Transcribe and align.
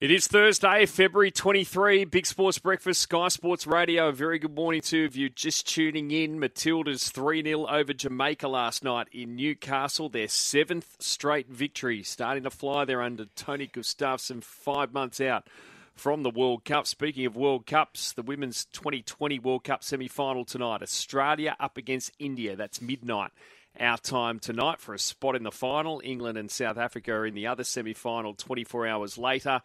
It 0.00 0.12
is 0.12 0.28
Thursday, 0.28 0.86
February 0.86 1.32
23, 1.32 2.04
Big 2.04 2.24
Sports 2.24 2.60
Breakfast, 2.60 3.00
Sky 3.00 3.26
Sports 3.26 3.66
Radio. 3.66 4.10
A 4.10 4.12
very 4.12 4.38
good 4.38 4.54
morning 4.54 4.80
to 4.82 5.08
you. 5.12 5.28
just 5.28 5.66
tuning 5.66 6.12
in. 6.12 6.38
Matildas 6.38 7.10
3 7.10 7.42
0 7.42 7.66
over 7.66 7.92
Jamaica 7.92 8.46
last 8.46 8.84
night 8.84 9.08
in 9.10 9.34
Newcastle. 9.34 10.08
Their 10.08 10.28
seventh 10.28 10.94
straight 11.00 11.48
victory, 11.48 12.04
starting 12.04 12.44
to 12.44 12.50
fly 12.50 12.84
there 12.84 13.02
under 13.02 13.24
Tony 13.34 13.66
Gustavsson, 13.66 14.44
five 14.44 14.92
months 14.92 15.20
out 15.20 15.48
from 15.96 16.22
the 16.22 16.30
World 16.30 16.64
Cup. 16.64 16.86
Speaking 16.86 17.26
of 17.26 17.34
World 17.34 17.66
Cups, 17.66 18.12
the 18.12 18.22
Women's 18.22 18.66
2020 18.66 19.40
World 19.40 19.64
Cup 19.64 19.82
semi 19.82 20.06
final 20.06 20.44
tonight. 20.44 20.80
Australia 20.80 21.56
up 21.58 21.76
against 21.76 22.12
India. 22.20 22.54
That's 22.54 22.80
midnight 22.80 23.32
our 23.80 23.98
time 23.98 24.38
tonight 24.38 24.80
for 24.80 24.94
a 24.94 24.98
spot 24.98 25.36
in 25.36 25.42
the 25.42 25.50
final. 25.50 26.00
England 26.04 26.38
and 26.38 26.50
South 26.50 26.78
Africa 26.78 27.12
are 27.12 27.26
in 27.26 27.34
the 27.34 27.46
other 27.46 27.64
semi 27.64 27.94
final 27.94 28.34
24 28.34 28.86
hours 28.86 29.18
later. 29.18 29.60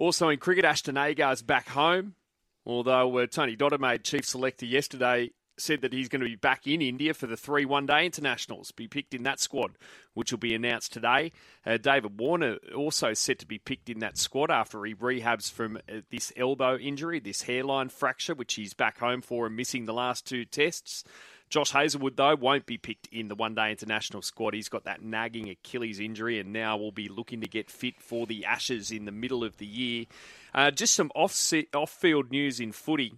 Also 0.00 0.30
in 0.30 0.38
cricket, 0.38 0.64
Ashton 0.64 0.96
Agar 0.96 1.30
is 1.30 1.42
back 1.42 1.68
home, 1.68 2.14
although 2.64 3.18
uh, 3.18 3.26
Tony 3.26 3.54
Dodemaide 3.54 4.02
chief 4.02 4.24
selector 4.24 4.64
yesterday 4.64 5.30
said 5.58 5.82
that 5.82 5.92
he's 5.92 6.08
going 6.08 6.22
to 6.22 6.26
be 6.26 6.36
back 6.36 6.66
in 6.66 6.80
India 6.80 7.12
for 7.12 7.26
the 7.26 7.36
three 7.36 7.66
one 7.66 7.84
day 7.84 8.06
internationals, 8.06 8.72
be 8.72 8.88
picked 8.88 9.12
in 9.12 9.24
that 9.24 9.40
squad, 9.40 9.72
which 10.14 10.32
will 10.32 10.38
be 10.38 10.54
announced 10.54 10.94
today. 10.94 11.32
Uh, 11.66 11.76
David 11.76 12.18
Warner 12.18 12.56
also 12.74 13.12
set 13.12 13.38
to 13.40 13.46
be 13.46 13.58
picked 13.58 13.90
in 13.90 13.98
that 13.98 14.16
squad 14.16 14.50
after 14.50 14.82
he 14.86 14.94
rehabs 14.94 15.52
from 15.52 15.76
uh, 15.76 16.00
this 16.10 16.32
elbow 16.34 16.78
injury, 16.78 17.20
this 17.20 17.42
hairline 17.42 17.90
fracture, 17.90 18.34
which 18.34 18.54
he's 18.54 18.72
back 18.72 19.00
home 19.00 19.20
for 19.20 19.48
and 19.48 19.54
missing 19.54 19.84
the 19.84 19.92
last 19.92 20.26
two 20.26 20.46
tests. 20.46 21.04
Josh 21.50 21.72
Hazlewood, 21.72 22.16
though, 22.16 22.36
won't 22.36 22.64
be 22.64 22.78
picked 22.78 23.08
in 23.10 23.26
the 23.26 23.34
one 23.34 23.56
day 23.56 23.72
international 23.72 24.22
squad. 24.22 24.54
He's 24.54 24.68
got 24.68 24.84
that 24.84 25.02
nagging 25.02 25.50
Achilles 25.50 25.98
injury 25.98 26.38
and 26.38 26.52
now 26.52 26.76
will 26.76 26.92
be 26.92 27.08
looking 27.08 27.40
to 27.40 27.48
get 27.48 27.70
fit 27.70 28.00
for 28.00 28.24
the 28.24 28.44
Ashes 28.44 28.92
in 28.92 29.04
the 29.04 29.12
middle 29.12 29.42
of 29.42 29.56
the 29.56 29.66
year. 29.66 30.06
Uh, 30.54 30.70
just 30.70 30.94
some 30.94 31.10
off 31.14 31.32
field 31.90 32.30
news 32.30 32.60
in 32.60 32.70
footy. 32.70 33.14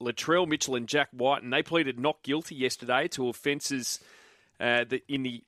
Latrell 0.00 0.46
Mitchell 0.46 0.76
and 0.76 0.88
Jack 0.88 1.08
Wighton, 1.12 1.46
and 1.46 1.52
they 1.52 1.62
pleaded 1.62 1.98
not 1.98 2.22
guilty 2.22 2.54
yesterday 2.54 3.08
to 3.08 3.28
offences 3.28 4.00
uh, 4.60 4.84
in 5.08 5.22
the 5.22 5.42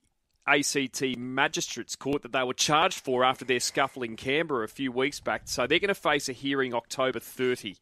ACT 0.46 1.18
Magistrates 1.18 1.96
Court 1.96 2.22
that 2.22 2.32
they 2.32 2.42
were 2.42 2.54
charged 2.54 3.00
for 3.00 3.24
after 3.24 3.44
their 3.44 3.60
scuffle 3.60 4.02
in 4.02 4.16
Canberra 4.16 4.64
a 4.64 4.68
few 4.68 4.90
weeks 4.90 5.20
back. 5.20 5.42
So 5.44 5.66
they're 5.66 5.80
going 5.80 5.88
to 5.88 5.94
face 5.94 6.28
a 6.28 6.32
hearing 6.32 6.74
October 6.74 7.20
30. 7.20 7.76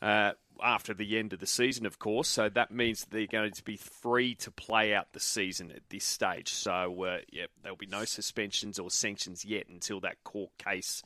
Uh, 0.00 0.32
after 0.62 0.94
the 0.94 1.18
end 1.18 1.32
of 1.32 1.40
the 1.40 1.46
season, 1.46 1.86
of 1.86 1.98
course. 1.98 2.28
So 2.28 2.48
that 2.48 2.70
means 2.70 3.06
they're 3.10 3.26
going 3.26 3.52
to 3.52 3.64
be 3.64 3.76
free 3.76 4.34
to 4.36 4.50
play 4.50 4.94
out 4.94 5.12
the 5.12 5.20
season 5.20 5.70
at 5.70 5.88
this 5.90 6.04
stage. 6.04 6.52
So, 6.52 7.04
uh, 7.04 7.18
yeah, 7.30 7.46
there'll 7.62 7.76
be 7.76 7.86
no 7.86 8.04
suspensions 8.04 8.78
or 8.78 8.90
sanctions 8.90 9.44
yet 9.44 9.68
until 9.68 10.00
that 10.00 10.22
court 10.24 10.50
case 10.58 11.02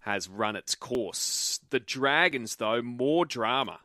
has 0.00 0.28
run 0.28 0.56
its 0.56 0.74
course. 0.74 1.60
The 1.70 1.80
Dragons, 1.80 2.56
though, 2.56 2.82
more 2.82 3.24
drama. 3.24 3.80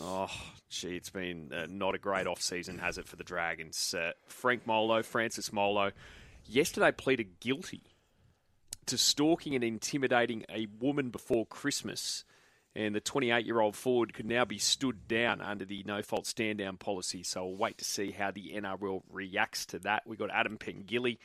Oh, 0.00 0.30
gee, 0.68 0.96
it's 0.96 1.10
been 1.10 1.52
uh, 1.52 1.66
not 1.68 1.94
a 1.94 1.98
great 1.98 2.26
off 2.26 2.40
season, 2.40 2.78
has 2.78 2.98
it, 2.98 3.08
for 3.08 3.16
the 3.16 3.24
Dragons? 3.24 3.94
Uh, 3.94 4.12
Frank 4.26 4.66
Molo, 4.66 5.02
Francis 5.02 5.52
Molo, 5.52 5.92
yesterday 6.44 6.92
pleaded 6.92 7.40
guilty 7.40 7.82
to 8.86 8.96
stalking 8.96 9.54
and 9.54 9.64
intimidating 9.64 10.44
a 10.48 10.66
woman 10.80 11.10
before 11.10 11.46
Christmas 11.46 12.24
and 12.76 12.94
the 12.94 13.00
28 13.00 13.46
year 13.46 13.58
old 13.58 13.74
forward 13.74 14.12
could 14.12 14.26
now 14.26 14.44
be 14.44 14.58
stood 14.58 15.08
down 15.08 15.40
under 15.40 15.64
the 15.64 15.82
no 15.86 16.02
fault 16.02 16.26
stand 16.26 16.58
down 16.58 16.76
policy. 16.76 17.22
So 17.22 17.46
we'll 17.46 17.56
wait 17.56 17.78
to 17.78 17.84
see 17.84 18.10
how 18.10 18.30
the 18.30 18.52
NRL 18.54 19.02
reacts 19.10 19.64
to 19.66 19.78
that. 19.80 20.02
We've 20.06 20.18
got 20.18 20.30
Adam 20.30 20.58
Pengilly. 20.58 21.18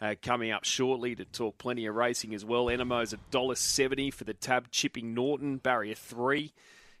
Uh, 0.00 0.14
coming 0.22 0.52
up 0.52 0.64
shortly 0.64 1.16
to 1.16 1.24
talk 1.24 1.58
plenty 1.58 1.84
of 1.86 1.92
racing 1.96 2.32
as 2.32 2.44
well. 2.44 2.66
Anamoe's 2.66 3.12
$1.70 3.32 4.14
for 4.14 4.22
the 4.22 4.32
tab 4.32 4.70
chipping 4.70 5.12
Norton, 5.12 5.56
barrier 5.56 5.96
3. 5.96 6.52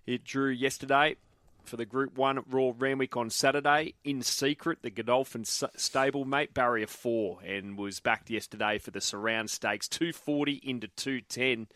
It 0.04 0.24
drew 0.24 0.50
yesterday 0.50 1.14
for 1.62 1.76
the 1.76 1.84
Group 1.84 2.18
1 2.18 2.42
Royal 2.50 2.72
Randwick 2.72 3.16
on 3.16 3.30
Saturday. 3.30 3.94
In 4.02 4.22
secret, 4.22 4.78
the 4.82 4.90
Godolphin 4.90 5.44
stablemate, 5.44 6.54
barrier 6.54 6.88
4, 6.88 7.38
and 7.46 7.78
was 7.78 8.00
backed 8.00 8.30
yesterday 8.30 8.78
for 8.78 8.90
the 8.90 9.00
surround 9.00 9.50
stakes, 9.50 9.86
240 9.86 10.54
into 10.64 10.88
210 10.88 11.68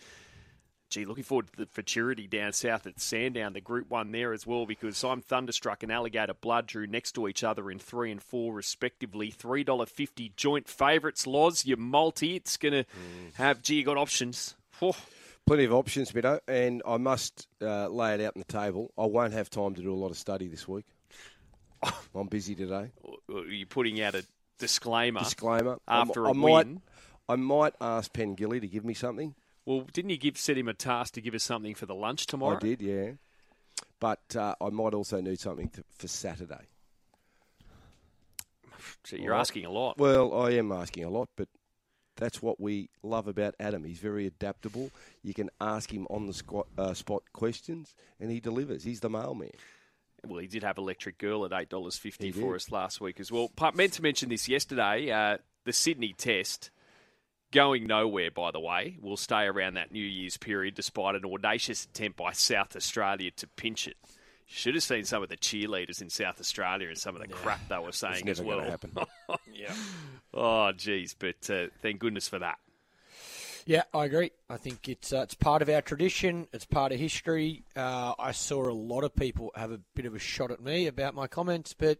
gee, 0.92 1.04
looking 1.06 1.24
forward 1.24 1.50
to 1.52 1.56
the 1.56 1.66
futurity 1.66 2.26
down 2.26 2.52
south 2.52 2.86
at 2.86 3.00
Sandown, 3.00 3.54
the 3.54 3.60
Group 3.60 3.90
One 3.90 4.12
there 4.12 4.32
as 4.32 4.46
well, 4.46 4.66
because 4.66 5.02
I'm 5.02 5.22
Thunderstruck 5.22 5.82
and 5.82 5.90
Alligator 5.90 6.34
Blood 6.34 6.66
drew 6.66 6.86
next 6.86 7.12
to 7.12 7.26
each 7.26 7.42
other 7.42 7.70
in 7.70 7.78
three 7.78 8.12
and 8.12 8.22
four 8.22 8.52
respectively. 8.54 9.30
Three 9.30 9.64
dollar 9.64 9.86
fifty 9.86 10.32
joint 10.36 10.68
favourites. 10.68 11.26
Loz, 11.26 11.64
your 11.64 11.78
multi, 11.78 12.36
it's 12.36 12.56
going 12.56 12.72
to 12.72 12.84
mm. 12.84 13.34
have. 13.34 13.62
Gee, 13.62 13.76
you 13.76 13.84
got 13.84 13.96
options. 13.96 14.54
Plenty 15.46 15.64
of 15.64 15.72
options, 15.72 16.12
Mido, 16.12 16.40
and 16.46 16.82
I 16.86 16.98
must 16.98 17.48
uh, 17.60 17.88
lay 17.88 18.14
it 18.14 18.20
out 18.20 18.36
on 18.36 18.44
the 18.46 18.52
table. 18.52 18.92
I 18.96 19.06
won't 19.06 19.32
have 19.32 19.50
time 19.50 19.74
to 19.74 19.82
do 19.82 19.92
a 19.92 19.96
lot 19.96 20.10
of 20.10 20.18
study 20.18 20.46
this 20.46 20.68
week. 20.68 20.84
I'm 22.14 22.28
busy 22.28 22.54
today. 22.54 22.92
Are 23.32 23.44
You're 23.46 23.66
putting 23.66 24.00
out 24.00 24.14
a 24.14 24.24
disclaimer. 24.58 25.20
Disclaimer. 25.20 25.78
After 25.88 26.28
I, 26.28 26.30
a 26.30 26.34
might, 26.34 26.66
win. 26.66 26.82
I 27.28 27.36
might 27.36 27.74
ask 27.80 28.12
Pengilly 28.12 28.60
to 28.60 28.68
give 28.68 28.84
me 28.84 28.94
something. 28.94 29.34
Well, 29.64 29.86
didn't 29.92 30.10
you 30.10 30.18
give 30.18 30.36
set 30.38 30.58
him 30.58 30.68
a 30.68 30.74
task 30.74 31.14
to 31.14 31.20
give 31.20 31.34
us 31.34 31.44
something 31.44 31.74
for 31.74 31.86
the 31.86 31.94
lunch 31.94 32.26
tomorrow? 32.26 32.56
I 32.56 32.60
did, 32.60 32.82
yeah. 32.82 33.12
But 34.00 34.34
uh, 34.36 34.54
I 34.60 34.70
might 34.70 34.94
also 34.94 35.20
need 35.20 35.38
something 35.38 35.68
to, 35.70 35.84
for 35.96 36.08
Saturday. 36.08 36.66
So 39.04 39.16
you're 39.16 39.32
right. 39.32 39.40
asking 39.40 39.64
a 39.64 39.70
lot. 39.70 39.98
Well, 39.98 40.34
I 40.34 40.50
am 40.52 40.72
asking 40.72 41.04
a 41.04 41.10
lot, 41.10 41.28
but 41.36 41.48
that's 42.16 42.42
what 42.42 42.60
we 42.60 42.90
love 43.04 43.28
about 43.28 43.54
Adam. 43.60 43.84
He's 43.84 44.00
very 44.00 44.26
adaptable. 44.26 44.90
You 45.22 45.34
can 45.34 45.50
ask 45.60 45.92
him 45.92 46.06
on 46.10 46.26
the 46.26 46.34
squat, 46.34 46.66
uh, 46.76 46.94
spot 46.94 47.22
questions, 47.32 47.94
and 48.18 48.30
he 48.30 48.40
delivers. 48.40 48.82
He's 48.82 49.00
the 49.00 49.10
mailman. 49.10 49.50
Well, 50.26 50.40
he 50.40 50.48
did 50.48 50.64
have 50.64 50.78
Electric 50.78 51.18
Girl 51.18 51.44
at 51.44 51.52
eight 51.52 51.68
dollars 51.68 51.96
fifty 51.96 52.32
for 52.32 52.56
us 52.56 52.70
last 52.70 53.00
week 53.00 53.20
as 53.20 53.30
well. 53.30 53.50
Meant 53.74 53.92
to 53.94 54.02
mention 54.02 54.28
this 54.28 54.48
yesterday. 54.48 55.10
Uh, 55.10 55.38
the 55.64 55.72
Sydney 55.72 56.12
Test 56.12 56.71
going 57.52 57.86
nowhere, 57.86 58.30
by 58.30 58.50
the 58.50 58.60
way, 58.60 58.96
will 59.00 59.16
stay 59.16 59.44
around 59.44 59.74
that 59.74 59.92
New 59.92 60.04
Year's 60.04 60.36
period 60.36 60.74
despite 60.74 61.14
an 61.14 61.24
audacious 61.24 61.84
attempt 61.84 62.16
by 62.16 62.32
South 62.32 62.74
Australia 62.74 63.30
to 63.32 63.46
pinch 63.46 63.86
it. 63.86 63.96
You 64.02 64.54
should 64.54 64.74
have 64.74 64.82
seen 64.82 65.04
some 65.04 65.22
of 65.22 65.28
the 65.28 65.36
cheerleaders 65.36 66.02
in 66.02 66.10
South 66.10 66.40
Australia 66.40 66.88
and 66.88 66.98
some 66.98 67.14
of 67.14 67.22
the 67.22 67.28
yeah, 67.28 67.36
crap 67.36 67.68
they 67.68 67.78
were 67.78 67.92
saying 67.92 68.28
as 68.28 68.40
well. 68.40 68.60
yeah. 69.54 69.72
Oh, 70.34 70.72
geez, 70.72 71.14
but 71.18 71.48
uh, 71.48 71.66
thank 71.80 72.00
goodness 72.00 72.28
for 72.28 72.38
that. 72.40 72.58
Yeah, 73.64 73.84
I 73.94 74.06
agree. 74.06 74.32
I 74.50 74.56
think 74.56 74.88
it's 74.88 75.12
uh, 75.12 75.20
it's 75.20 75.34
part 75.34 75.62
of 75.62 75.68
our 75.68 75.82
tradition. 75.82 76.48
It's 76.52 76.64
part 76.64 76.90
of 76.90 76.98
history. 76.98 77.62
Uh, 77.76 78.14
I 78.18 78.32
saw 78.32 78.68
a 78.68 78.74
lot 78.74 79.04
of 79.04 79.14
people 79.14 79.52
have 79.54 79.70
a 79.70 79.78
bit 79.94 80.04
of 80.04 80.16
a 80.16 80.18
shot 80.18 80.50
at 80.50 80.60
me 80.60 80.88
about 80.88 81.14
my 81.14 81.28
comments, 81.28 81.72
but 81.72 81.98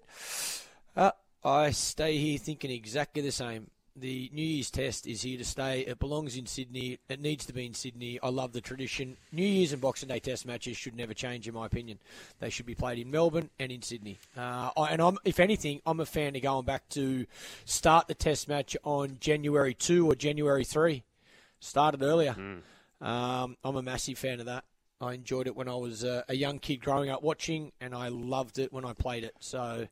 uh, 0.97 1.12
I 1.45 1.71
stay 1.71 2.19
here 2.19 2.39
thinking 2.39 2.71
exactly 2.73 3.23
the 3.23 3.31
same 3.31 3.71
the 3.95 4.31
New 4.33 4.43
Year's 4.43 4.71
test 4.71 5.07
is 5.07 5.23
here 5.23 5.39
to 5.39 5.45
stay. 5.45 5.81
It 5.81 5.99
belongs 5.99 6.37
in 6.37 6.47
Sydney. 6.47 6.99
It 7.09 7.21
needs 7.21 7.45
to 7.47 7.53
be 7.53 7.67
in 7.67 7.75
Sydney. 7.75 8.19
I 8.23 8.29
love 8.29 8.53
the 8.53 8.61
tradition. 8.61 9.17
New 9.33 9.45
Year's 9.45 9.73
and 9.73 9.83
Boxing 9.83 10.09
Day 10.09 10.19
test 10.19 10.47
matches 10.47 10.77
should 10.77 10.97
never 10.97 11.15
change, 11.15 11.47
in 11.47 11.55
my 11.55 11.67
opinion. 11.67 11.99
They 12.41 12.51
should 12.51 12.67
be 12.67 12.75
played 12.75 12.99
in 12.99 13.11
Melbourne 13.11 13.51
and 13.59 13.71
in 13.71 13.83
Sydney. 13.83 14.19
Uh, 14.37 14.71
and 14.91 15.03
I'm, 15.03 15.19
if 15.25 15.41
anything, 15.41 15.81
I'm 15.85 16.01
a 16.01 16.07
fan 16.07 16.35
of 16.35 16.43
going 16.43 16.65
back 16.65 16.89
to 16.91 17.27
start 17.65 18.09
the 18.09 18.15
test 18.15 18.49
match 18.49 18.77
on 18.83 19.19
January 19.21 19.75
2 19.75 20.11
or 20.11 20.15
January 20.15 20.65
3. 20.65 21.03
Started 21.61 22.03
earlier. 22.03 22.35
Mm. 22.35 23.07
Um, 23.07 23.57
I'm 23.63 23.77
a 23.77 23.83
massive 23.83 24.19
fan 24.19 24.41
of 24.41 24.47
that. 24.47 24.65
I 25.01 25.15
enjoyed 25.15 25.49
it 25.49 25.57
when 25.57 25.69
I 25.69 25.75
was 25.75 26.05
uh, 26.05 26.23
a 26.29 26.35
young 26.35 26.61
kid 26.61 26.77
growing 26.81 27.11
up 27.11 27.23
watching, 27.23 27.73
and 27.81 27.95
I 27.95 28.09
loved 28.09 28.59
it 28.59 28.73
when 28.73 28.85
I 28.85 28.93
played 28.93 29.25
it. 29.25 29.35
So, 29.41 29.89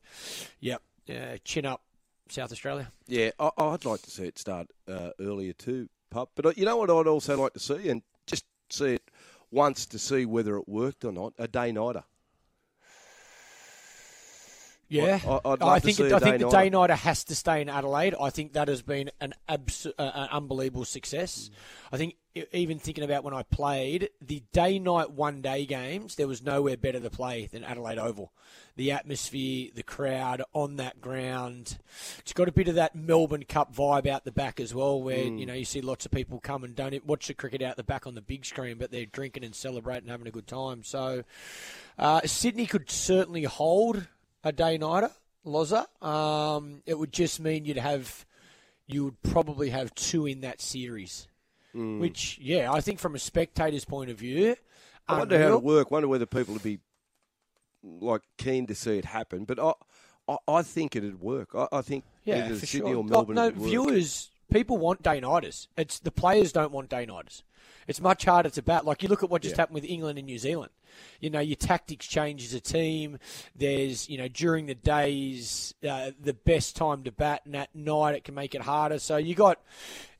yep, 0.61 0.81
uh, 1.09 1.37
chin 1.43 1.65
up 1.65 1.81
South 2.31 2.51
Australia. 2.51 2.91
Yeah, 3.07 3.31
I, 3.39 3.51
would 3.57 3.85
like 3.85 4.01
to 4.03 4.11
see 4.11 4.23
it 4.23 4.39
start 4.39 4.67
uh, 4.87 5.11
earlier 5.19 5.53
too, 5.53 5.89
pup. 6.09 6.31
But 6.35 6.45
uh, 6.45 6.53
you 6.55 6.65
know 6.65 6.77
what 6.77 6.89
I'd 6.89 7.07
also 7.07 7.41
like 7.41 7.53
to 7.53 7.59
see, 7.59 7.89
and 7.89 8.01
just 8.25 8.45
see 8.69 8.95
it 8.95 9.11
once 9.51 9.85
to 9.87 9.99
see 9.99 10.25
whether 10.25 10.57
it 10.57 10.67
worked 10.67 11.03
or 11.03 11.11
not. 11.11 11.33
A 11.37 11.47
day 11.47 11.71
nighter. 11.71 12.03
Yeah, 14.91 15.19
I, 15.45 15.55
I 15.61 15.79
think 15.79 16.01
it, 16.01 16.11
I 16.11 16.19
think 16.19 16.39
the 16.39 16.49
day 16.49 16.69
nighter 16.69 16.95
has 16.95 17.23
to 17.25 17.35
stay 17.35 17.61
in 17.61 17.69
Adelaide. 17.69 18.13
I 18.19 18.29
think 18.29 18.53
that 18.53 18.67
has 18.67 18.81
been 18.81 19.09
an, 19.21 19.33
abs- 19.47 19.85
uh, 19.85 19.91
an 19.97 20.27
unbelievable 20.31 20.83
success. 20.83 21.49
Mm. 21.49 21.93
I 21.93 21.97
think 21.97 22.15
even 22.51 22.77
thinking 22.77 23.05
about 23.05 23.23
when 23.23 23.33
I 23.33 23.43
played 23.43 24.09
the 24.21 24.43
day 24.51 24.79
night 24.79 25.11
one 25.11 25.41
day 25.41 25.65
games, 25.65 26.15
there 26.15 26.27
was 26.27 26.43
nowhere 26.43 26.75
better 26.75 26.99
to 26.99 27.09
play 27.09 27.45
than 27.45 27.63
Adelaide 27.63 27.99
Oval. 27.99 28.33
The 28.75 28.91
atmosphere, 28.91 29.69
the 29.73 29.83
crowd 29.83 30.41
on 30.53 30.75
that 30.75 30.99
ground. 30.99 31.77
It's 32.19 32.33
got 32.33 32.49
a 32.49 32.53
bit 32.53 32.67
of 32.67 32.75
that 32.75 32.93
Melbourne 32.93 33.45
Cup 33.47 33.73
vibe 33.73 34.07
out 34.07 34.25
the 34.25 34.31
back 34.33 34.59
as 34.59 34.75
well, 34.75 35.01
where 35.01 35.23
mm. 35.23 35.39
you 35.39 35.45
know 35.45 35.53
you 35.53 35.65
see 35.65 35.79
lots 35.79 36.05
of 36.05 36.11
people 36.11 36.41
come 36.41 36.65
and 36.65 36.75
don't 36.75 37.05
watch 37.05 37.27
the 37.27 37.33
cricket 37.33 37.61
out 37.61 37.77
the 37.77 37.83
back 37.83 38.07
on 38.07 38.15
the 38.15 38.21
big 38.21 38.43
screen, 38.43 38.77
but 38.77 38.91
they're 38.91 39.05
drinking 39.05 39.45
and 39.45 39.55
celebrating, 39.55 40.09
having 40.09 40.27
a 40.27 40.31
good 40.31 40.47
time. 40.47 40.83
So 40.83 41.23
uh, 41.97 42.21
Sydney 42.25 42.65
could 42.65 42.89
certainly 42.91 43.43
hold 43.43 44.07
a 44.43 44.51
day 44.51 44.77
nighter, 44.77 45.11
Loza. 45.45 45.85
Um, 46.03 46.81
it 46.85 46.97
would 46.97 47.11
just 47.11 47.39
mean 47.39 47.65
you'd 47.65 47.77
have, 47.77 48.25
you 48.87 49.05
would 49.05 49.21
probably 49.23 49.69
have 49.69 49.93
two 49.95 50.25
in 50.25 50.41
that 50.41 50.61
series. 50.61 51.27
which 51.73 52.37
yeah, 52.41 52.71
I 52.71 52.81
think 52.81 52.99
from 52.99 53.15
a 53.15 53.19
spectator's 53.19 53.85
point 53.85 54.09
of 54.09 54.17
view, 54.17 54.55
I 55.07 55.19
wonder 55.19 55.41
how 55.41 55.55
it 55.55 55.63
work. 55.63 55.89
Wonder 55.91 56.07
whether 56.07 56.25
people 56.25 56.53
would 56.53 56.63
be 56.63 56.79
like 57.83 58.21
keen 58.37 58.67
to 58.67 58.75
see 58.75 58.97
it 58.97 59.05
happen. 59.05 59.45
But 59.45 59.59
I, 59.59 59.73
I, 60.27 60.37
I 60.47 60.61
think 60.63 60.95
it'd 60.95 61.21
work. 61.21 61.49
I, 61.55 61.67
I 61.71 61.81
think 61.81 62.03
Yeah, 62.25 62.45
either 62.45 62.55
Sydney 62.59 62.91
sure. 62.91 62.97
or 62.97 63.03
Melbourne. 63.03 63.35
No, 63.35 63.49
viewers, 63.51 64.31
people 64.51 64.77
want 64.77 65.01
day-nighters. 65.01 65.67
It's 65.77 65.99
the 65.99 66.11
players 66.11 66.51
don't 66.51 66.71
want 66.71 66.89
day-nighters. 66.89 67.43
It's 67.91 68.01
much 68.01 68.25
harder 68.25 68.49
to 68.49 68.61
bat. 68.63 68.85
Like 68.85 69.03
you 69.03 69.09
look 69.09 69.21
at 69.21 69.29
what 69.29 69.43
just 69.43 69.55
Yeah. 69.55 69.61
happened 69.61 69.75
with 69.75 69.85
England 69.85 70.17
and 70.17 70.25
New 70.25 70.39
Zealand. 70.39 70.71
You 71.19 71.29
know, 71.29 71.39
your 71.39 71.55
tactics 71.55 72.07
change 72.07 72.43
as 72.43 72.53
a 72.55 72.59
team. 72.59 73.19
There's, 73.55 74.09
you 74.09 74.17
know, 74.17 74.27
during 74.27 74.65
the 74.65 74.75
days, 74.75 75.73
uh, 75.87 76.11
the 76.19 76.33
best 76.33 76.75
time 76.75 77.03
to 77.03 77.11
bat, 77.11 77.43
and 77.45 77.55
at 77.55 77.73
night 77.75 78.15
it 78.15 78.23
can 78.23 78.33
make 78.35 78.55
it 78.55 78.61
harder. 78.61 78.97
So 78.99 79.17
you 79.17 79.35
got 79.35 79.59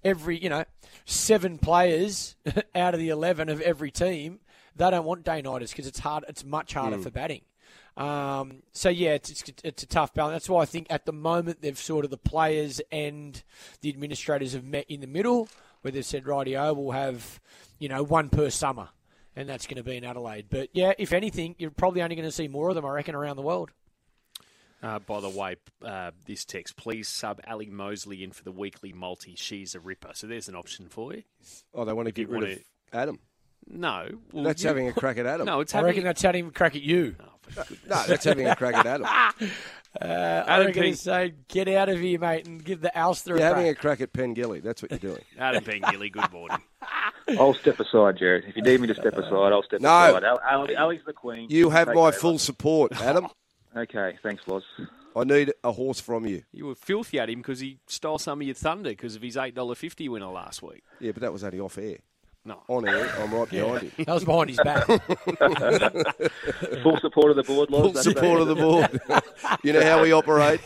every, 0.03 0.37
you 0.37 0.49
know, 0.49 0.63
seven 1.05 1.57
players 1.57 2.35
out 2.75 2.93
of 2.93 2.99
the 2.99 3.09
eleven 3.09 3.49
of 3.49 3.59
every 3.61 3.89
team. 3.91 4.39
They 4.75 4.89
don't 4.89 5.03
want 5.05 5.23
day-nighters 5.25 5.71
because 5.71 5.87
it's 5.87 5.99
hard. 5.99 6.23
It's 6.29 6.45
much 6.45 6.73
harder 6.75 6.97
Hmm. 6.97 7.03
for 7.03 7.09
batting. 7.11 7.41
Um, 7.97 8.63
so 8.71 8.87
yeah, 8.87 9.11
it's, 9.15 9.29
it's 9.29 9.43
it's 9.65 9.83
a 9.83 9.85
tough 9.85 10.13
balance. 10.13 10.33
That's 10.33 10.49
why 10.49 10.61
I 10.61 10.65
think 10.65 10.87
at 10.89 11.05
the 11.05 11.11
moment 11.11 11.61
they've 11.61 11.77
sort 11.77 12.05
of 12.05 12.11
the 12.11 12.17
players 12.17 12.79
and 12.91 13.43
the 13.81 13.89
administrators 13.89 14.53
have 14.53 14.63
met 14.63 14.85
in 14.87 15.01
the 15.01 15.07
middle, 15.07 15.49
where 15.81 15.91
they've 15.91 16.05
said, 16.05 16.23
"Rightio, 16.25 16.75
we'll 16.75 16.91
have 16.91 17.39
you 17.79 17.89
know 17.89 18.03
one 18.03 18.29
per 18.29 18.49
summer, 18.49 18.89
and 19.35 19.47
that's 19.49 19.67
going 19.67 19.77
to 19.77 19.83
be 19.83 19.97
in 19.97 20.03
Adelaide." 20.03 20.45
But 20.49 20.69
yeah, 20.73 20.93
if 20.97 21.13
anything, 21.13 21.55
you're 21.57 21.71
probably 21.71 22.01
only 22.01 22.15
going 22.15 22.27
to 22.27 22.31
see 22.31 22.47
more 22.47 22.69
of 22.69 22.75
them, 22.75 22.85
I 22.85 22.91
reckon, 22.91 23.15
around 23.15 23.35
the 23.35 23.41
world. 23.41 23.71
Uh, 24.83 24.97
by 24.97 25.19
the 25.19 25.29
way, 25.29 25.57
uh, 25.85 26.09
this 26.25 26.43
text, 26.43 26.75
please 26.75 27.07
sub 27.07 27.39
Ali 27.47 27.67
Mosley 27.67 28.23
in 28.23 28.31
for 28.31 28.43
the 28.43 28.51
weekly 28.51 28.91
multi. 28.91 29.35
She's 29.35 29.75
a 29.75 29.79
ripper. 29.79 30.09
So 30.15 30.25
there's 30.25 30.47
an 30.49 30.55
option 30.55 30.87
for 30.89 31.13
you. 31.13 31.21
Oh, 31.73 31.85
they 31.85 31.93
want 31.93 32.07
to 32.07 32.11
get 32.11 32.29
rid 32.29 32.41
wanna- 32.41 32.53
of 32.53 32.59
Adam. 32.91 33.19
No. 33.67 34.07
Well, 34.33 34.43
That's 34.43 34.63
you- 34.63 34.69
having 34.69 34.87
a 34.87 34.91
crack 34.93 35.19
at 35.19 35.27
Adam. 35.27 35.45
No, 35.45 35.59
it's 35.59 35.71
I 35.75 35.77
having. 35.77 35.89
reckon 35.89 36.03
that's 36.03 36.21
having 36.23 36.47
a 36.47 36.51
crack 36.51 36.75
at 36.75 36.81
you. 36.81 37.15
Oh, 37.19 37.63
no, 37.87 38.03
that's 38.07 38.23
having 38.23 38.47
a 38.47 38.55
crack 38.55 38.73
at 38.73 38.87
Adam. 38.87 39.07
Uh, 39.99 40.05
I 40.05 40.07
Adam 40.53 40.67
reckon 40.67 40.81
Pink- 40.83 40.93
it's 40.93 41.01
say, 41.01 41.33
get 41.49 41.67
out 41.67 41.89
of 41.89 41.99
here, 41.99 42.17
mate, 42.19 42.47
and 42.47 42.63
give 42.63 42.79
the 42.81 42.95
Alster 42.97 43.31
You're 43.37 43.39
a 43.45 43.49
having 43.49 43.67
a 43.67 43.73
crack. 43.75 43.99
crack 43.99 44.01
at 44.01 44.13
Pengilly. 44.13 44.61
That's 44.63 44.81
what 44.81 44.91
you're 44.91 44.99
doing. 44.99 45.21
Adam 45.37 45.63
Pengilly, 45.63 46.11
good 46.11 46.31
morning. 46.31 46.57
I'll 47.37 47.53
step 47.53 47.79
aside, 47.79 48.17
Jared. 48.17 48.45
If 48.47 48.55
you 48.55 48.61
need 48.61 48.79
me 48.81 48.87
to 48.87 48.95
step 48.95 49.17
aside, 49.17 49.51
I'll 49.51 49.63
step 49.63 49.81
No. 49.81 49.89
aside. 49.89 50.23
Al- 50.23 50.39
Ali, 50.49 50.75
Ali's 50.75 51.01
the 51.05 51.13
queen. 51.13 51.47
You 51.49 51.69
have 51.71 51.87
Take 51.87 51.95
my 51.95 52.01
over. 52.03 52.11
full 52.13 52.39
support, 52.39 52.93
Adam. 53.01 53.27
Okay, 53.73 54.17
thanks, 54.21 54.43
Loz. 54.47 54.63
I 55.15 55.23
need 55.23 55.53
a 55.63 55.71
horse 55.71 56.01
from 56.01 56.25
you. 56.25 56.43
You 56.51 56.65
were 56.65 56.75
filthy 56.75 57.19
at 57.21 57.29
him 57.29 57.39
because 57.39 57.61
he 57.61 57.79
stole 57.87 58.17
some 58.19 58.41
of 58.41 58.45
your 58.45 58.53
thunder 58.53 58.89
because 58.89 59.15
of 59.15 59.21
his 59.21 59.37
$8.50 59.37 60.09
winner 60.09 60.25
last 60.27 60.61
week. 60.61 60.83
Yeah, 60.99 61.13
but 61.13 61.21
that 61.21 61.31
was 61.31 61.45
only 61.45 61.61
off 61.61 61.77
air. 61.77 61.99
No. 62.43 62.57
On 62.69 62.87
air, 62.87 63.07
I'm 63.19 63.31
right 63.31 63.47
behind 63.47 63.83
you. 63.83 64.05
That 64.05 64.13
was 64.15 64.25
behind 64.25 64.49
his 64.49 64.57
back. 64.57 64.85
Full 66.81 66.97
support 66.99 67.29
of 67.29 67.37
the 67.37 67.43
board, 67.45 67.69
Loz. 67.69 67.91
Full 67.91 68.01
support 68.01 68.41
of 68.41 68.47
the 68.47 68.55
board. 68.55 68.99
you 69.63 69.73
know 69.73 69.83
how 69.83 70.01
we 70.01 70.11
operate. 70.11 70.59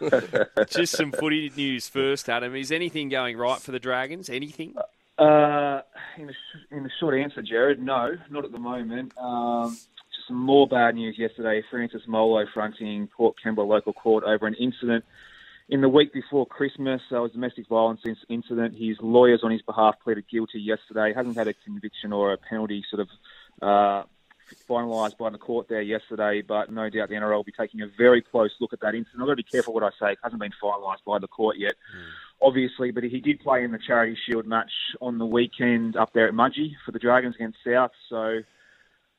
Just 0.70 0.96
some 0.96 1.12
footy 1.12 1.52
news 1.54 1.86
first, 1.86 2.30
Adam. 2.30 2.54
Is 2.54 2.72
anything 2.72 3.10
going 3.10 3.36
right 3.36 3.60
for 3.60 3.72
the 3.72 3.78
Dragons? 3.78 4.30
Anything? 4.30 4.74
Uh, 5.18 5.82
in, 6.16 6.28
the 6.28 6.32
sh- 6.32 6.64
in 6.70 6.82
the 6.82 6.90
short 6.98 7.14
answer, 7.14 7.42
Jared, 7.42 7.78
no, 7.82 8.16
not 8.30 8.46
at 8.46 8.52
the 8.52 8.58
moment. 8.58 9.12
Um, 9.18 9.76
just 10.14 10.28
some 10.28 10.38
more 10.38 10.66
bad 10.66 10.94
news 10.94 11.18
yesterday. 11.18 11.62
Francis 11.70 12.02
Molo 12.06 12.46
fronting 12.54 13.06
Port 13.14 13.36
Kembla 13.44 13.66
local 13.66 13.92
court 13.92 14.24
over 14.24 14.46
an 14.46 14.54
incident 14.54 15.04
in 15.68 15.80
the 15.80 15.88
week 15.88 16.12
before 16.12 16.46
Christmas. 16.46 17.00
There 17.10 17.20
was 17.20 17.32
a 17.32 17.34
domestic 17.34 17.68
violence 17.68 18.00
incident. 18.28 18.74
His 18.78 18.96
lawyers 19.00 19.40
on 19.42 19.50
his 19.50 19.62
behalf 19.62 19.96
pleaded 20.02 20.24
guilty 20.30 20.60
yesterday. 20.60 21.12
Hasn't 21.14 21.36
had 21.36 21.48
a 21.48 21.54
conviction 21.54 22.12
or 22.12 22.32
a 22.32 22.38
penalty 22.38 22.84
sort 22.90 23.00
of 23.00 23.08
uh, 23.60 24.04
finalised 24.68 25.18
by 25.18 25.30
the 25.30 25.38
court 25.38 25.68
there 25.68 25.82
yesterday, 25.82 26.42
but 26.42 26.72
no 26.72 26.88
doubt 26.88 27.08
the 27.08 27.14
NRL 27.14 27.36
will 27.36 27.44
be 27.44 27.52
taking 27.52 27.82
a 27.82 27.86
very 27.98 28.22
close 28.22 28.50
look 28.60 28.72
at 28.72 28.80
that 28.80 28.94
incident. 28.94 29.20
I've 29.20 29.26
got 29.26 29.32
to 29.32 29.36
be 29.36 29.42
careful 29.42 29.74
what 29.74 29.82
I 29.82 29.90
say. 30.00 30.12
It 30.12 30.18
hasn't 30.22 30.40
been 30.40 30.52
finalised 30.62 31.04
by 31.06 31.18
the 31.18 31.28
court 31.28 31.56
yet 31.58 31.74
obviously, 32.40 32.90
but 32.90 33.04
he 33.04 33.20
did 33.20 33.40
play 33.40 33.64
in 33.64 33.72
the 33.72 33.78
Charity 33.84 34.16
Shield 34.26 34.46
match 34.46 34.70
on 35.00 35.18
the 35.18 35.26
weekend 35.26 35.96
up 35.96 36.12
there 36.12 36.28
at 36.28 36.34
Mudgee 36.34 36.74
for 36.84 36.92
the 36.92 36.98
Dragons 36.98 37.34
against 37.34 37.58
South. 37.66 37.90
So 38.08 38.40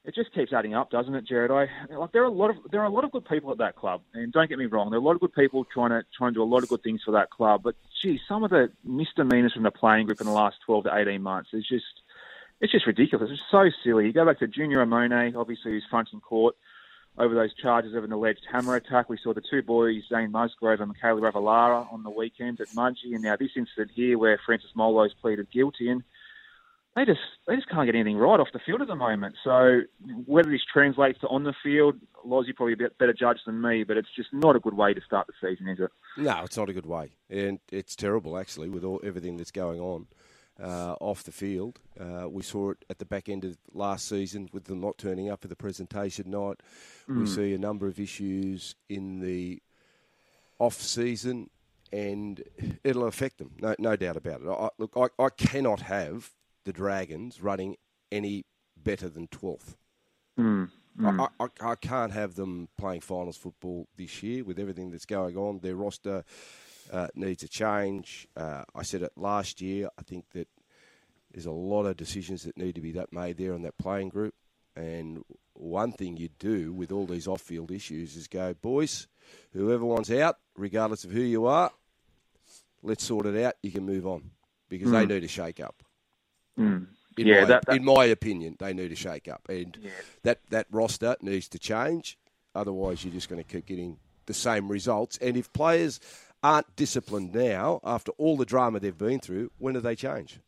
it 0.06 0.16
just 0.16 0.34
keeps 0.34 0.54
adding 0.54 0.74
up, 0.74 0.90
doesn't 0.90 1.13
it, 1.13 1.25
Jared? 1.28 1.51
I 1.51 1.68
like 1.94 2.12
there 2.12 2.24
are 2.24 2.25
a 2.25 2.31
lot 2.31 2.50
of 2.50 2.57
there 2.72 2.81
are 2.81 2.86
a 2.86 2.90
lot 2.90 3.04
of 3.04 3.12
good 3.12 3.25
people 3.25 3.51
at 3.51 3.57
that 3.60 3.75
club, 3.75 4.01
and 4.13 4.31
don't 4.31 4.50
get 4.50 4.57
me 4.57 4.66
wrong, 4.66 4.90
there 4.90 4.98
are 4.98 5.01
a 5.01 5.06
lot 5.06 5.16
of 5.16 5.22
good 5.22 5.34
people 5.34 5.66
trying 5.66 5.90
to 5.90 6.04
trying 6.18 6.31
to 6.31 6.36
do 6.36 6.44
a 6.44 6.46
lot 6.46 6.63
of 6.63 6.69
good 6.69 6.84
things 6.84 7.01
for 7.04 7.12
that 7.12 7.30
club. 7.30 7.62
But 7.63 7.75
gee, 8.01 8.19
some 8.28 8.44
of 8.44 8.50
the 8.50 8.72
misdemeanors 8.84 9.54
from 9.54 9.63
the 9.63 9.72
playing 9.72 10.06
group 10.06 10.22
in 10.22 10.28
the 10.28 10.34
last 10.34 10.57
twelve 10.66 10.86
to 10.86 10.96
eighteen 10.96 11.22
months 11.22 11.50
is 11.54 11.68
just 11.68 11.86
it's 12.62 12.72
just 12.72 12.88
ridiculous. 12.88 13.30
It's 13.31 13.42
so 13.51 13.69
silly. 13.84 14.06
You 14.06 14.13
go 14.13 14.25
back 14.25 14.40
to 14.40 14.48
Junior 14.48 14.86
Amone, 14.86 15.36
obviously 15.36 15.72
who's 15.72 15.86
fronting 15.90 16.22
court 16.22 16.56
over 17.18 17.36
those 17.36 17.54
charges 17.54 17.94
of 17.95 18.04
an 18.06 18.12
alleged 18.13 18.45
hammer 18.50 18.75
attack. 18.75 19.10
We 19.10 19.18
saw 19.22 19.34
the 19.34 19.42
two 19.42 19.62
boys, 19.62 20.04
Zane 20.07 20.31
Musgrove 20.31 20.80
and 20.80 20.94
Mikaele 20.94 21.19
Ravalawa, 21.19 21.92
on 21.92 22.04
the 22.04 22.10
weekend 22.10 22.62
at 22.62 22.69
Mudgee, 22.69 23.13
and 23.13 23.22
now 23.22 23.36
this 23.36 23.52
incident 23.57 23.92
here 23.94 24.18
where 24.18 24.40
Francis 24.45 24.72
Molo's 24.75 25.13
pleaded 25.13 25.52
guilty, 25.52 25.90
and 25.90 26.04
they 27.00 27.06
just 27.06 27.22
they 27.48 27.56
just 27.56 27.69
can't 27.69 27.86
get 27.86 27.96
anything 27.96 28.18
right 28.18 28.40
off 28.40 28.50
the 28.51 28.60
field 28.60 28.81
at 28.81 28.88
the 28.88 28.96
moment. 28.96 29.36
So 29.44 29.81
whether 30.25 30.50
this 30.50 30.62
translates 30.72 31.19
to 31.22 31.28
on 31.28 31.44
the 31.44 31.54
field, 31.63 31.96
Lozzie 32.25 32.54
probably 32.54 32.74
a 32.74 32.78
bit 32.78 32.98
better 32.98 33.13
judge 33.13 33.40
than 33.46 33.62
me, 33.62 33.84
but 33.84 33.96
it's 33.96 34.10
just 34.16 34.30
not 34.34 34.56
a 34.56 34.60
good 34.60 34.75
way 34.75 34.94
to 34.94 35.01
start 35.01 35.28
the 35.28 35.34
season, 35.42 35.69
is 35.69 35.80
it? 35.80 35.90
No, 36.18 36.44
it's 36.44 36.57
not 36.57 36.69
a 36.69 36.74
good 36.74 36.86
way, 36.86 37.12
and 37.30 37.60
it's 37.72 37.96
terrible 37.96 38.38
actually 38.38 38.69
with 38.69 38.84
all 38.84 39.00
everything 39.04 39.38
that's 39.38 39.51
going 39.51 39.80
on 39.80 40.07
uh, 40.62 40.96
off 41.00 41.24
the 41.24 41.31
field. 41.31 41.80
Uh, 41.98 42.28
we 42.30 42.44
saw 42.44 42.72
it 42.72 42.84
at 42.90 43.00
the 43.00 43.06
back 43.06 43.30
end 43.30 43.45
of 43.45 43.57
last 43.74 44.07
season 44.07 44.50
with 44.52 44.66
them 44.66 44.81
not 44.81 44.98
turning 44.98 45.30
up 45.30 45.42
for 45.42 45.48
the 45.48 45.56
presentation 45.56 46.30
night. 46.30 46.60
We 47.07 47.25
see 47.25 47.54
a 47.54 47.57
number 47.57 47.88
of 47.88 48.00
issues 48.00 48.75
in 48.90 49.22
the 49.22 49.62
off 50.60 50.75
season, 50.75 51.50
and 51.94 52.44
it'll 52.84 53.06
affect 53.06 53.38
them. 53.38 53.52
No, 53.62 53.74
no 53.80 53.95
doubt 53.95 54.18
about 54.18 54.42
it. 54.42 54.50
I, 54.50 54.69
look, 54.78 54.92
I, 54.95 55.24
I 55.24 55.30
cannot 55.30 55.81
have 55.81 56.31
the 56.69 56.74
Dragons 56.74 57.42
running 57.42 57.77
any 58.12 58.45
better 58.77 59.10
than 59.10 59.27
twelfth. 59.27 59.75
Mm. 60.38 60.69
I, 61.01 61.27
I, 61.39 61.48
I 61.71 61.75
can't 61.75 62.12
have 62.12 62.36
them 62.36 62.68
playing 62.77 63.01
finals 63.01 63.38
football 63.38 63.88
this 63.98 64.21
year 64.21 64.44
with 64.44 64.60
everything 64.60 64.92
that's 64.92 65.06
going 65.06 65.36
on. 65.36 65.60
Their 65.60 65.75
roster 65.75 66.24
uh, 66.92 67.07
needs 67.16 67.42
a 67.42 67.48
change. 67.48 68.27
Uh, 68.36 68.66
I 68.75 68.83
said 68.83 69.01
it 69.01 69.13
last 69.16 69.62
year. 69.62 69.89
I 69.98 70.04
think 70.04 70.25
that 70.33 70.48
there's 71.31 71.48
a 71.48 71.51
lot 71.51 71.86
of 71.86 71.98
decisions 71.98 72.44
that 72.44 72.57
need 72.57 72.75
to 72.75 72.81
be 72.81 72.92
that 72.92 73.12
made 73.12 73.38
there 73.38 73.54
on 73.54 73.63
that 73.63 73.77
playing 73.77 74.10
group. 74.10 74.36
And 74.76 75.23
one 75.54 75.92
thing 75.94 76.18
you 76.18 76.30
do 76.38 76.73
with 76.73 76.92
all 76.92 77.07
these 77.07 77.28
off-field 77.28 77.71
issues 77.71 78.16
is 78.16 78.28
go, 78.28 78.54
boys, 78.54 79.07
whoever 79.54 79.85
wants 79.85 80.11
out, 80.11 80.35
regardless 80.56 81.04
of 81.06 81.11
who 81.11 81.21
you 81.21 81.45
are, 81.47 81.71
let's 82.83 83.06
sort 83.06 83.26
it 83.26 83.42
out. 83.42 83.56
You 83.64 83.71
can 83.71 83.85
move 83.85 84.06
on 84.06 84.31
because 84.68 84.92
they 84.92 85.06
need 85.06 85.23
a 85.23 85.28
shake-up. 85.30 85.81
Mm. 86.59 86.87
In, 87.18 87.28
Yeah, 87.28 87.42
my, 87.42 87.45
that- 87.47 87.66
that- 87.66 87.75
in 87.78 87.83
my 87.85 88.06
opinion, 88.06 88.56
they 88.59 88.73
need 88.73 88.92
a 88.92 88.95
shake 88.95 89.28
up, 89.28 89.47
and 89.49 89.78
Yeah. 89.81 89.89
that 90.23 90.39
that 90.49 90.68
roster 90.71 91.16
needs 91.21 91.47
to 91.49 91.59
change. 91.59 92.18
Otherwise, 92.56 93.04
you're 93.04 93.13
just 93.13 93.30
going 93.30 93.42
to 93.44 93.47
keep 93.49 93.66
getting 93.66 93.97
the 94.25 94.33
same 94.33 94.68
results. 94.69 95.18
And 95.19 95.35
if 95.37 95.51
players 95.54 95.99
aren't 96.42 96.73
disciplined 96.75 97.33
now, 97.33 97.80
after 97.83 98.11
all 98.18 98.37
the 98.37 98.45
drama 98.45 98.80
they've 98.80 98.97
been 98.97 99.19
through, 99.19 99.51
when 99.57 99.73
do 99.73 99.81
they 99.81 99.95
change? 99.95 100.39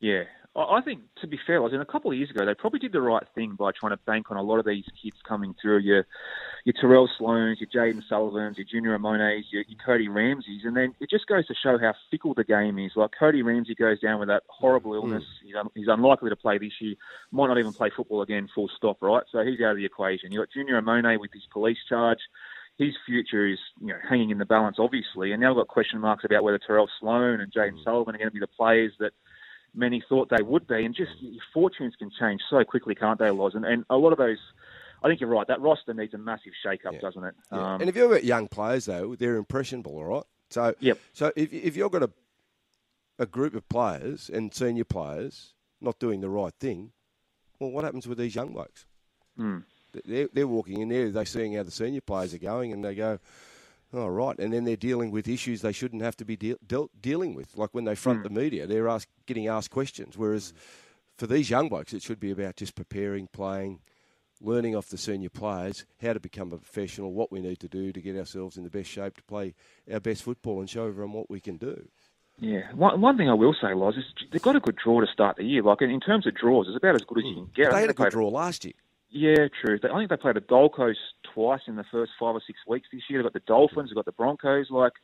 Yeah. 0.00 0.24
I 0.56 0.80
think, 0.82 1.00
to 1.20 1.26
be 1.26 1.36
fair, 1.44 1.56
I 1.56 1.60
was 1.60 1.72
in 1.72 1.80
a 1.80 1.84
couple 1.84 2.12
of 2.12 2.16
years 2.16 2.30
ago, 2.30 2.46
they 2.46 2.54
probably 2.54 2.78
did 2.78 2.92
the 2.92 3.00
right 3.00 3.24
thing 3.34 3.56
by 3.58 3.72
trying 3.72 3.90
to 3.90 3.96
bank 4.06 4.30
on 4.30 4.36
a 4.36 4.42
lot 4.42 4.58
of 4.60 4.64
these 4.64 4.84
kids 5.02 5.16
coming 5.26 5.52
through. 5.60 5.78
Your, 5.78 6.06
your 6.64 6.72
Tyrell 6.80 7.08
Sloans, 7.18 7.56
your 7.60 7.68
Jayden 7.68 8.02
Sullivans, 8.08 8.56
your 8.56 8.64
Junior 8.64 8.94
Amones, 8.94 9.44
your, 9.50 9.64
your 9.68 9.78
Cody 9.84 10.08
Ramseys, 10.08 10.62
and 10.64 10.76
then 10.76 10.94
it 10.98 11.10
just 11.10 11.26
goes 11.26 11.46
to 11.46 11.54
show 11.54 11.78
how 11.78 11.92
fickle 12.10 12.32
the 12.34 12.44
game 12.44 12.78
is. 12.78 12.92
Like 12.96 13.10
Cody 13.18 13.42
Ramsey 13.42 13.74
goes 13.74 14.00
down 14.00 14.18
with 14.18 14.28
that 14.28 14.44
horrible 14.48 14.92
hmm. 14.92 15.12
illness. 15.12 15.24
He's, 15.44 15.54
un- 15.54 15.70
he's 15.74 15.88
unlikely 15.88 16.30
to 16.30 16.36
play 16.36 16.58
this 16.58 16.72
year. 16.80 16.94
Might 17.30 17.48
not 17.48 17.58
even 17.58 17.72
play 17.72 17.90
football 17.94 18.22
again. 18.22 18.48
Full 18.54 18.70
stop. 18.76 19.02
Right. 19.02 19.22
So 19.30 19.44
he's 19.44 19.60
out 19.60 19.72
of 19.72 19.76
the 19.76 19.84
equation. 19.84 20.32
You 20.32 20.40
got 20.40 20.50
Junior 20.50 20.80
Amone 20.80 21.20
with 21.20 21.32
his 21.32 21.46
police 21.52 21.78
charge. 21.88 22.20
His 22.78 22.94
future 23.06 23.46
is 23.46 23.58
you 23.80 23.88
know 23.88 23.98
hanging 24.08 24.30
in 24.30 24.38
the 24.38 24.44
balance, 24.44 24.78
obviously, 24.80 25.30
and 25.30 25.40
now 25.40 25.50
we've 25.54 25.60
got 25.60 25.68
question 25.68 26.00
marks 26.00 26.24
about 26.24 26.42
whether 26.42 26.58
Tyrell 26.58 26.88
Sloan 26.98 27.40
and 27.40 27.52
Jayden 27.52 27.72
hmm. 27.72 27.82
Sullivan 27.84 28.14
are 28.14 28.18
going 28.18 28.30
to 28.30 28.34
be 28.34 28.40
the 28.40 28.48
players 28.48 28.92
that 28.98 29.12
many 29.74 30.02
thought 30.08 30.30
they 30.30 30.42
would 30.42 30.66
be. 30.66 30.84
And 30.84 30.94
just 30.94 31.12
your 31.20 31.42
fortunes 31.52 31.94
can 31.98 32.10
change 32.18 32.40
so 32.48 32.64
quickly, 32.64 32.94
can't 32.94 33.18
they, 33.18 33.30
Loz? 33.30 33.54
And, 33.54 33.64
and 33.64 33.84
a 33.90 33.96
lot 33.96 34.12
of 34.12 34.18
those, 34.18 34.38
I 35.04 35.08
think 35.08 35.20
you're 35.20 35.28
right. 35.28 35.46
That 35.46 35.60
roster 35.60 35.92
needs 35.92 36.14
a 36.14 36.18
massive 36.18 36.52
shake-up, 36.62 36.94
Yeah. 36.94 37.00
doesn't 37.00 37.24
it? 37.24 37.34
Yeah. 37.52 37.74
Um, 37.74 37.80
and 37.82 37.90
if 37.90 37.94
you've 37.96 38.10
got 38.10 38.24
young 38.24 38.48
players, 38.48 38.86
though, 38.86 39.14
they're 39.14 39.36
impressionable, 39.36 39.96
all 39.96 40.04
right? 40.04 40.24
So, 40.48 40.74
Yep. 40.80 40.98
so 41.12 41.32
if, 41.36 41.52
if 41.52 41.76
you've 41.76 41.92
got 41.92 42.02
a, 42.02 42.10
a 43.18 43.26
group 43.26 43.54
of 43.54 43.68
players 43.68 44.30
and 44.30 44.52
senior 44.54 44.84
players 44.84 45.52
not 45.80 45.98
doing 45.98 46.22
the 46.22 46.30
right 46.30 46.54
thing, 46.58 46.92
well, 47.60 47.70
what 47.70 47.84
happens 47.84 48.08
with 48.08 48.16
these 48.16 48.34
young 48.34 48.54
blokes? 48.54 48.86
Mm. 49.38 49.64
They're, 50.06 50.28
they're 50.32 50.48
walking 50.48 50.80
in 50.80 50.88
there, 50.88 51.10
they're 51.10 51.26
seeing 51.26 51.54
how 51.54 51.64
the 51.64 51.70
senior 51.70 52.00
players 52.00 52.32
are 52.32 52.38
going, 52.38 52.72
and 52.72 52.82
they 52.82 52.94
go, 52.94 53.18
Oh, 53.92 54.08
right. 54.08 54.36
And 54.40 54.52
then 54.52 54.64
they're 54.64 54.74
dealing 54.74 55.12
with 55.12 55.28
issues 55.28 55.62
they 55.62 55.70
shouldn't 55.70 56.02
have 56.02 56.16
to 56.16 56.24
be 56.24 56.36
de- 56.36 56.56
de- 56.66 56.88
dealing 57.00 57.32
with. 57.32 57.56
Like 57.56 57.70
when 57.72 57.84
they 57.84 57.94
front 57.94 58.20
mm. 58.20 58.22
the 58.24 58.30
media, 58.30 58.66
they're 58.66 58.88
ask, 58.88 59.06
getting 59.26 59.46
asked 59.46 59.70
questions. 59.70 60.18
Whereas 60.18 60.52
for 61.16 61.28
these 61.28 61.48
young 61.48 61.68
blokes, 61.68 61.92
it 61.92 62.02
should 62.02 62.18
be 62.18 62.32
about 62.32 62.56
just 62.56 62.74
preparing, 62.74 63.28
playing, 63.28 63.78
learning 64.44 64.76
off 64.76 64.88
the 64.88 64.98
senior 64.98 65.30
players 65.30 65.84
how 66.02 66.12
to 66.12 66.20
become 66.20 66.52
a 66.52 66.58
professional, 66.58 67.12
what 67.12 67.32
we 67.32 67.40
need 67.40 67.58
to 67.60 67.68
do 67.68 67.92
to 67.92 68.00
get 68.00 68.16
ourselves 68.16 68.56
in 68.56 68.64
the 68.64 68.70
best 68.70 68.90
shape 68.90 69.16
to 69.16 69.22
play 69.24 69.54
our 69.92 70.00
best 70.00 70.22
football 70.22 70.60
and 70.60 70.68
show 70.68 70.86
everyone 70.86 71.12
what 71.12 71.30
we 71.30 71.40
can 71.40 71.56
do. 71.56 71.88
Yeah, 72.40 72.72
one, 72.74 73.00
one 73.00 73.16
thing 73.16 73.28
I 73.28 73.34
will 73.34 73.54
say, 73.54 73.74
Loz, 73.74 73.96
is 73.96 74.04
they've 74.32 74.42
got 74.42 74.56
a 74.56 74.60
good 74.60 74.76
draw 74.76 75.00
to 75.00 75.06
start 75.06 75.36
the 75.36 75.44
year. 75.44 75.62
Like 75.62 75.82
in, 75.82 76.00
terms 76.00 76.26
of 76.26 76.34
draws, 76.34 76.66
it's 76.68 76.76
about 76.76 76.96
as 76.96 77.02
good 77.02 77.18
as 77.18 77.24
you 77.24 77.34
can 77.34 77.50
get. 77.54 77.72
They 77.72 77.80
had 77.82 77.90
a 77.90 77.94
good 77.94 78.10
draw 78.10 78.28
last 78.28 78.64
year. 78.64 78.74
Yeah, 79.10 79.46
true. 79.62 79.78
I 79.84 79.96
think 79.96 80.10
they 80.10 80.16
played 80.16 80.34
the 80.34 80.40
Gold 80.40 80.74
Coast 80.74 80.98
twice 81.32 81.60
in 81.68 81.76
the 81.76 81.84
first 81.92 82.12
five 82.18 82.34
or 82.34 82.42
six 82.44 82.58
weeks 82.66 82.88
this 82.92 83.02
year. 83.08 83.22
They've 83.22 83.32
got 83.32 83.34
the 83.34 83.46
Dolphins, 83.46 83.90
they've 83.90 83.94
got 83.94 84.06
the 84.06 84.12
Broncos. 84.12 84.70
Like, 84.70 84.94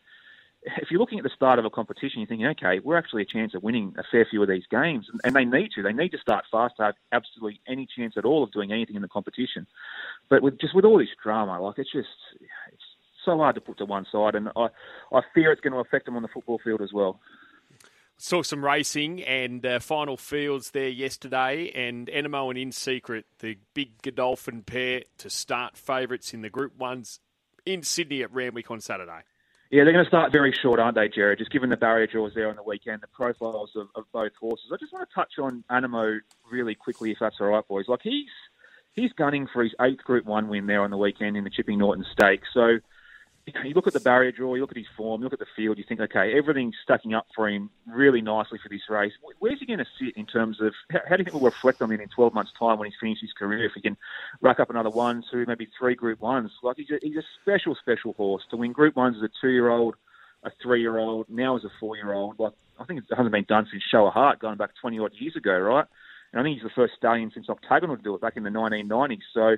if 0.62 0.90
you're 0.90 1.00
looking 1.00 1.18
at 1.18 1.24
the 1.24 1.30
start 1.34 1.58
of 1.58 1.64
a 1.64 1.70
competition, 1.70 2.20
you're 2.20 2.26
thinking, 2.26 2.46
okay, 2.48 2.80
we're 2.80 2.98
actually 2.98 3.22
a 3.22 3.26
chance 3.26 3.54
of 3.54 3.62
winning 3.62 3.94
a 3.98 4.02
fair 4.10 4.26
few 4.28 4.42
of 4.42 4.48
these 4.48 4.64
games, 4.70 5.08
and 5.24 5.34
they 5.34 5.44
need 5.44 5.70
to. 5.74 5.82
They 5.82 5.92
need 5.92 6.10
to 6.10 6.18
start 6.18 6.44
fast 6.50 6.76
to 6.76 6.84
have 6.84 6.94
absolutely 7.12 7.60
any 7.66 7.86
chance 7.86 8.14
at 8.16 8.24
all 8.24 8.42
of 8.42 8.52
doing 8.52 8.72
anything 8.72 8.96
in 8.96 9.02
the 9.02 9.08
competition. 9.08 9.66
But 10.28 10.42
with 10.42 10.60
just 10.60 10.74
with 10.74 10.84
all 10.84 10.98
this 10.98 11.08
drama, 11.22 11.60
like 11.60 11.78
it's 11.78 11.92
just 11.92 12.08
it's 12.72 12.82
so 13.24 13.38
hard 13.38 13.54
to 13.54 13.60
put 13.60 13.78
to 13.78 13.86
one 13.86 14.06
side, 14.12 14.34
and 14.34 14.50
I 14.54 14.68
I 15.12 15.22
fear 15.34 15.50
it's 15.50 15.62
going 15.62 15.72
to 15.72 15.78
affect 15.78 16.04
them 16.04 16.16
on 16.16 16.22
the 16.22 16.28
football 16.28 16.60
field 16.62 16.82
as 16.82 16.92
well. 16.92 17.20
Saw 18.18 18.42
some 18.42 18.62
racing 18.62 19.22
and 19.22 19.64
uh, 19.64 19.78
final 19.78 20.18
fields 20.18 20.72
there 20.72 20.90
yesterday, 20.90 21.70
and 21.74 22.06
Anamoe 22.08 22.50
and 22.50 22.58
In 22.58 22.70
Secret, 22.70 23.24
the 23.38 23.56
big 23.72 24.02
Godolphin 24.02 24.62
pair, 24.62 25.04
to 25.16 25.30
start 25.30 25.74
favourites 25.78 26.34
in 26.34 26.42
the 26.42 26.50
Group 26.50 26.76
Ones 26.76 27.20
in 27.64 27.82
Sydney 27.82 28.22
at 28.22 28.30
Randwick 28.30 28.70
on 28.70 28.82
Saturday. 28.82 29.22
Yeah, 29.70 29.84
they're 29.84 29.92
going 29.92 30.04
to 30.04 30.08
start 30.08 30.32
very 30.32 30.52
short, 30.52 30.80
aren't 30.80 30.96
they, 30.96 31.08
Jared? 31.08 31.38
Just 31.38 31.52
given 31.52 31.70
the 31.70 31.76
barrier 31.76 32.08
draws 32.08 32.34
there 32.34 32.48
on 32.48 32.56
the 32.56 32.62
weekend, 32.62 33.02
the 33.02 33.06
profiles 33.06 33.70
of, 33.76 33.86
of 33.94 34.04
both 34.12 34.32
horses. 34.40 34.66
I 34.72 34.76
just 34.76 34.92
want 34.92 35.08
to 35.08 35.14
touch 35.14 35.38
on 35.40 35.62
Anamoe 35.70 36.18
really 36.50 36.74
quickly, 36.74 37.12
if 37.12 37.18
that's 37.20 37.36
all 37.40 37.46
right, 37.46 37.66
boys. 37.68 37.84
Like 37.86 38.00
he's 38.02 38.28
he's 38.94 39.12
gunning 39.12 39.46
for 39.52 39.62
his 39.62 39.72
eighth 39.80 40.02
Group 40.02 40.24
One 40.26 40.48
win 40.48 40.66
there 40.66 40.82
on 40.82 40.90
the 40.90 40.96
weekend 40.96 41.36
in 41.36 41.44
the 41.44 41.50
Chipping 41.50 41.78
Norton 41.78 42.04
Stakes. 42.10 42.48
So 42.52 42.78
you 43.64 43.74
look 43.74 43.86
at 43.86 43.92
the 43.92 44.00
barrier 44.00 44.32
draw, 44.32 44.54
you 44.54 44.60
look 44.60 44.70
at 44.70 44.76
his 44.76 44.86
form, 44.96 45.20
you 45.20 45.24
look 45.24 45.32
at 45.32 45.38
the 45.38 45.46
field, 45.56 45.78
you 45.78 45.84
think, 45.88 46.00
okay, 46.00 46.36
everything's 46.36 46.74
stacking 46.82 47.14
up 47.14 47.26
for 47.34 47.48
him 47.48 47.70
really 47.86 48.20
nicely 48.20 48.58
for 48.62 48.68
this 48.68 48.82
race. 48.88 49.12
Where's 49.38 49.60
he 49.60 49.66
going 49.66 49.78
to 49.78 49.86
sit 49.98 50.16
in 50.16 50.26
terms 50.26 50.60
of 50.60 50.72
how, 50.90 51.16
do 51.16 51.22
you 51.22 51.24
think 51.24 51.34
we'll 51.34 51.50
reflect 51.50 51.82
on 51.82 51.90
him 51.90 52.00
in 52.00 52.08
12 52.08 52.34
months' 52.34 52.52
time 52.58 52.78
when 52.78 52.90
he's 52.90 52.98
finished 53.00 53.22
his 53.22 53.32
career? 53.32 53.64
If 53.64 53.72
he 53.74 53.80
can 53.80 53.96
rack 54.40 54.60
up 54.60 54.70
another 54.70 54.90
one, 54.90 55.22
two, 55.30 55.44
maybe 55.46 55.68
three 55.78 55.94
Group 55.94 56.20
Ones, 56.20 56.50
like 56.62 56.76
he's 56.76 56.90
a, 56.90 56.98
he's 57.02 57.16
a 57.16 57.24
special, 57.42 57.74
special 57.74 58.12
horse 58.14 58.42
to 58.50 58.56
win 58.56 58.72
Group 58.72 58.96
Ones 58.96 59.16
as 59.16 59.22
a 59.22 59.30
two-year-old, 59.40 59.96
a 60.42 60.50
three-year-old, 60.62 61.26
now 61.28 61.56
as 61.56 61.64
a 61.64 61.70
four-year-old. 61.78 62.38
Like 62.38 62.52
I 62.78 62.84
think 62.84 63.00
it 63.00 63.04
hasn't 63.10 63.32
been 63.32 63.44
done 63.44 63.66
since 63.70 63.82
Show 63.90 64.06
a 64.06 64.10
Heart 64.10 64.38
going 64.38 64.56
back 64.56 64.70
20 64.80 64.98
odd 64.98 65.12
years 65.18 65.36
ago, 65.36 65.58
right? 65.58 65.86
And 66.32 66.40
I 66.40 66.44
think 66.44 66.56
he's 66.56 66.64
the 66.64 66.74
first 66.74 66.94
stallion 66.96 67.30
since 67.34 67.48
Octagonal 67.48 67.96
to 67.96 68.02
do 68.02 68.14
it 68.14 68.20
back 68.20 68.36
in 68.36 68.44
the 68.44 68.50
1990s. 68.50 69.20
So 69.34 69.56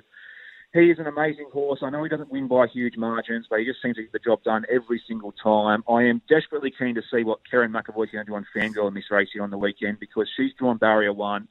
he 0.73 0.89
is 0.89 0.97
an 0.97 1.05
amazing 1.05 1.49
horse. 1.53 1.79
I 1.83 1.91
know 1.91 2.03
he 2.03 2.09
doesn't 2.09 2.31
win 2.31 2.47
by 2.47 2.65
huge 2.67 2.97
margins, 2.97 3.45
but 3.47 3.59
he 3.59 3.65
just 3.65 3.81
seems 3.81 3.95
to 3.95 4.01
get 4.01 4.11
the 4.11 4.19
job 4.19 4.43
done 4.43 4.65
every 4.71 5.01
single 5.07 5.31
time. 5.31 5.83
I 5.87 6.03
am 6.03 6.21
desperately 6.27 6.73
keen 6.77 6.95
to 6.95 7.03
see 7.11 7.23
what 7.23 7.39
Kerrin 7.49 7.71
McEvoy's 7.71 8.11
going 8.11 8.25
to 8.25 8.31
do 8.31 8.35
on 8.35 8.45
Fangirl 8.55 8.87
in 8.87 8.95
this 8.95 9.11
race 9.11 9.29
here 9.31 9.43
on 9.43 9.51
the 9.51 9.57
weekend 9.57 9.99
because 9.99 10.27
she's 10.35 10.51
drawn 10.57 10.77
barrier 10.77 11.13
one. 11.13 11.47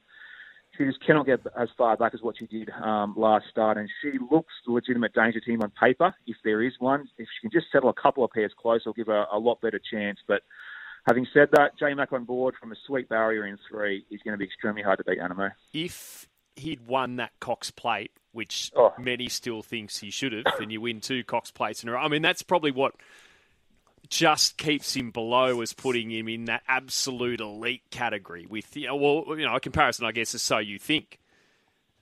She 0.77 0.83
just 0.85 1.05
cannot 1.05 1.25
get 1.25 1.39
as 1.57 1.69
far 1.77 1.95
back 1.95 2.13
as 2.13 2.21
what 2.21 2.37
she 2.37 2.47
did 2.47 2.69
um, 2.71 3.13
last 3.15 3.45
start, 3.49 3.77
and 3.77 3.89
she 4.01 4.17
looks 4.31 4.53
the 4.65 4.73
legitimate 4.73 5.13
danger 5.13 5.39
team 5.39 5.61
on 5.61 5.71
paper, 5.79 6.13
if 6.25 6.35
there 6.43 6.61
is 6.63 6.73
one. 6.79 7.07
If 7.17 7.27
she 7.27 7.47
can 7.47 7.51
just 7.51 7.71
settle 7.71 7.89
a 7.89 7.93
couple 7.93 8.25
of 8.25 8.31
pairs 8.31 8.51
close, 8.59 8.81
it'll 8.81 8.93
give 8.93 9.07
her 9.07 9.25
a 9.31 9.37
lot 9.37 9.61
better 9.61 9.79
chance. 9.79 10.17
But 10.27 10.41
having 11.07 11.27
said 11.31 11.49
that, 11.53 11.77
J 11.77 11.93
Mac 11.93 12.11
on 12.11 12.25
board 12.25 12.55
from 12.59 12.71
a 12.71 12.75
sweet 12.87 13.07
barrier 13.07 13.45
in 13.45 13.57
three 13.69 14.03
is 14.09 14.19
going 14.25 14.33
to 14.33 14.37
be 14.37 14.45
extremely 14.45 14.81
hard 14.81 14.97
to 14.97 15.03
beat 15.03 15.19
Anamoe. 15.19 15.51
If 15.73 16.27
he'd 16.55 16.87
won 16.87 17.17
that 17.17 17.31
Cox 17.39 17.71
Plate, 17.71 18.11
which 18.31 18.71
oh. 18.75 18.93
many 18.97 19.29
still 19.29 19.61
thinks 19.61 19.99
he 19.99 20.09
should 20.09 20.33
have, 20.33 20.45
and 20.59 20.71
you 20.71 20.81
win 20.81 21.01
two 21.01 21.23
Cox 21.23 21.51
Plates 21.51 21.83
in 21.83 21.89
a 21.89 21.93
row. 21.93 21.99
I 21.99 22.07
mean, 22.07 22.21
that's 22.21 22.41
probably 22.41 22.71
what 22.71 22.95
just 24.09 24.57
keeps 24.57 24.95
him 24.95 25.11
below 25.11 25.61
as 25.61 25.73
putting 25.73 26.11
him 26.11 26.27
in 26.27 26.45
that 26.45 26.61
absolute 26.67 27.39
elite 27.39 27.83
category. 27.89 28.45
With 28.45 28.75
you 28.75 28.87
know, 28.87 28.95
well, 28.95 29.37
you 29.37 29.45
know, 29.45 29.55
a 29.55 29.59
comparison, 29.59 30.05
I 30.05 30.11
guess, 30.11 30.33
is 30.33 30.41
so 30.41 30.57
you 30.57 30.79
think. 30.79 31.19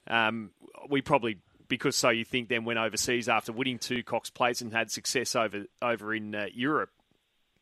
Um, 0.08 0.52
we 0.90 1.02
probably 1.02 1.38
because 1.68 1.96
so 1.96 2.10
you 2.10 2.26
think 2.26 2.50
then 2.50 2.66
went 2.66 2.80
overseas 2.80 3.30
after 3.30 3.54
winning 3.54 3.80
two 3.80 4.04
Cox 4.04 4.30
Plates 4.30 4.62
and 4.62 4.74
had 4.74 4.92
success 4.92 5.36
over 5.36 5.66
over 5.82 6.14
in 6.14 6.36
uh, 6.36 6.48
Europe. 6.54 6.90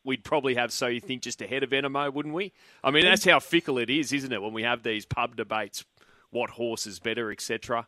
We'd 0.02 0.24
probably 0.24 0.54
have 0.54 0.72
so 0.72 0.86
you 0.86 1.00
think 1.00 1.22
just 1.22 1.42
ahead 1.42 1.62
of 1.62 1.70
Anamoe, 1.70 2.12
wouldn't 2.12 2.34
we? 2.34 2.52
I 2.82 2.90
mean, 2.90 3.04
that's 3.04 3.24
how 3.24 3.38
fickle 3.38 3.78
it 3.78 3.90
is, 3.90 4.12
isn't 4.12 4.32
it? 4.32 4.40
When 4.40 4.54
we 4.54 4.62
have 4.62 4.82
these 4.82 5.04
pub 5.04 5.36
debates 5.36 5.84
what 6.30 6.50
horse 6.50 6.86
is 6.86 6.98
better, 6.98 7.30
etc. 7.30 7.86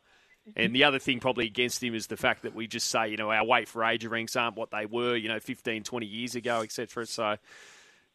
And 0.56 0.74
the 0.74 0.84
other 0.84 0.98
thing 0.98 1.20
probably 1.20 1.46
against 1.46 1.82
him 1.82 1.94
is 1.94 2.08
the 2.08 2.16
fact 2.16 2.42
that 2.42 2.54
we 2.54 2.66
just 2.66 2.88
say, 2.88 3.08
you 3.08 3.16
know, 3.16 3.30
our 3.30 3.44
weight 3.44 3.68
for 3.68 3.84
age 3.84 4.04
ranks 4.04 4.34
aren't 4.34 4.56
what 4.56 4.72
they 4.72 4.86
were, 4.86 5.14
you 5.14 5.28
know, 5.28 5.38
15, 5.38 5.84
20 5.84 6.06
years 6.06 6.34
ago, 6.34 6.62
etc. 6.62 7.06
So, 7.06 7.36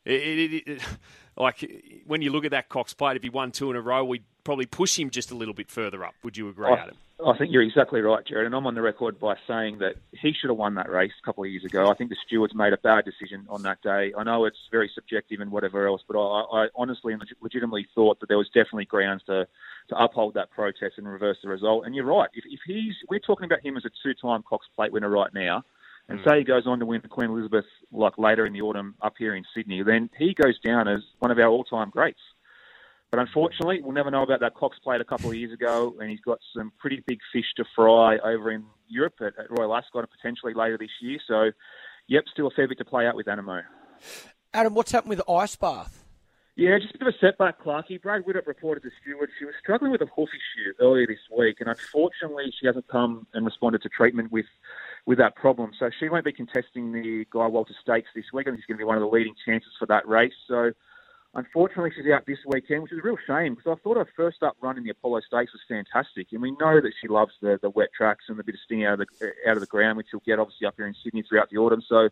it, 0.06 0.12
it, 0.12 0.68
it, 0.68 0.82
like 1.38 2.04
when 2.06 2.22
you 2.22 2.32
look 2.32 2.46
at 2.46 2.52
that 2.52 2.70
Cox 2.70 2.94
plate, 2.94 3.16
if 3.16 3.24
he 3.24 3.30
won 3.30 3.52
two 3.52 3.70
in 3.70 3.78
a 3.78 3.82
row, 3.82 4.04
we'd 4.04 4.26
probably 4.44 4.66
push 4.66 5.00
him 5.00 5.10
just 5.10 5.32
a 5.32 5.36
little 5.36 5.54
bit 5.54 5.70
further 5.70 6.04
up. 6.04 6.16
Would 6.24 6.36
you 6.36 6.50
agree, 6.50 6.68
I, 6.68 6.74
Adam? 6.74 6.98
I 7.26 7.36
think 7.38 7.52
you're 7.52 7.64
exactly 7.64 8.02
right, 8.02 8.26
Jared. 8.26 8.46
And 8.46 8.56
I'm 8.56 8.68
on 8.68 8.76
the 8.76 8.82
record 8.82 9.20
by 9.20 9.36
saying 9.48 9.80
that 9.80 9.96
he 10.12 10.34
should 10.34 10.50
have 10.50 10.58
won 10.58 10.76
that 10.76 10.90
race 10.90 11.12
a 11.22 11.26
couple 11.26 11.44
of 11.44 11.50
years 11.50 11.66
ago. 11.66 11.90
I 11.90 11.96
think 11.96 12.10
the 12.10 12.16
stewards 12.26 12.54
made 12.54 12.74
a 12.74 12.78
bad 12.78 13.06
decision 13.06 13.46
on 13.50 13.64
that 13.64 13.82
day. 13.82 14.14
I 14.16 14.24
know 14.24 14.46
it's 14.46 14.58
very 14.72 14.92
subjective 14.94 15.40
and 15.40 15.52
whatever 15.52 15.88
else, 15.88 16.02
but 16.08 16.20
I, 16.20 16.66
I 16.66 16.68
honestly 16.76 17.14
and 17.14 17.24
legitimately 17.42 17.88
thought 17.96 18.20
that 18.20 18.30
there 18.30 18.38
was 18.38 18.48
definitely 18.50 18.86
grounds 18.86 19.24
to 19.26 19.48
to 19.90 20.04
uphold 20.04 20.34
that 20.34 20.52
protest 20.52 20.96
and 20.98 21.08
reverse 21.08 21.38
the 21.42 21.50
result. 21.50 21.86
And 21.86 21.96
you're 21.96 22.06
right. 22.06 22.30
If, 22.34 22.44
if 22.46 22.60
he's, 22.66 22.94
we're 23.10 23.20
talking 23.20 23.46
about 23.46 23.66
him 23.66 23.78
as 23.78 23.86
a 23.86 23.90
two-time 24.04 24.44
Cox 24.44 24.68
Plate 24.76 24.92
winner 24.92 25.10
right 25.10 25.34
now, 25.34 25.64
and 26.10 26.20
mm. 26.20 26.30
say 26.30 26.40
he 26.40 26.44
goes 26.44 26.66
on 26.66 26.80
to 26.80 26.86
win 26.86 27.02
the 27.02 27.08
Queen 27.08 27.30
Elizabeth 27.30 27.66
like 27.92 28.18
later 28.18 28.46
in 28.46 28.54
the 28.54 28.62
autumn 28.62 28.96
up 29.02 29.16
here 29.18 29.36
in 29.36 29.44
Sydney, 29.56 29.84
then 29.84 30.10
he 30.18 30.34
goes 30.34 30.60
down 30.60 30.88
as 30.88 31.02
one 31.20 31.32
of 31.32 31.40
our 31.40 31.48
all-time 31.48 31.90
greats. 31.90 32.20
But 33.12 33.22
unfortunately, 33.22 33.80
we'll 33.82 33.94
never 33.94 34.12
know 34.12 34.24
about 34.24 34.42
that 34.42 34.54
Cox 34.54 34.78
Plate 34.80 35.00
a 35.00 35.06
couple 35.06 35.30
of 35.30 35.36
years 35.36 35.54
ago, 35.54 35.96
and 36.00 36.10
he's 36.10 36.20
got 36.20 36.40
some 36.56 36.74
pretty 36.78 37.04
big 37.08 37.20
fish 37.32 37.46
to 37.56 37.64
fry 37.76 38.18
over 38.18 38.52
in 38.52 38.66
Europe 38.90 39.16
at, 39.22 39.34
at 39.40 39.50
Royal 39.50 39.74
Ascot 39.76 40.04
and 40.04 40.10
potentially 40.12 40.54
later 40.54 40.78
this 40.78 40.90
year. 41.02 41.18
So, 41.26 41.52
yep, 42.08 42.26
still 42.32 42.48
a 42.48 42.52
fair 42.52 42.68
bit 42.68 42.78
to 42.80 42.86
play 42.86 43.08
out 43.08 43.16
with 43.16 43.28
Anamoe. 43.28 43.64
Adam, 44.54 44.74
what's 44.74 44.92
happened 44.92 45.12
with 45.12 45.22
Ice 45.30 45.56
Bath? 45.56 46.04
Yeah, 46.58 46.80
just 46.80 46.96
a 46.96 46.98
bit 46.98 47.08
of 47.10 47.14
a 47.14 47.18
setback, 47.20 47.62
Clarky. 47.62 48.02
Brad 48.02 48.26
Widdup 48.26 48.48
reported 48.48 48.82
to 48.82 48.90
Stewart 49.00 49.30
she 49.38 49.46
was 49.46 49.54
struggling 49.62 49.92
with 49.92 50.02
a 50.02 50.08
hoof 50.08 50.30
issue 50.30 50.74
earlier 50.80 51.06
this 51.06 51.20
week, 51.38 51.58
and 51.60 51.70
unfortunately, 51.70 52.52
she 52.60 52.66
hasn't 52.66 52.88
come 52.88 53.28
and 53.36 53.46
responded 53.46 53.84
to 53.84 53.90
treatment 53.90 54.32
with 54.32 54.48
with 55.06 55.20
that 55.20 55.36
problem. 55.36 55.70
So 55.78 55.92
she 56.00 56.10
won't 56.10 56.26
be 56.26 56.34
contesting 56.34 56.92
the 56.92 57.28
Guy 57.30 57.46
Walter 57.46 57.76
Stakes 57.80 58.10
this 58.16 58.26
week. 58.34 58.48
Think 58.48 58.58
she's 58.58 58.66
going 58.66 58.80
to 58.80 58.82
be 58.82 58.88
one 58.88 58.98
of 58.98 59.02
the 59.02 59.08
leading 59.08 59.36
chances 59.46 59.70
for 59.78 59.86
that 59.86 60.08
race. 60.08 60.34
So 60.48 60.72
unfortunately, 61.36 61.92
she's 61.96 62.12
out 62.12 62.26
this 62.26 62.40
weekend, 62.48 62.82
which 62.82 62.92
is 62.92 63.00
a 63.04 63.04
real 63.04 63.18
shame 63.28 63.54
because 63.54 63.78
I 63.78 63.80
thought 63.84 63.98
her 63.98 64.10
first 64.16 64.42
up 64.42 64.58
run 64.60 64.80
in 64.80 64.84
the 64.84 64.90
Apollo 64.90 65.22
Stakes 65.28 65.54
was 65.54 65.62
fantastic, 65.70 66.30
and 66.32 66.42
we 66.42 66.50
know 66.54 66.82
that 66.82 66.94
she 67.00 67.08
loves 67.08 67.34
the 67.40 67.60
the 67.62 67.70
wet 67.70 67.90
tracks 67.96 68.26
and 68.30 68.40
the 68.40 68.44
bit 68.44 68.56
of 68.56 68.62
sting 68.66 68.84
out 68.84 69.00
of 69.00 69.06
the 69.06 69.32
out 69.48 69.58
of 69.58 69.62
the 69.62 69.68
ground, 69.68 69.96
which 69.96 70.08
she'll 70.10 70.22
get 70.26 70.40
obviously 70.40 70.66
up 70.66 70.74
here 70.76 70.88
in 70.88 70.96
Sydney 71.04 71.22
throughout 71.22 71.52
the 71.52 71.58
autumn. 71.58 71.84
So 71.88 72.10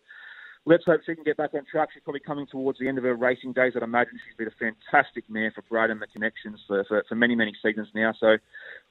let's 0.65 0.83
hope 0.85 1.01
she 1.05 1.15
can 1.15 1.23
get 1.23 1.37
back 1.37 1.53
on 1.53 1.65
track. 1.69 1.89
She's 1.93 2.03
probably 2.03 2.19
coming 2.19 2.47
towards 2.47 2.79
the 2.79 2.87
end 2.87 2.97
of 2.97 3.03
her 3.03 3.15
racing 3.15 3.53
days. 3.53 3.73
I'd 3.75 3.83
imagine 3.83 4.19
she's 4.25 4.35
been 4.37 4.47
a 4.47 4.73
fantastic 4.91 5.29
mare 5.29 5.51
for 5.53 5.61
Brad 5.69 5.89
and 5.89 6.01
the 6.01 6.07
connections 6.07 6.59
for, 6.67 6.83
for, 6.85 7.03
for, 7.07 7.15
many, 7.15 7.35
many 7.35 7.53
seasons 7.63 7.87
now. 7.93 8.13
So 8.19 8.37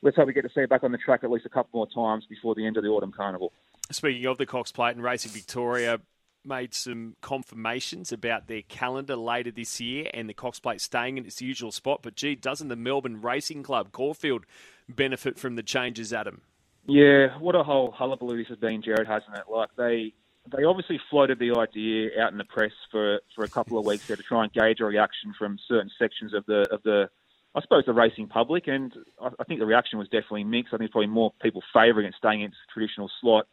let's 0.02 0.16
hope 0.16 0.26
we 0.26 0.33
get 0.33 0.43
to 0.43 0.49
see 0.49 0.61
her 0.61 0.69
back 0.69 0.85
on 0.85 0.93
the 0.93 0.99
track 0.99 1.25
at 1.25 1.31
least 1.31 1.47
a 1.47 1.50
couple 1.50 1.71
more 1.78 1.88
times 1.88 2.25
before 2.28 2.54
the 2.54 2.66
end 2.66 2.76
of 2.76 2.85
the 2.85 2.90
autumn 2.90 3.12
carnival. 3.12 3.52
Speaking 3.90 4.26
of 4.26 4.38
the 4.38 4.47
Cox 4.47 4.73
Plate 4.73 4.95
and 4.95 5.02
Racing 5.02 5.33
Victoria, 5.33 6.00
made 6.47 6.75
some 6.75 7.16
confirmations 7.23 8.12
about 8.12 8.49
their 8.49 8.62
calendar 8.62 9.16
later 9.16 9.50
this 9.50 9.81
year 9.81 10.11
and 10.12 10.28
the 10.28 10.35
Cox 10.35 10.61
Plate 10.61 10.81
staying 10.81 11.19
in 11.19 11.25
its 11.25 11.40
usual 11.40 11.73
spot. 11.73 12.00
But 12.02 12.16
gee, 12.16 12.35
doesn't 12.35 12.69
the 12.69 12.76
Melbourne 12.76 13.21
Racing 13.21 13.62
Club 13.62 13.93
Caulfield 13.93 14.45
benefit 14.88 15.38
from 15.38 15.57
the 15.57 15.62
changes, 15.62 16.12
Adam? 16.12 16.43
Yeah, 16.87 17.38
what 17.38 17.54
a 17.54 17.62
whole 17.62 17.90
hullabaloo 17.93 18.37
this 18.37 18.49
has 18.49 18.59
been, 18.59 18.83
Jared, 18.83 19.07
hasn't 19.07 19.35
it? 19.37 19.45
Like 19.50 19.71
they 19.76 20.12
they 20.53 20.65
obviously 20.65 21.01
floated 21.11 21.39
the 21.39 21.57
idea 21.57 22.11
out 22.21 22.33
in 22.33 22.39
the 22.39 22.45
press 22.45 22.73
for, 22.91 23.21
for 23.35 23.45
a 23.45 23.49
couple 23.49 23.79
of 23.79 23.87
weeks 23.87 24.07
there 24.07 24.17
to 24.17 24.23
try 24.23 24.45
and 24.45 24.53
gauge 24.53 24.81
a 24.81 24.85
reaction 24.85 25.35
from 25.39 25.59
certain 25.67 25.91
sections 25.99 26.35
of 26.35 26.45
the 26.47 26.67
of 26.71 26.83
the 26.83 27.09
I 27.55 27.61
suppose 27.61 27.85
the 27.87 27.93
racing 27.93 28.27
public, 28.27 28.67
and 28.67 28.93
I, 29.23 29.29
I 29.39 29.45
think 29.45 29.61
the 29.61 29.67
reaction 29.67 29.99
was 29.99 30.09
definitely 30.09 30.45
mixed. 30.45 30.75
I 30.75 30.77
think 30.77 30.91
probably 30.91 31.07
more 31.07 31.33
people 31.41 31.63
favouring 31.73 32.07
it 32.07 32.15
staying 32.19 32.41
in 32.41 32.49
its 32.49 32.57
traditional 32.73 33.11
slot, 33.21 33.47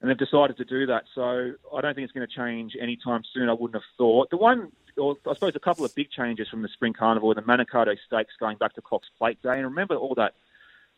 and 0.00 0.08
they've 0.08 0.16
decided 0.16 0.56
to 0.58 0.64
do 0.64 0.86
that. 0.86 1.04
So 1.14 1.52
I 1.74 1.80
don't 1.80 1.94
think 1.94 2.04
it's 2.04 2.12
going 2.12 2.26
to 2.26 2.34
change 2.34 2.76
anytime 2.80 3.22
soon. 3.34 3.48
I 3.48 3.52
wouldn't 3.52 3.74
have 3.74 3.88
thought. 3.98 4.30
The 4.30 4.36
one, 4.36 4.70
or 4.96 5.16
I 5.28 5.34
suppose, 5.34 5.56
a 5.56 5.60
couple 5.60 5.84
of 5.84 5.94
big 5.94 6.10
changes 6.10 6.48
from 6.48 6.62
the 6.62 6.68
Spring 6.68 6.92
Carnival, 6.92 7.34
the 7.34 7.42
Manikato 7.42 7.96
Stakes 8.06 8.34
going 8.38 8.58
back 8.58 8.74
to 8.74 8.80
Cox 8.80 9.08
Plate 9.18 9.42
Day, 9.42 9.54
and 9.54 9.64
remember 9.64 9.96
all 9.96 10.14
that 10.14 10.34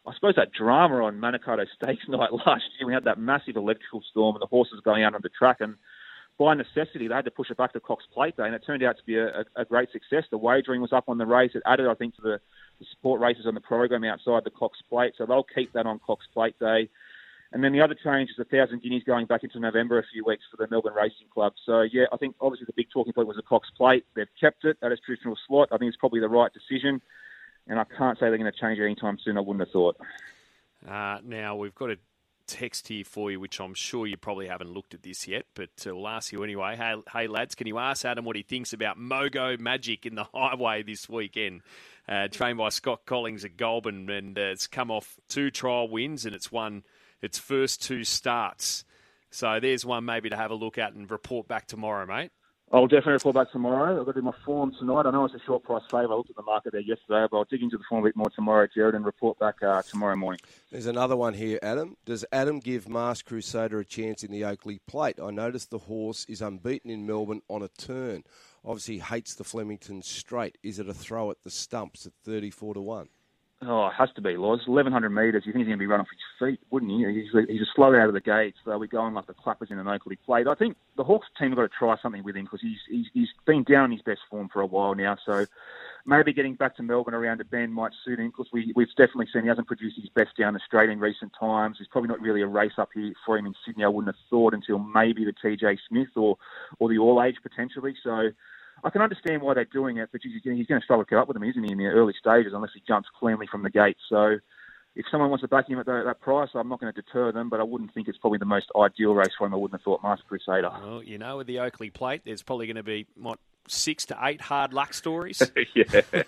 I 0.09 0.15
suppose 0.15 0.35
that 0.37 0.53
drama 0.53 1.05
on 1.05 1.21
Manikato 1.21 1.65
Stakes 1.77 2.05
night 2.09 2.33
last 2.33 2.65
year. 2.79 2.87
We 2.87 2.95
had 2.95 3.05
that 3.05 3.19
massive 3.19 3.57
electrical 3.57 4.03
storm 4.11 4.37
and 4.37 4.43
the 4.43 4.47
horses 4.47 4.81
going 4.85 5.05
out 5.05 5.15
on 5.15 5.21
the 5.23 5.29
track, 5.29 5.59
and 5.61 5.75
by 6.39 6.55
necessity 6.55 7.09
they 7.09 7.15
had 7.15 7.25
to 7.27 7.31
push 7.31 7.51
it 7.51 7.57
back 7.57 7.73
to 7.75 7.81
Cox 7.81 8.05
Plate 8.15 8.37
Day, 8.37 8.45
and 8.45 8.55
it 8.55 8.63
turned 8.67 8.83
out 8.83 8.97
to 8.97 9.05
be 9.05 9.19
a, 9.19 9.45
a, 9.57 9.65
great 9.65 9.91
success. 9.93 10.25
The 10.31 10.39
wagering 10.39 10.81
was 10.81 10.93
up 10.93 11.09
on 11.09 11.19
the 11.19 11.27
race. 11.27 11.51
It 11.55 11.63
added, 11.67 11.89
I 11.89 11.95
think, 11.95 12.17
to 12.17 12.23
the, 12.23 12.41
the 12.79 12.87
support 12.93 13.21
races 13.21 13.45
on 13.47 13.55
the 13.55 13.61
program 13.61 14.05
outside 14.05 14.45
the 14.45 14.51
Cox 14.51 14.79
Plate, 14.89 15.15
so 15.19 15.27
they'll 15.27 15.43
keep 15.43 15.73
that 15.73 15.87
on 15.87 15.99
Cox 15.99 16.27
Plate 16.33 16.59
Day. 16.59 16.89
And 17.53 17.65
then 17.65 17.73
the 17.73 17.81
other 17.81 17.95
change 17.95 18.29
is 18.31 18.37
the 18.37 18.45
thousand 18.45 18.83
guineas 18.83 19.05
going 19.05 19.27
back 19.27 19.43
into 19.43 19.59
November 19.59 19.99
a 19.99 20.05
few 20.13 20.23
weeks 20.25 20.45
for 20.51 20.59
the 20.59 20.71
Melbourne 20.71 20.93
Racing 20.95 21.29
Club. 21.33 21.55
So 21.65 21.81
yeah, 21.81 22.05
I 22.13 22.19
think 22.19 22.37
obviously 22.41 22.67
the 22.67 22.75
big 22.77 22.89
talking 22.93 23.15
point 23.15 23.27
was 23.27 23.37
the 23.37 23.43
Cox 23.43 23.69
Plate. 23.77 24.05
They've 24.15 24.27
kept 24.39 24.65
it 24.65 24.77
at 24.83 24.93
its 24.93 25.01
traditional 25.01 25.37
slot. 25.47 25.71
I 25.73 25.79
think 25.79 25.89
it's 25.89 25.97
probably 25.97 26.21
the 26.21 26.29
right 26.29 26.53
decision, 26.53 27.01
and 27.69 27.79
I 27.79 27.85
can't 27.85 28.19
say 28.19 28.29
they're 28.29 28.39
going 28.39 28.51
to 28.51 28.59
change 28.59 28.79
it 28.79 28.85
anytime 28.85 29.19
soon. 29.23 29.37
I 29.37 29.41
wouldn't 29.41 29.61
have 29.61 29.73
thought. 29.73 29.97
Uh, 30.89 31.19
now 31.25 31.57
we've 31.57 31.75
got 31.75 31.91
a 31.91 31.99
text 32.47 32.89
here 32.89 33.05
for 33.05 33.31
you, 33.31 33.39
which 33.39 33.61
I'm 33.61 33.75
sure 33.75 34.07
you 34.07 34.17
probably 34.17 34.49
haven't 34.49 34.73
looked 34.73 34.95
at 34.95 35.03
this 35.03 35.29
yet, 35.29 35.45
but 35.55 35.71
uh, 35.87 35.95
we'll 35.95 36.09
ask 36.09 36.33
you 36.33 36.43
anyway. 36.43 36.77
Hey, 36.77 36.95
hey, 37.13 37.27
lads, 37.27 37.55
can 37.55 37.67
you 37.67 37.79
ask 37.79 38.05
Adam 38.05 38.25
what 38.25 38.37
he 38.37 38.43
thinks 38.43 38.73
about 38.73 38.99
Mogo 38.99 39.59
Magic 39.59 40.07
in 40.07 40.15
the 40.15 40.25
highway 40.35 40.83
this 40.83 41.09
weekend? 41.09 41.63
Uh, 42.09 42.27
trained 42.29 42.57
by 42.57 42.71
Scott 42.71 43.03
Collings 43.05 43.45
at 43.45 43.59
Goulburn, 43.59 44.09
and 44.09 44.39
uh, 44.39 44.43
it's 44.43 44.67
come 44.67 44.91
off 44.91 45.19
two 45.29 45.51
trial 45.51 45.89
wins 45.89 46.25
and 46.25 46.35
it's 46.35 46.51
won 46.51 46.83
its 47.21 47.39
first 47.39 47.83
two 47.83 48.03
starts. 48.03 48.85
So 49.31 49.61
there's 49.61 49.85
one 49.85 50.07
maybe 50.07 50.31
to 50.31 50.37
have 50.37 50.51
a 50.51 50.55
look 50.55 50.79
at 50.79 50.95
and 50.95 51.11
report 51.11 51.49
back 51.49 51.67
tomorrow, 51.67 52.07
mate. 52.07 52.31
I'll 52.71 52.87
definitely 52.87 53.15
report 53.15 53.35
back 53.35 53.51
tomorrow. 53.51 53.99
I've 53.99 54.05
got 54.05 54.13
to 54.13 54.21
do 54.21 54.25
my 54.25 54.35
form 54.45 54.75
tonight. 54.79 55.07
I 55.07 55.11
know 55.11 55.25
it's 55.25 55.35
a 55.35 55.41
short 55.47 55.63
price 55.63 55.83
favour. 55.91 56.13
I 56.13 56.17
looked 56.17 56.29
at 56.29 56.37
the 56.37 56.43
market 56.43 56.73
there 56.73 56.83
yesterday, 56.83 57.27
but 57.31 57.39
I'll 57.39 57.45
dig 57.45 57.63
into 57.63 57.79
the 57.79 57.85
form 57.89 58.05
a 58.05 58.09
bit 58.09 58.17
more 58.17 58.29
tomorrow, 58.29 58.69
Jared, 58.73 58.95
and 58.95 59.07
report 59.07 59.39
back 59.39 59.63
uh, 59.63 59.81
tomorrow 59.83 60.17
morning. 60.17 60.41
There's 60.71 60.85
another 60.85 61.17
one 61.17 61.33
here, 61.33 61.59
Adam. 61.63 61.97
Does 62.05 62.27
Adam 62.31 62.61
give 62.61 62.87
Master 62.87 63.25
Crusader 63.25 63.81
a 63.81 63.87
chance 63.87 64.23
in 64.23 64.31
the 64.31 64.45
Oakleigh 64.45 64.81
Plate? 64.87 65.19
I 65.19 65.31
noticed 65.31 65.71
the 65.71 65.79
horse 65.79 66.27
is 66.29 66.43
unbeaten 66.43 66.91
in 66.91 67.07
Melbourne 67.07 67.41
on 67.49 67.63
a 67.63 67.69
turn. 67.69 68.25
Obviously 68.63 68.99
hates 68.99 69.35
the 69.35 69.45
Flemington 69.45 70.03
straight. 70.03 70.59
Is 70.63 70.79
it 70.79 70.91
a 70.91 70.95
throw 70.95 71.31
at 71.31 71.43
the 71.45 71.51
stumps 71.51 72.05
at 72.05 72.13
34 72.23 72.75
to 72.75 72.81
1? 72.83 73.09
Oh, 73.61 73.89
it 73.89 73.95
has 73.99 74.11
to 74.15 74.21
be, 74.21 74.37
Loz. 74.37 74.61
1,100 74.67 75.11
metres. 75.11 75.43
You 75.45 75.53
think 75.53 75.63
he's 75.63 75.67
going 75.67 75.79
to 75.79 75.83
be 75.83 75.89
running 75.89 76.07
off 76.07 76.13
his 76.13 76.49
feet, 76.49 76.61
wouldn't 76.71 76.93
he? 76.93 77.23
He's 77.23 77.49
he's 77.49 77.61
a 77.61 77.71
slow 77.75 77.93
out 77.93 78.07
of 78.07 78.15
the 78.15 78.21
gates. 78.21 78.57
So 78.65 78.79
we're 78.79 78.87
going 78.87 79.15
like 79.15 79.27
the 79.27 79.35
clappers 79.35 79.73
in 79.73 79.81
an 79.81 79.87
Oakleigh 79.89 80.17
plate. 80.25 80.47
I 80.47 80.55
think 80.55 80.77
the 80.97 81.03
Hawks 81.03 81.27
team 81.37 81.49
have 81.49 81.57
got 81.57 81.63
to 81.63 81.77
try 81.77 81.97
something 82.01 82.23
with 82.23 82.37
him 82.37 82.45
because 82.45 82.61
he's, 82.61 82.79
he's, 82.89 83.07
he's 83.13 83.29
been 83.47 83.65
down 83.65 83.87
in 83.87 83.93
his 83.93 84.03
best 84.03 84.21
form 84.31 84.49
for 84.53 84.61
a 84.61 84.67
while 84.67 84.95
now. 84.95 85.17
So 85.27 85.45
maybe 86.07 86.33
getting 86.33 86.55
back 86.55 86.77
to 86.77 86.85
Melbourne 86.85 87.15
around 87.15 87.41
a 87.41 87.45
bend 87.45 87.75
might 87.75 87.91
suit 88.05 88.21
him 88.21 88.29
because 88.29 88.47
we, 88.53 88.73
we've 88.77 88.89
definitely 88.91 89.27
seen 89.33 89.43
he 89.43 89.49
hasn't 89.49 89.67
produced 89.67 89.97
his 89.97 90.09
best 90.11 90.37
down 90.39 90.55
the 90.55 90.61
straight 90.65 90.89
in 90.89 91.01
recent 91.01 91.33
times. 91.39 91.79
There's 91.79 91.89
probably 91.89 92.11
not 92.11 92.21
really 92.21 92.43
a 92.43 92.47
race 92.47 92.79
up 92.79 92.91
here 92.95 93.13
for 93.27 93.37
him 93.37 93.47
in 93.47 93.55
Sydney, 93.67 93.83
I 93.83 93.89
wouldn't 93.89 94.15
have 94.15 94.25
thought, 94.31 94.55
until 94.55 94.79
maybe 94.79 95.25
the 95.25 95.33
TJ 95.33 95.79
Smith 95.89 96.15
or, 96.15 96.37
or 96.79 96.89
the 96.89 96.99
All 96.99 97.21
Age 97.21 97.39
potentially. 97.43 97.97
So 98.05 98.31
I 98.85 98.91
can 98.91 99.03
understand 99.03 99.43
why 99.43 99.55
they're 99.55 99.65
doing 99.65 99.99
it, 99.99 100.09
but 100.13 100.21
he's, 100.23 100.33
he's 100.43 100.67
going 100.67 100.81
to 100.81 100.85
struggle 100.85 101.05
to 101.05 101.09
keep 101.09 101.19
up 101.19 101.29
with 101.29 101.35
them, 101.35 101.45
isn't 101.45 101.63
he, 101.63 101.73
in 101.73 101.79
the 101.79 101.87
early 101.87 102.15
stages, 102.19 102.53
unless 102.55 102.71
he 102.75 102.83
jumps 102.87 103.09
cleanly 103.19 103.47
from 103.51 103.63
the 103.63 103.71
gate. 103.71 103.97
So 104.09 104.39
if 104.95 105.07
someone 105.11 105.31
wants 105.31 105.43
to 105.43 105.49
back 105.49 105.69
him 105.69 105.79
at 105.79 105.87
that, 105.87 106.03
that 106.07 106.21
price, 106.21 106.51
I'm 106.55 106.69
not 106.69 106.81
going 106.81 106.93
to 106.93 107.03
deter 107.03 107.33
them, 107.33 107.49
but 107.49 107.61
I 107.61 107.63
wouldn't 107.63 107.95
think 107.95 108.09
it's 108.09 108.19
probably 108.19 108.39
the 108.39 108.45
most 108.45 108.67
ideal 108.77 109.15
race 109.15 109.33
for 109.37 109.47
him. 109.47 109.55
I 109.55 109.57
wouldn't 109.57 109.81
have 109.81 109.85
thought 109.85 110.03
Master 110.03 110.25
Crusader. 110.29 110.71
Well, 110.71 111.03
you 111.03 111.19
know, 111.19 111.39
with 111.39 111.47
the 111.47 111.61
Oakleigh 111.61 111.93
plate, 111.93 112.23
there's 112.25 112.43
probably 112.43 112.67
going 112.67 112.77
to 112.77 112.83
be, 112.83 113.07
what, 113.17 113.39
six 113.69 114.07
to 114.07 114.19
eight 114.23 114.41
hard 114.41 114.73
luck 114.73 114.95
stories? 114.95 115.43
yeah. 115.75 116.01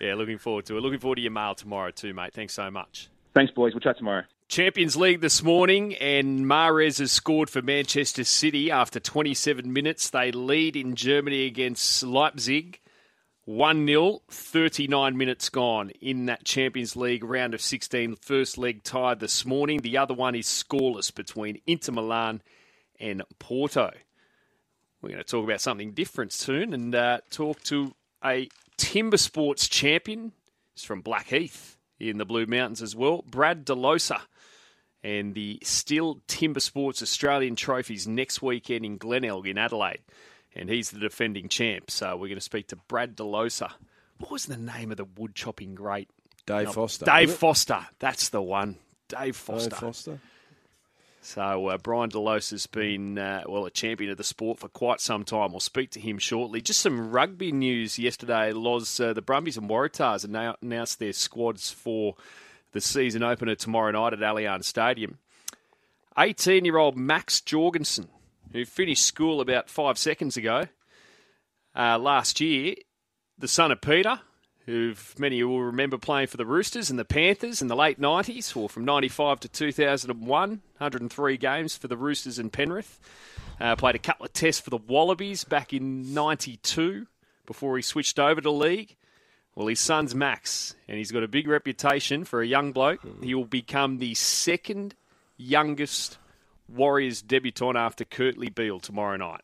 yeah, 0.00 0.14
looking 0.14 0.38
forward 0.38 0.66
to 0.66 0.76
it. 0.76 0.80
Looking 0.80 1.00
forward 1.00 1.16
to 1.16 1.22
your 1.22 1.32
mail 1.32 1.54
tomorrow, 1.54 1.90
too, 1.90 2.14
mate. 2.14 2.32
Thanks 2.32 2.54
so 2.54 2.70
much. 2.70 3.08
Thanks, 3.34 3.52
boys. 3.52 3.74
We'll 3.74 3.80
chat 3.80 3.98
tomorrow. 3.98 4.22
Champions 4.48 4.96
League 4.96 5.20
this 5.20 5.42
morning, 5.42 5.96
and 5.96 6.46
Mahrez 6.46 7.00
has 7.00 7.10
scored 7.10 7.50
for 7.50 7.62
Manchester 7.62 8.22
City 8.22 8.70
after 8.70 9.00
27 9.00 9.72
minutes. 9.72 10.08
They 10.08 10.30
lead 10.30 10.76
in 10.76 10.94
Germany 10.94 11.46
against 11.46 12.04
Leipzig. 12.04 12.80
1 13.44 13.86
0, 13.86 14.22
39 14.30 15.16
minutes 15.16 15.48
gone 15.48 15.90
in 16.00 16.26
that 16.26 16.44
Champions 16.44 16.96
League 16.96 17.24
round 17.24 17.54
of 17.54 17.60
16. 17.60 18.16
First 18.16 18.56
leg 18.56 18.84
tied 18.84 19.18
this 19.18 19.44
morning. 19.44 19.80
The 19.80 19.98
other 19.98 20.14
one 20.14 20.36
is 20.36 20.46
scoreless 20.46 21.12
between 21.12 21.60
Inter 21.66 21.92
Milan 21.92 22.40
and 23.00 23.22
Porto. 23.40 23.90
We're 25.02 25.10
going 25.10 25.22
to 25.22 25.24
talk 25.24 25.44
about 25.44 25.60
something 25.60 25.92
different 25.92 26.32
soon 26.32 26.72
and 26.72 26.94
uh, 26.94 27.18
talk 27.30 27.62
to 27.64 27.94
a 28.24 28.48
timber 28.76 29.16
sports 29.16 29.68
champion. 29.68 30.32
He's 30.74 30.84
from 30.84 31.00
Blackheath 31.00 31.76
in 31.98 32.18
the 32.18 32.24
Blue 32.24 32.46
Mountains 32.46 32.82
as 32.82 32.94
well, 32.94 33.24
Brad 33.28 33.66
DeLosa 33.66 34.20
and 35.06 35.34
the 35.34 35.60
Stihl 35.62 36.20
Timber 36.26 36.58
Sports 36.58 37.00
Australian 37.00 37.54
Trophies 37.54 38.08
next 38.08 38.42
weekend 38.42 38.84
in 38.84 38.98
Glenelg 38.98 39.46
in 39.46 39.56
Adelaide. 39.56 40.00
And 40.56 40.68
he's 40.68 40.90
the 40.90 40.98
defending 40.98 41.48
champ. 41.48 41.92
So 41.92 42.16
we're 42.16 42.26
going 42.26 42.34
to 42.34 42.40
speak 42.40 42.68
to 42.68 42.76
Brad 42.88 43.14
DeLosa. 43.14 43.70
What 44.18 44.32
was 44.32 44.46
the 44.46 44.56
name 44.56 44.90
of 44.90 44.96
the 44.96 45.04
wood 45.04 45.36
chopping 45.36 45.76
great? 45.76 46.10
Dave 46.44 46.66
no, 46.66 46.72
Foster. 46.72 47.04
Dave 47.04 47.30
Foster. 47.30 47.86
That's 48.00 48.30
the 48.30 48.42
one. 48.42 48.78
Dave 49.06 49.36
Foster. 49.36 49.70
Dave 49.70 49.78
Foster. 49.78 50.18
So 51.20 51.68
uh, 51.68 51.78
Brian 51.78 52.10
DeLosa 52.10 52.50
has 52.50 52.66
been 52.66 53.16
uh, 53.16 53.44
well 53.46 53.64
a 53.64 53.70
champion 53.70 54.10
of 54.10 54.16
the 54.16 54.24
sport 54.24 54.58
for 54.58 54.68
quite 54.68 55.00
some 55.00 55.24
time. 55.24 55.52
We'll 55.52 55.60
speak 55.60 55.90
to 55.92 56.00
him 56.00 56.18
shortly. 56.18 56.60
Just 56.60 56.80
some 56.80 57.12
rugby 57.12 57.52
news 57.52 57.96
yesterday. 57.96 58.52
Loz, 58.52 58.98
uh, 58.98 59.12
the 59.12 59.22
Brumbies 59.22 59.56
and 59.56 59.70
Waratahs 59.70 60.24
announced 60.62 60.98
their 60.98 61.12
squads 61.12 61.70
for 61.70 62.16
the 62.76 62.80
season 62.82 63.22
opener 63.22 63.54
tomorrow 63.54 63.90
night 63.90 64.12
at 64.12 64.18
Allianz 64.18 64.64
Stadium. 64.64 65.16
18 66.18 66.66
year 66.66 66.76
old 66.76 66.94
Max 66.94 67.40
Jorgensen, 67.40 68.08
who 68.52 68.66
finished 68.66 69.06
school 69.06 69.40
about 69.40 69.70
five 69.70 69.96
seconds 69.96 70.36
ago 70.36 70.66
uh, 71.74 71.98
last 71.98 72.38
year, 72.38 72.74
the 73.38 73.48
son 73.48 73.72
of 73.72 73.80
Peter, 73.80 74.20
who 74.66 74.92
many 75.18 75.42
will 75.42 75.62
remember 75.62 75.96
playing 75.96 76.26
for 76.26 76.36
the 76.36 76.44
Roosters 76.44 76.90
and 76.90 76.98
the 76.98 77.04
Panthers 77.06 77.62
in 77.62 77.68
the 77.68 77.76
late 77.76 77.98
90s, 77.98 78.54
or 78.54 78.68
from 78.68 78.84
95 78.84 79.40
to 79.40 79.48
2001, 79.48 80.50
103 80.50 81.36
games 81.38 81.78
for 81.78 81.88
the 81.88 81.96
Roosters 81.96 82.38
and 82.38 82.52
Penrith. 82.52 83.00
Uh, 83.58 83.74
played 83.74 83.94
a 83.94 83.98
couple 83.98 84.26
of 84.26 84.34
tests 84.34 84.60
for 84.60 84.68
the 84.68 84.76
Wallabies 84.76 85.44
back 85.44 85.72
in 85.72 86.12
92 86.12 87.06
before 87.46 87.76
he 87.76 87.82
switched 87.82 88.18
over 88.18 88.42
to 88.42 88.50
league. 88.50 88.96
Well, 89.56 89.68
his 89.68 89.80
son's 89.80 90.14
Max, 90.14 90.76
and 90.86 90.98
he's 90.98 91.10
got 91.10 91.22
a 91.22 91.28
big 91.28 91.48
reputation 91.48 92.24
for 92.24 92.42
a 92.42 92.46
young 92.46 92.72
bloke. 92.72 93.00
He 93.22 93.34
will 93.34 93.46
become 93.46 93.96
the 93.96 94.14
second 94.14 94.94
youngest 95.38 96.18
Waratahs 96.72 97.26
debutant 97.26 97.76
after 97.76 98.04
Kurtley 98.04 98.54
Beale 98.54 98.80
tomorrow 98.80 99.16
night. 99.16 99.40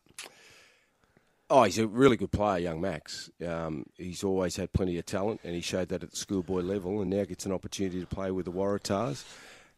Oh, 1.48 1.64
he's 1.64 1.78
a 1.78 1.86
really 1.86 2.16
good 2.16 2.30
player, 2.30 2.58
young 2.58 2.80
Max. 2.80 3.30
Um, 3.46 3.86
he's 3.96 4.22
always 4.22 4.56
had 4.56 4.72
plenty 4.72 4.98
of 4.98 5.06
talent, 5.06 5.40
and 5.44 5.54
he 5.54 5.60
showed 5.62 5.88
that 5.88 6.02
at 6.02 6.10
the 6.10 6.16
schoolboy 6.16 6.60
level, 6.60 7.00
and 7.00 7.10
now 7.10 7.24
gets 7.24 7.46
an 7.46 7.52
opportunity 7.52 8.00
to 8.00 8.06
play 8.06 8.30
with 8.30 8.44
the 8.44 8.52
Waratahs 8.52 9.24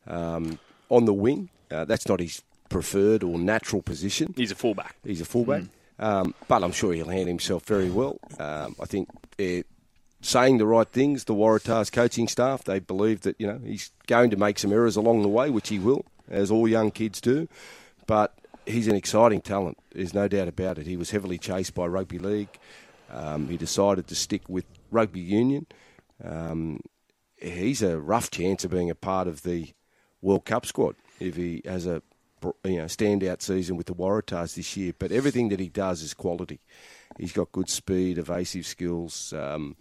um, 0.07 0.59
on 0.89 1.05
the 1.05 1.15
wing. 1.15 1.49
Uh, 1.71 1.85
that's 1.85 2.09
not 2.09 2.19
his 2.19 2.43
preferred 2.69 3.23
or 3.23 3.39
natural 3.39 3.83
position. 3.83 4.35
He's 4.37 4.51
a 4.51 4.57
fullback. 4.57 4.97
He's 5.05 5.21
a 5.21 5.25
fullback, 5.25 5.63
mm. 5.63 6.05
um, 6.05 6.35
but 6.49 6.65
I'm 6.65 6.73
sure 6.73 6.93
he'll 6.93 7.09
handle 7.09 7.29
himself 7.29 7.65
very 7.65 7.91
well. 7.91 8.19
Um, 8.39 8.75
I 8.81 8.87
think 8.87 9.09
it, 9.39 9.67
saying 10.25 10.59
the 10.59 10.67
right 10.67 10.89
things. 10.89 11.25
The 11.25 11.35
Waratahs 11.35 11.93
coaching 11.93 12.29
staff 12.29 12.65
they 12.65 12.79
believe 12.79 13.21
that 13.23 13.37
you 13.39 13.47
know 13.47 13.61
he's 13.65 13.91
going 14.07 14.31
to 14.31 14.37
make 14.37 14.59
some 14.59 14.73
errors 14.73 14.97
along 14.97 15.23
the 15.23 15.29
way, 15.29 15.51
which 15.51 15.69
he 15.69 15.79
will, 15.79 16.05
as 16.29 16.51
all 16.51 16.67
young 16.67 16.91
kids 16.91 17.21
do. 17.21 17.49
But 18.07 18.35
he's 18.67 18.89
an 18.89 18.97
exciting 18.97 19.41
talent. 19.41 19.79
There's 19.95 20.15
no 20.15 20.29
doubt 20.29 20.49
about 20.49 20.79
it. 20.79 20.87
He 20.87 20.97
was 20.97 21.11
heavily 21.11 21.39
chased 21.39 21.75
by 21.75 21.87
rugby 21.87 22.19
league. 22.19 22.49
Um, 23.11 23.49
he 23.49 23.57
decided 23.57 24.07
to 24.09 24.15
stick 24.15 24.49
with 24.49 24.65
rugby 24.91 25.21
union. 25.21 25.67
Um, 26.23 26.81
he's 27.37 27.83
a 27.83 27.99
rough 27.99 28.31
chance 28.31 28.65
of 28.65 28.71
being 28.71 28.91
a 28.91 28.95
part 28.95 29.29
of 29.29 29.43
the 29.43 29.73
World 30.23 30.45
Cup 30.47 30.67
squad 30.67 30.97
if 31.21 31.37
he 31.37 31.63
has 31.65 31.87
a 31.87 32.03
you 32.65 32.77
know 32.77 32.85
standout 32.85 33.41
season 33.41 33.77
with 33.77 33.87
the 33.87 33.95
Waratahs 33.95 34.55
this 34.55 34.77
year. 34.77 34.93
But 34.99 35.13
everything 35.13 35.51
that 35.51 35.61
he 35.61 35.69
does 35.69 36.03
is 36.03 36.15
quality. 36.15 36.61
He's 37.19 37.33
got 37.33 37.53
good 37.53 37.69
speed, 37.69 38.19
evasive 38.19 38.67
skills. 38.67 39.33
Um, 39.33 39.77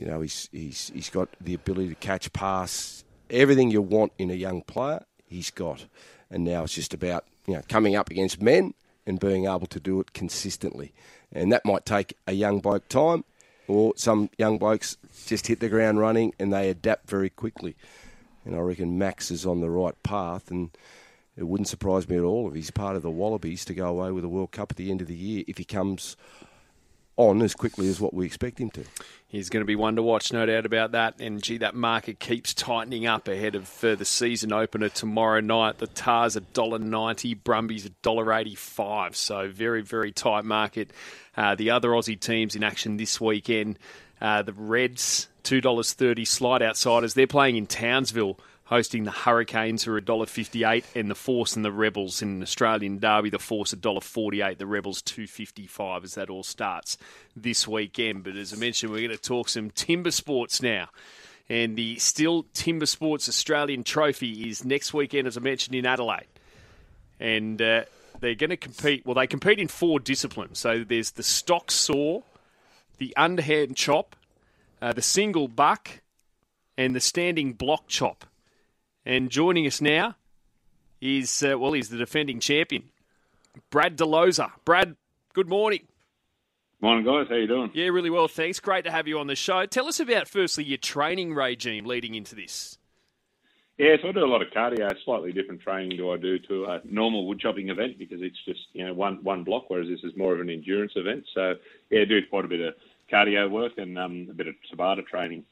you 0.00 0.06
know, 0.06 0.22
he's 0.22 0.48
he's 0.50 0.90
he's 0.94 1.10
got 1.10 1.28
the 1.42 1.52
ability 1.52 1.90
to 1.90 1.94
catch, 1.94 2.32
pass, 2.32 3.04
everything 3.28 3.70
you 3.70 3.82
want 3.82 4.12
in 4.18 4.30
a 4.30 4.34
young 4.34 4.62
player. 4.62 5.04
He's 5.26 5.50
got, 5.50 5.84
and 6.30 6.42
now 6.42 6.64
it's 6.64 6.74
just 6.74 6.94
about 6.94 7.26
you 7.46 7.52
know 7.52 7.62
coming 7.68 7.96
up 7.96 8.10
against 8.10 8.40
men 8.40 8.72
and 9.06 9.20
being 9.20 9.44
able 9.44 9.66
to 9.66 9.78
do 9.78 10.00
it 10.00 10.14
consistently. 10.14 10.94
And 11.30 11.52
that 11.52 11.66
might 11.66 11.84
take 11.84 12.14
a 12.26 12.32
young 12.32 12.60
bloke 12.60 12.88
time, 12.88 13.24
or 13.68 13.92
some 13.94 14.30
young 14.38 14.56
blokes 14.56 14.96
just 15.26 15.48
hit 15.48 15.60
the 15.60 15.68
ground 15.68 16.00
running 16.00 16.32
and 16.38 16.50
they 16.50 16.70
adapt 16.70 17.10
very 17.10 17.28
quickly. 17.28 17.76
And 18.46 18.56
I 18.56 18.60
reckon 18.60 18.96
Max 18.96 19.30
is 19.30 19.44
on 19.44 19.60
the 19.60 19.68
right 19.68 20.02
path 20.02 20.50
and 20.50 20.70
it 21.36 21.44
wouldn't 21.44 21.68
surprise 21.68 22.08
me 22.08 22.16
at 22.16 22.22
all 22.22 22.48
if 22.48 22.54
he's 22.54 22.70
part 22.70 22.96
of 22.96 23.02
the 23.02 23.10
Wallabies 23.10 23.66
to 23.66 23.74
go 23.74 23.88
away 23.88 24.12
with 24.12 24.24
a 24.24 24.28
World 24.28 24.50
Cup 24.50 24.72
at 24.72 24.78
the 24.78 24.90
end 24.90 25.02
of 25.02 25.08
the 25.08 25.14
year 25.14 25.44
if 25.46 25.58
he 25.58 25.64
comes 25.64 26.16
on 27.20 27.42
as 27.42 27.54
quickly 27.54 27.88
as 27.88 28.00
what 28.00 28.14
we 28.14 28.26
expect 28.26 28.60
him 28.60 28.70
to. 28.70 28.84
He's 29.28 29.48
going 29.48 29.60
to 29.60 29.66
be 29.66 29.76
one 29.76 29.96
to 29.96 30.02
watch, 30.02 30.32
no 30.32 30.44
doubt 30.44 30.66
about 30.66 30.92
that. 30.92 31.20
And 31.20 31.40
gee, 31.40 31.58
that 31.58 31.74
market 31.74 32.18
keeps 32.18 32.52
tightening 32.52 33.06
up 33.06 33.28
ahead 33.28 33.54
of 33.54 33.84
uh, 33.84 33.94
the 33.94 34.04
season 34.04 34.52
opener 34.52 34.88
tomorrow 34.88 35.40
night. 35.40 35.78
The 35.78 35.86
Tars 35.86 36.34
$1.90, 36.36 37.44
Brumbies 37.44 37.88
$1.85. 38.02 39.14
So 39.14 39.48
very, 39.48 39.82
very 39.82 40.10
tight 40.10 40.44
market. 40.44 40.90
Uh, 41.36 41.54
the 41.54 41.70
other 41.70 41.90
Aussie 41.90 42.18
teams 42.18 42.56
in 42.56 42.64
action 42.64 42.96
this 42.96 43.20
weekend, 43.20 43.78
uh, 44.20 44.42
the 44.42 44.52
Reds 44.52 45.28
$2.30 45.44 46.26
slight 46.26 46.62
outsiders. 46.62 47.14
They're 47.14 47.26
playing 47.26 47.56
in 47.56 47.66
Townsville 47.66 48.38
hosting 48.70 49.02
the 49.02 49.10
Hurricanes 49.10 49.82
who 49.82 49.92
are 49.92 50.00
$1.58 50.00 50.84
and 50.94 51.10
the 51.10 51.16
Force 51.16 51.56
and 51.56 51.64
the 51.64 51.72
Rebels 51.72 52.22
in 52.22 52.28
an 52.28 52.42
Australian 52.42 53.00
derby. 53.00 53.28
The 53.28 53.40
Force 53.40 53.74
$1.48, 53.74 54.58
the 54.58 54.66
Rebels 54.66 55.02
2.55 55.02 56.04
as 56.04 56.14
that 56.14 56.30
all 56.30 56.44
starts 56.44 56.96
this 57.34 57.66
weekend. 57.66 58.22
But 58.22 58.36
as 58.36 58.52
I 58.52 58.56
mentioned, 58.56 58.92
we're 58.92 59.08
going 59.08 59.10
to 59.10 59.18
talk 59.18 59.48
some 59.48 59.70
timber 59.70 60.12
sports 60.12 60.62
now. 60.62 60.88
And 61.48 61.76
the 61.76 61.96
Stihl 61.96 62.44
Timber 62.54 62.86
Sports 62.86 63.28
Australian 63.28 63.82
Trophy 63.82 64.48
is 64.48 64.64
next 64.64 64.94
weekend, 64.94 65.26
as 65.26 65.36
I 65.36 65.40
mentioned, 65.40 65.74
in 65.74 65.84
Adelaide. 65.84 66.28
And 67.18 67.60
uh, 67.60 67.82
they're 68.20 68.36
going 68.36 68.50
to 68.50 68.56
compete, 68.56 69.04
well, 69.04 69.16
they 69.16 69.26
compete 69.26 69.58
in 69.58 69.66
four 69.66 69.98
disciplines. 69.98 70.60
So 70.60 70.84
there's 70.84 71.10
the 71.10 71.24
stock 71.24 71.72
saw, 71.72 72.22
the 72.98 73.16
underhand 73.16 73.76
chop, 73.76 74.14
uh, 74.80 74.92
the 74.92 75.02
single 75.02 75.48
buck, 75.48 76.02
and 76.78 76.94
the 76.94 77.00
standing 77.00 77.52
block 77.52 77.88
chop. 77.88 78.26
And 79.04 79.30
joining 79.30 79.66
us 79.66 79.80
now 79.80 80.16
is, 81.00 81.42
uh, 81.42 81.58
well, 81.58 81.72
he's 81.72 81.88
the 81.88 81.96
defending 81.96 82.40
champion, 82.40 82.90
Brad 83.70 83.96
DeLosa. 83.96 84.50
Brad, 84.64 84.96
good 85.32 85.48
morning. 85.48 85.86
Morning, 86.82 87.04
guys. 87.04 87.26
How 87.28 87.36
you 87.36 87.46
doing? 87.46 87.70
Yeah, 87.74 87.88
really 87.88 88.10
well, 88.10 88.28
thanks. 88.28 88.60
Great 88.60 88.84
to 88.84 88.90
have 88.90 89.06
you 89.06 89.18
on 89.18 89.26
the 89.26 89.34
show. 89.34 89.66
Tell 89.66 89.86
us 89.86 90.00
about, 90.00 90.28
firstly, 90.28 90.64
your 90.64 90.78
training 90.78 91.34
regime 91.34 91.84
leading 91.84 92.14
into 92.14 92.34
this. 92.34 92.78
Yeah, 93.76 93.96
so 94.02 94.08
I 94.08 94.12
do 94.12 94.24
a 94.24 94.26
lot 94.26 94.42
of 94.42 94.48
cardio. 94.48 94.90
Slightly 95.04 95.32
different 95.32 95.62
training 95.62 95.96
do 95.96 96.10
I 96.10 96.18
do 96.18 96.38
to 96.38 96.64
a 96.66 96.80
normal 96.84 97.26
wood 97.26 97.40
chopping 97.40 97.70
event 97.70 97.98
because 97.98 98.20
it's 98.20 98.36
just 98.44 98.60
you 98.74 98.86
know 98.86 98.92
one 98.92 99.20
one 99.22 99.42
block, 99.42 99.64
whereas 99.68 99.88
this 99.88 100.00
is 100.04 100.14
more 100.18 100.34
of 100.34 100.40
an 100.40 100.50
endurance 100.50 100.92
event. 100.96 101.24
So 101.34 101.54
yeah, 101.88 102.02
I 102.02 102.04
do 102.04 102.20
quite 102.28 102.44
a 102.44 102.48
bit 102.48 102.60
of 102.60 102.74
cardio 103.10 103.50
work 103.50 103.72
and 103.78 103.98
um, 103.98 104.28
a 104.30 104.34
bit 104.34 104.48
of 104.48 104.54
Tabata 104.70 105.06
training. 105.06 105.44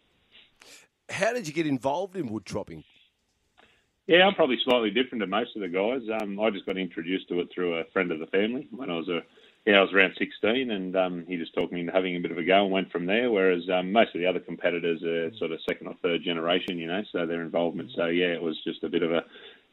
How 1.08 1.32
did 1.32 1.46
you 1.46 1.54
get 1.54 1.66
involved 1.66 2.16
in 2.16 2.26
wood 2.26 2.44
chopping? 2.44 2.84
Yeah, 4.08 4.26
I'm 4.26 4.34
probably 4.34 4.56
slightly 4.64 4.90
different 4.90 5.20
to 5.20 5.26
most 5.26 5.54
of 5.54 5.60
the 5.60 5.68
guys. 5.68 6.00
Um, 6.22 6.40
I 6.40 6.48
just 6.48 6.64
got 6.64 6.78
introduced 6.78 7.28
to 7.28 7.40
it 7.40 7.48
through 7.54 7.76
a 7.76 7.84
friend 7.92 8.10
of 8.10 8.18
the 8.18 8.26
family 8.26 8.66
when 8.74 8.90
I 8.90 8.96
was 8.96 9.08
a 9.08 9.20
yeah, 9.66 9.80
I 9.80 9.82
was 9.82 9.92
around 9.92 10.14
16, 10.16 10.70
and 10.70 10.96
um, 10.96 11.24
he 11.28 11.36
just 11.36 11.52
talked 11.52 11.74
me 11.74 11.80
into 11.80 11.92
having 11.92 12.16
a 12.16 12.20
bit 12.20 12.30
of 12.30 12.38
a 12.38 12.42
go 12.42 12.62
and 12.62 12.72
went 12.72 12.90
from 12.90 13.04
there. 13.04 13.30
Whereas 13.30 13.68
um, 13.68 13.92
most 13.92 14.14
of 14.14 14.20
the 14.20 14.26
other 14.26 14.40
competitors 14.40 15.02
are 15.02 15.30
sort 15.36 15.52
of 15.52 15.58
second 15.68 15.88
or 15.88 15.94
third 16.02 16.22
generation, 16.22 16.78
you 16.78 16.86
know, 16.86 17.02
so 17.12 17.26
their 17.26 17.42
involvement. 17.42 17.90
So 17.94 18.06
yeah, 18.06 18.28
it 18.28 18.40
was 18.40 18.56
just 18.64 18.82
a 18.82 18.88
bit 18.88 19.02
of 19.02 19.12
a 19.12 19.24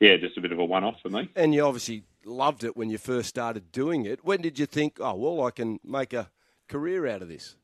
yeah, 0.01 0.17
just 0.17 0.37
a 0.37 0.41
bit 0.41 0.51
of 0.51 0.59
a 0.59 0.65
one-off 0.65 0.95
for 1.01 1.07
me. 1.07 1.29
And 1.37 1.55
you 1.55 1.63
obviously 1.63 2.03
loved 2.25 2.65
it 2.65 2.75
when 2.75 2.89
you 2.89 2.97
first 2.97 3.29
started 3.29 3.71
doing 3.71 4.05
it. 4.05 4.25
When 4.25 4.41
did 4.41 4.59
you 4.59 4.65
think, 4.65 4.97
oh 4.99 5.15
well, 5.15 5.47
I 5.47 5.51
can 5.51 5.79
make 5.81 6.11
a 6.11 6.29
career 6.67 7.07
out 7.07 7.21
of 7.21 7.29
this? 7.29 7.55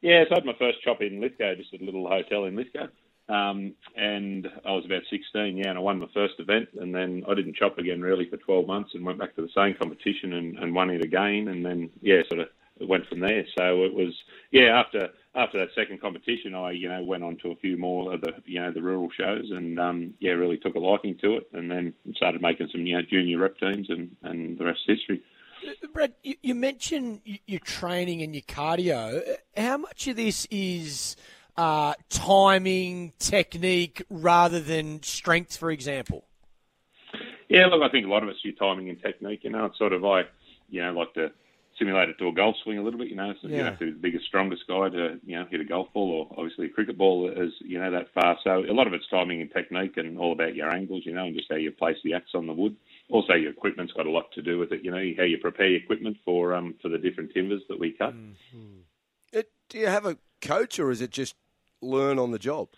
Yeah, 0.00 0.24
so 0.24 0.32
I 0.32 0.34
had 0.38 0.44
my 0.44 0.56
first 0.58 0.82
chop 0.82 1.02
in 1.02 1.20
Lithgow, 1.20 1.54
just 1.54 1.72
at 1.72 1.80
a 1.80 1.84
little 1.84 2.08
hotel 2.08 2.46
in 2.46 2.56
Lithgow. 2.56 2.88
Um, 3.28 3.74
and 3.94 4.48
I 4.64 4.72
was 4.72 4.86
about 4.86 5.02
16, 5.10 5.58
yeah, 5.58 5.68
and 5.68 5.78
I 5.78 5.82
won 5.82 5.98
my 5.98 6.08
first 6.14 6.34
event, 6.38 6.70
and 6.80 6.94
then 6.94 7.24
I 7.28 7.34
didn't 7.34 7.56
chop 7.56 7.76
again 7.76 8.00
really 8.00 8.28
for 8.28 8.38
12 8.38 8.66
months, 8.66 8.90
and 8.94 9.04
went 9.04 9.18
back 9.18 9.34
to 9.36 9.42
the 9.42 9.50
same 9.54 9.74
competition 9.74 10.32
and, 10.32 10.58
and 10.58 10.74
won 10.74 10.90
it 10.90 11.04
again, 11.04 11.48
and 11.48 11.64
then 11.64 11.90
yeah, 12.00 12.22
sort 12.30 12.40
of 12.40 12.48
went 12.88 13.06
from 13.06 13.20
there. 13.20 13.44
So 13.56 13.84
it 13.84 13.92
was 13.92 14.14
yeah, 14.50 14.80
after 14.80 15.08
after 15.34 15.58
that 15.58 15.68
second 15.74 16.00
competition, 16.00 16.54
I 16.54 16.72
you 16.72 16.88
know 16.88 17.02
went 17.02 17.24
on 17.24 17.36
to 17.42 17.50
a 17.50 17.56
few 17.56 17.76
more 17.76 18.14
of 18.14 18.20
the 18.20 18.32
you 18.46 18.60
know 18.60 18.72
the 18.72 18.82
rural 18.82 19.10
shows, 19.10 19.50
and 19.50 19.78
um, 19.78 20.14
yeah, 20.20 20.32
really 20.32 20.56
took 20.56 20.74
a 20.74 20.78
liking 20.78 21.16
to 21.22 21.36
it, 21.36 21.48
and 21.52 21.70
then 21.70 21.94
started 22.16 22.40
making 22.40 22.68
some 22.72 22.86
you 22.86 22.96
know 22.96 23.02
junior 23.02 23.38
rep 23.38 23.58
teams, 23.58 23.90
and 23.90 24.14
and 24.22 24.58
the 24.58 24.64
rest 24.64 24.80
is 24.88 24.98
history. 24.98 25.22
Brad, 25.92 26.14
you, 26.22 26.36
you 26.42 26.54
mentioned 26.54 27.20
your 27.46 27.60
training 27.60 28.22
and 28.22 28.34
your 28.34 28.42
cardio. 28.42 29.20
How 29.56 29.76
much 29.76 30.06
of 30.06 30.16
this 30.16 30.46
is 30.50 31.16
uh, 31.58 31.94
timing, 32.08 33.12
technique, 33.18 34.04
rather 34.08 34.60
than 34.60 35.02
strength, 35.02 35.56
for 35.56 35.72
example? 35.72 36.24
Yeah, 37.48 37.66
look, 37.66 37.82
I 37.82 37.90
think 37.90 38.06
a 38.06 38.08
lot 38.08 38.22
of 38.22 38.28
it's 38.28 38.44
your 38.44 38.54
timing 38.54 38.88
and 38.88 39.02
technique. 39.02 39.40
You 39.42 39.50
know, 39.50 39.64
it's 39.64 39.76
sort 39.76 39.92
of 39.92 40.04
I, 40.04 40.22
you 40.70 40.82
know, 40.82 40.92
like 40.92 41.14
to 41.14 41.32
simulate 41.76 42.10
it 42.10 42.18
to 42.18 42.28
a 42.28 42.32
golf 42.32 42.54
swing 42.62 42.78
a 42.78 42.82
little 42.82 42.98
bit. 42.98 43.08
You 43.08 43.16
know, 43.16 43.34
so 43.42 43.48
yeah. 43.48 43.56
you 43.56 43.64
have 43.64 43.78
to 43.80 43.86
be 43.86 43.90
the 43.90 43.98
biggest, 43.98 44.26
strongest 44.26 44.68
guy 44.68 44.88
to 44.90 45.18
you 45.26 45.36
know 45.36 45.46
hit 45.50 45.60
a 45.60 45.64
golf 45.64 45.88
ball, 45.92 46.28
or 46.30 46.38
obviously 46.38 46.66
a 46.66 46.68
cricket 46.68 46.96
ball 46.96 47.28
is 47.28 47.52
you 47.58 47.80
know 47.80 47.90
that 47.90 48.12
far. 48.14 48.36
So 48.44 48.60
a 48.60 48.72
lot 48.72 48.86
of 48.86 48.92
it's 48.92 49.08
timing 49.08 49.40
and 49.40 49.50
technique, 49.50 49.96
and 49.96 50.16
all 50.16 50.32
about 50.32 50.54
your 50.54 50.70
angles. 50.70 51.02
You 51.06 51.14
know, 51.14 51.24
and 51.24 51.34
just 51.34 51.50
how 51.50 51.56
you 51.56 51.72
place 51.72 51.96
the 52.04 52.14
axe 52.14 52.30
on 52.34 52.46
the 52.46 52.52
wood. 52.52 52.76
Also, 53.10 53.32
your 53.32 53.50
equipment's 53.50 53.94
got 53.94 54.06
a 54.06 54.10
lot 54.10 54.30
to 54.32 54.42
do 54.42 54.58
with 54.58 54.70
it. 54.70 54.84
You 54.84 54.92
know, 54.92 55.02
how 55.16 55.24
you 55.24 55.38
prepare 55.38 55.66
your 55.66 55.80
equipment 55.80 56.18
for 56.24 56.54
um 56.54 56.76
for 56.80 56.88
the 56.88 56.98
different 56.98 57.34
timbers 57.34 57.62
that 57.68 57.80
we 57.80 57.90
cut. 57.92 58.14
Mm-hmm. 58.14 58.82
It, 59.32 59.50
do 59.68 59.78
you 59.78 59.88
have 59.88 60.06
a 60.06 60.18
coach, 60.40 60.78
or 60.78 60.90
is 60.90 61.00
it 61.00 61.10
just 61.10 61.34
learn 61.80 62.18
on 62.18 62.30
the 62.30 62.38
job? 62.38 62.68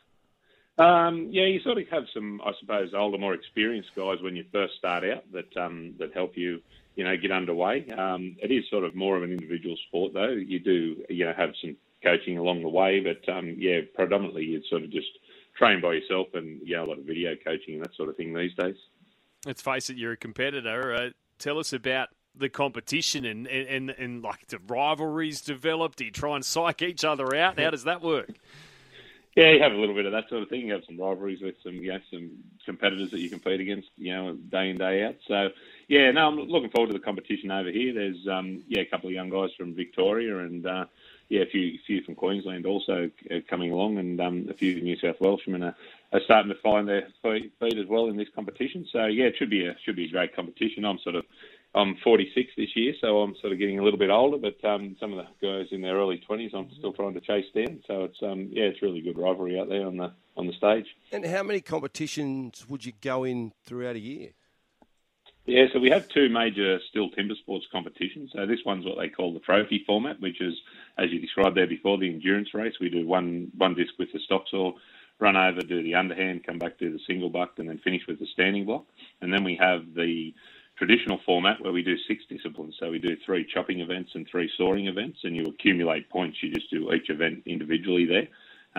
Um, 0.78 1.28
yeah, 1.30 1.44
you 1.44 1.60
sort 1.60 1.78
of 1.78 1.88
have 1.88 2.04
some, 2.14 2.40
I 2.44 2.52
suppose, 2.58 2.92
older, 2.96 3.18
more 3.18 3.34
experienced 3.34 3.90
guys 3.94 4.22
when 4.22 4.34
you 4.34 4.44
first 4.50 4.74
start 4.78 5.04
out 5.04 5.30
that 5.32 5.54
um, 5.56 5.94
that 5.98 6.14
help 6.14 6.36
you, 6.36 6.62
you 6.96 7.04
know, 7.04 7.16
get 7.18 7.30
underway. 7.30 7.86
Um, 7.90 8.36
it 8.42 8.50
is 8.50 8.64
sort 8.70 8.84
of 8.84 8.94
more 8.94 9.16
of 9.16 9.22
an 9.22 9.30
individual 9.30 9.76
sport, 9.88 10.14
though. 10.14 10.30
You 10.30 10.58
do, 10.58 11.04
you 11.10 11.26
know, 11.26 11.34
have 11.36 11.50
some 11.60 11.76
coaching 12.02 12.38
along 12.38 12.62
the 12.62 12.68
way, 12.68 13.00
but 13.00 13.30
um, 13.30 13.56
yeah, 13.58 13.80
predominantly 13.94 14.44
you 14.44 14.62
sort 14.70 14.82
of 14.82 14.90
just 14.90 15.08
train 15.56 15.82
by 15.82 15.92
yourself 15.92 16.28
and 16.32 16.60
yeah, 16.64 16.82
a 16.82 16.86
lot 16.86 16.98
of 16.98 17.04
video 17.04 17.32
coaching 17.44 17.74
and 17.74 17.84
that 17.84 17.94
sort 17.94 18.08
of 18.08 18.16
thing 18.16 18.32
these 18.32 18.54
days. 18.54 18.76
Let's 19.44 19.60
face 19.60 19.90
it, 19.90 19.96
you're 19.96 20.12
a 20.12 20.16
competitor. 20.16 20.94
Uh, 20.94 21.10
tell 21.38 21.58
us 21.58 21.74
about 21.74 22.08
the 22.34 22.48
competition 22.48 23.24
and, 23.24 23.46
and, 23.46 23.68
and, 23.68 23.90
and 23.90 24.22
like 24.22 24.46
the 24.46 24.58
rivalries 24.66 25.42
developed. 25.42 25.98
Do 25.98 26.06
you 26.06 26.10
try 26.10 26.36
and 26.36 26.44
psych 26.44 26.80
each 26.80 27.04
other 27.04 27.34
out? 27.34 27.58
How 27.58 27.70
does 27.70 27.84
that 27.84 28.02
work? 28.02 28.30
Yeah, 29.36 29.52
you 29.52 29.62
have 29.62 29.72
a 29.72 29.76
little 29.76 29.94
bit 29.94 30.06
of 30.06 30.12
that 30.12 30.28
sort 30.28 30.42
of 30.42 30.48
thing. 30.48 30.66
You 30.66 30.72
have 30.72 30.84
some 30.84 30.98
rivalries 30.98 31.40
with 31.40 31.54
some, 31.62 31.74
you 31.74 31.92
know, 31.92 32.00
some 32.10 32.30
competitors 32.66 33.12
that 33.12 33.20
you 33.20 33.30
compete 33.30 33.60
against, 33.60 33.88
you 33.96 34.12
know, 34.12 34.34
day 34.34 34.70
in 34.70 34.78
day 34.78 35.04
out. 35.04 35.16
So, 35.28 35.50
yeah, 35.86 36.10
no, 36.10 36.26
I'm 36.26 36.36
looking 36.36 36.70
forward 36.70 36.88
to 36.88 36.92
the 36.92 37.04
competition 37.04 37.50
over 37.52 37.70
here. 37.70 37.94
There's, 37.94 38.26
um, 38.28 38.64
yeah, 38.66 38.80
a 38.80 38.86
couple 38.86 39.08
of 39.08 39.14
young 39.14 39.30
guys 39.30 39.50
from 39.56 39.74
Victoria 39.74 40.38
and, 40.40 40.66
uh, 40.66 40.86
yeah, 41.28 41.42
a 41.42 41.46
few, 41.46 41.78
few 41.86 42.02
from 42.02 42.16
Queensland 42.16 42.66
also 42.66 43.08
uh, 43.30 43.36
coming 43.48 43.70
along, 43.70 43.98
and 43.98 44.20
um, 44.20 44.46
a 44.50 44.52
few 44.52 44.82
New 44.82 44.96
South 44.96 45.20
Welshmen 45.20 45.62
are, 45.62 45.76
are 46.12 46.20
starting 46.24 46.52
to 46.52 46.58
find 46.60 46.88
their 46.88 47.06
feet 47.22 47.78
as 47.78 47.86
well 47.86 48.08
in 48.08 48.16
this 48.16 48.28
competition. 48.34 48.84
So, 48.92 49.06
yeah, 49.06 49.26
it 49.26 49.36
should 49.38 49.50
be 49.50 49.64
a 49.64 49.76
should 49.84 49.94
be 49.94 50.06
a 50.06 50.10
great 50.10 50.34
competition. 50.34 50.84
I'm 50.84 50.98
sort 50.98 51.14
of 51.14 51.24
I'm 51.74 51.96
46 52.02 52.50
this 52.56 52.74
year, 52.74 52.94
so 53.00 53.20
I'm 53.20 53.36
sort 53.40 53.52
of 53.52 53.58
getting 53.58 53.78
a 53.78 53.84
little 53.84 53.98
bit 53.98 54.10
older. 54.10 54.38
But 54.38 54.64
um, 54.68 54.96
some 54.98 55.12
of 55.12 55.24
the 55.24 55.46
guys 55.46 55.68
in 55.70 55.82
their 55.82 55.96
early 55.96 56.20
20s, 56.28 56.54
I'm 56.54 56.68
still 56.78 56.92
trying 56.92 57.14
to 57.14 57.20
chase 57.20 57.46
down. 57.54 57.80
So 57.86 58.04
it's 58.04 58.18
um, 58.22 58.48
yeah, 58.50 58.64
it's 58.64 58.82
really 58.82 59.00
good 59.00 59.18
rivalry 59.18 59.58
out 59.58 59.68
there 59.68 59.86
on 59.86 59.96
the 59.96 60.12
on 60.36 60.46
the 60.46 60.52
stage. 60.54 60.86
And 61.12 61.24
how 61.24 61.42
many 61.44 61.60
competitions 61.60 62.68
would 62.68 62.84
you 62.84 62.92
go 63.00 63.24
in 63.24 63.52
throughout 63.64 63.96
a 63.96 64.00
year? 64.00 64.30
Yeah, 65.46 65.66
so 65.72 65.78
we 65.78 65.90
have 65.90 66.08
two 66.08 66.28
major 66.28 66.78
Stihl 66.78 67.14
timber 67.14 67.34
sports 67.34 67.66
competitions. 67.72 68.30
So 68.34 68.46
this 68.46 68.60
one's 68.64 68.84
what 68.84 68.98
they 68.98 69.08
call 69.08 69.32
the 69.32 69.40
trophy 69.40 69.82
format, 69.86 70.20
which 70.20 70.40
is, 70.40 70.54
as 70.98 71.10
you 71.10 71.18
described 71.18 71.56
there 71.56 71.66
before, 71.66 71.98
the 71.98 72.08
endurance 72.08 72.52
race. 72.52 72.74
We 72.80 72.88
do 72.88 73.06
one 73.06 73.50
one 73.56 73.74
disc 73.74 73.94
with 73.98 74.12
the 74.12 74.18
stock 74.20 74.44
saw, 74.50 74.72
run 75.20 75.36
over, 75.36 75.60
do 75.60 75.82
the 75.82 75.94
underhand, 75.94 76.44
come 76.44 76.58
back, 76.58 76.78
do 76.78 76.92
the 76.92 77.00
single 77.06 77.30
buck, 77.30 77.52
and 77.58 77.68
then 77.68 77.78
finish 77.78 78.02
with 78.08 78.18
the 78.18 78.26
standing 78.32 78.64
block. 78.64 78.86
And 79.20 79.32
then 79.32 79.44
we 79.44 79.56
have 79.60 79.82
the 79.94 80.34
traditional 80.80 81.20
format 81.26 81.60
where 81.60 81.72
we 81.72 81.82
do 81.82 81.94
six 82.08 82.24
disciplines. 82.30 82.74
So 82.80 82.90
we 82.90 82.98
do 82.98 83.14
three 83.26 83.46
chopping 83.52 83.80
events 83.80 84.12
and 84.14 84.26
three 84.30 84.50
sawing 84.56 84.86
events, 84.86 85.18
and 85.24 85.36
you 85.36 85.44
accumulate 85.44 86.08
points. 86.08 86.38
You 86.42 86.50
just 86.50 86.70
do 86.70 86.90
each 86.94 87.10
event 87.10 87.42
individually 87.44 88.06
there. 88.06 88.28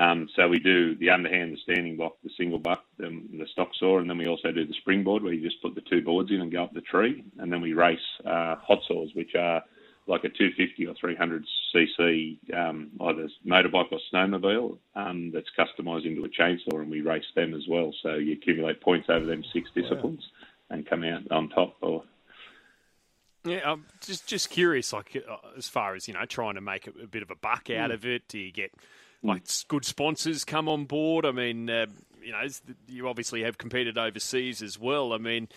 Um, 0.03 0.27
so 0.35 0.47
we 0.47 0.57
do 0.57 0.95
the 0.95 1.11
underhand, 1.11 1.53
the 1.53 1.57
standing 1.61 1.97
block, 1.97 2.15
the 2.23 2.31
single 2.37 2.57
buck, 2.57 2.85
the, 2.97 3.21
the 3.37 3.45
stock 3.51 3.69
saw, 3.79 3.99
and 3.99 4.09
then 4.09 4.17
we 4.17 4.27
also 4.27 4.51
do 4.51 4.65
the 4.65 4.73
springboard 4.81 5.21
where 5.21 5.33
you 5.33 5.47
just 5.47 5.61
put 5.61 5.75
the 5.75 5.81
two 5.81 6.01
boards 6.01 6.31
in 6.31 6.41
and 6.41 6.51
go 6.51 6.63
up 6.63 6.73
the 6.73 6.81
tree. 6.81 7.23
And 7.37 7.53
then 7.53 7.61
we 7.61 7.73
race 7.73 7.99
uh, 8.25 8.55
hot 8.55 8.79
saws, 8.87 9.09
which 9.13 9.35
are 9.37 9.61
like 10.07 10.23
a 10.23 10.29
250 10.29 10.87
or 10.87 10.95
300 10.99 11.45
cc 11.75 12.37
um, 12.57 12.89
either 13.01 13.29
motorbike 13.45 13.91
or 13.91 13.99
snowmobile 14.11 14.77
um, 14.95 15.31
that's 15.31 15.45
customised 15.59 16.07
into 16.07 16.23
a 16.23 16.29
chainsaw, 16.29 16.81
and 16.81 16.89
we 16.89 17.01
race 17.01 17.23
them 17.35 17.53
as 17.53 17.67
well. 17.69 17.93
So 18.01 18.15
you 18.15 18.33
accumulate 18.33 18.81
points 18.81 19.07
over 19.09 19.25
them 19.25 19.43
six 19.53 19.69
disciplines. 19.75 20.21
Wow 20.21 20.40
and 20.71 20.85
come 20.85 21.03
out 21.03 21.29
on 21.31 21.49
top. 21.49 21.75
Or 21.81 22.03
yeah, 23.43 23.59
I'm 23.65 23.85
just 23.99 24.27
just 24.27 24.49
curious, 24.49 24.93
like 24.93 25.15
uh, 25.15 25.35
as 25.57 25.67
far 25.67 25.95
as 25.95 26.07
you 26.07 26.13
know, 26.13 26.25
trying 26.25 26.55
to 26.55 26.61
make 26.61 26.87
a, 26.87 27.07
bit 27.07 27.21
of 27.21 27.29
a 27.29 27.35
buck 27.35 27.69
out 27.69 27.91
mm. 27.91 27.93
of 27.93 28.05
it. 28.05 28.27
Do 28.27 28.39
you 28.39 28.51
get 28.51 28.71
hmm. 29.21 29.29
like 29.29 29.43
mm. 29.43 29.67
good 29.67 29.85
sponsors 29.85 30.45
come 30.45 30.67
on 30.67 30.85
board? 30.85 31.25
I 31.25 31.31
mean, 31.31 31.69
uh, 31.69 31.87
you 32.23 32.31
know, 32.31 32.41
you 32.87 33.07
obviously 33.07 33.43
have 33.43 33.57
competed 33.57 33.97
overseas 33.97 34.61
as 34.61 34.79
well. 34.79 35.13
I 35.13 35.17
mean, 35.17 35.49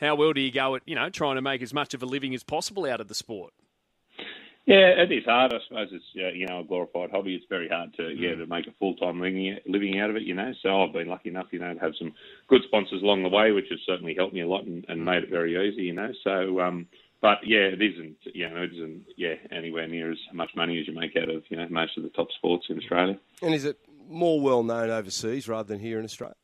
how 0.00 0.14
well 0.14 0.32
do 0.32 0.40
you 0.40 0.52
go 0.52 0.76
at 0.76 0.82
you 0.86 0.94
know 0.94 1.08
trying 1.10 1.36
to 1.36 1.42
make 1.42 1.62
as 1.62 1.74
much 1.74 1.94
of 1.94 2.02
a 2.02 2.06
living 2.06 2.34
as 2.34 2.44
possible 2.44 2.84
out 2.84 3.00
of 3.00 3.08
the 3.08 3.14
sport? 3.14 3.52
Yeah, 4.64 5.02
it 5.02 5.10
is 5.10 5.24
hard. 5.24 5.52
I 5.52 5.58
suppose 5.66 5.88
it's 5.90 6.04
uh, 6.16 6.28
you 6.28 6.46
know 6.46 6.60
a 6.60 6.64
glorified 6.64 7.10
hobby. 7.10 7.34
It's 7.34 7.46
very 7.48 7.68
hard 7.68 7.94
to 7.96 8.10
yeah 8.16 8.36
to 8.36 8.46
make 8.46 8.68
a 8.68 8.74
full 8.78 8.94
time 8.94 9.20
living 9.20 9.58
living 9.66 9.98
out 9.98 10.10
of 10.10 10.16
it. 10.16 10.22
You 10.22 10.34
know, 10.34 10.52
so 10.62 10.82
I've 10.82 10.92
been 10.92 11.08
lucky 11.08 11.30
enough 11.30 11.46
you 11.50 11.58
know 11.58 11.74
to 11.74 11.80
have 11.80 11.94
some 11.98 12.12
good 12.48 12.62
sponsors 12.66 13.02
along 13.02 13.24
the 13.24 13.28
way, 13.28 13.50
which 13.50 13.66
has 13.70 13.80
certainly 13.84 14.14
helped 14.14 14.34
me 14.34 14.42
a 14.42 14.46
lot 14.46 14.64
and, 14.64 14.84
and 14.88 15.04
made 15.04 15.24
it 15.24 15.30
very 15.30 15.56
easy. 15.68 15.82
You 15.82 15.94
know, 15.94 16.12
so 16.22 16.60
um, 16.60 16.86
but 17.20 17.38
yeah, 17.44 17.70
it 17.72 17.82
isn't 17.82 18.16
you 18.34 18.48
know 18.48 18.62
it 18.62 18.72
isn't 18.72 19.04
yeah 19.16 19.34
anywhere 19.50 19.88
near 19.88 20.12
as 20.12 20.18
much 20.32 20.50
money 20.54 20.78
as 20.78 20.86
you 20.86 20.94
make 20.94 21.16
out 21.16 21.28
of 21.28 21.42
you 21.48 21.56
know 21.56 21.66
most 21.68 21.96
of 21.96 22.04
the 22.04 22.10
top 22.10 22.28
sports 22.36 22.66
in 22.68 22.78
Australia. 22.78 23.18
And 23.42 23.54
is 23.54 23.64
it 23.64 23.78
more 24.08 24.40
well 24.40 24.62
known 24.62 24.90
overseas 24.90 25.48
rather 25.48 25.66
than 25.66 25.80
here 25.80 25.98
in 25.98 26.04
Australia? 26.04 26.36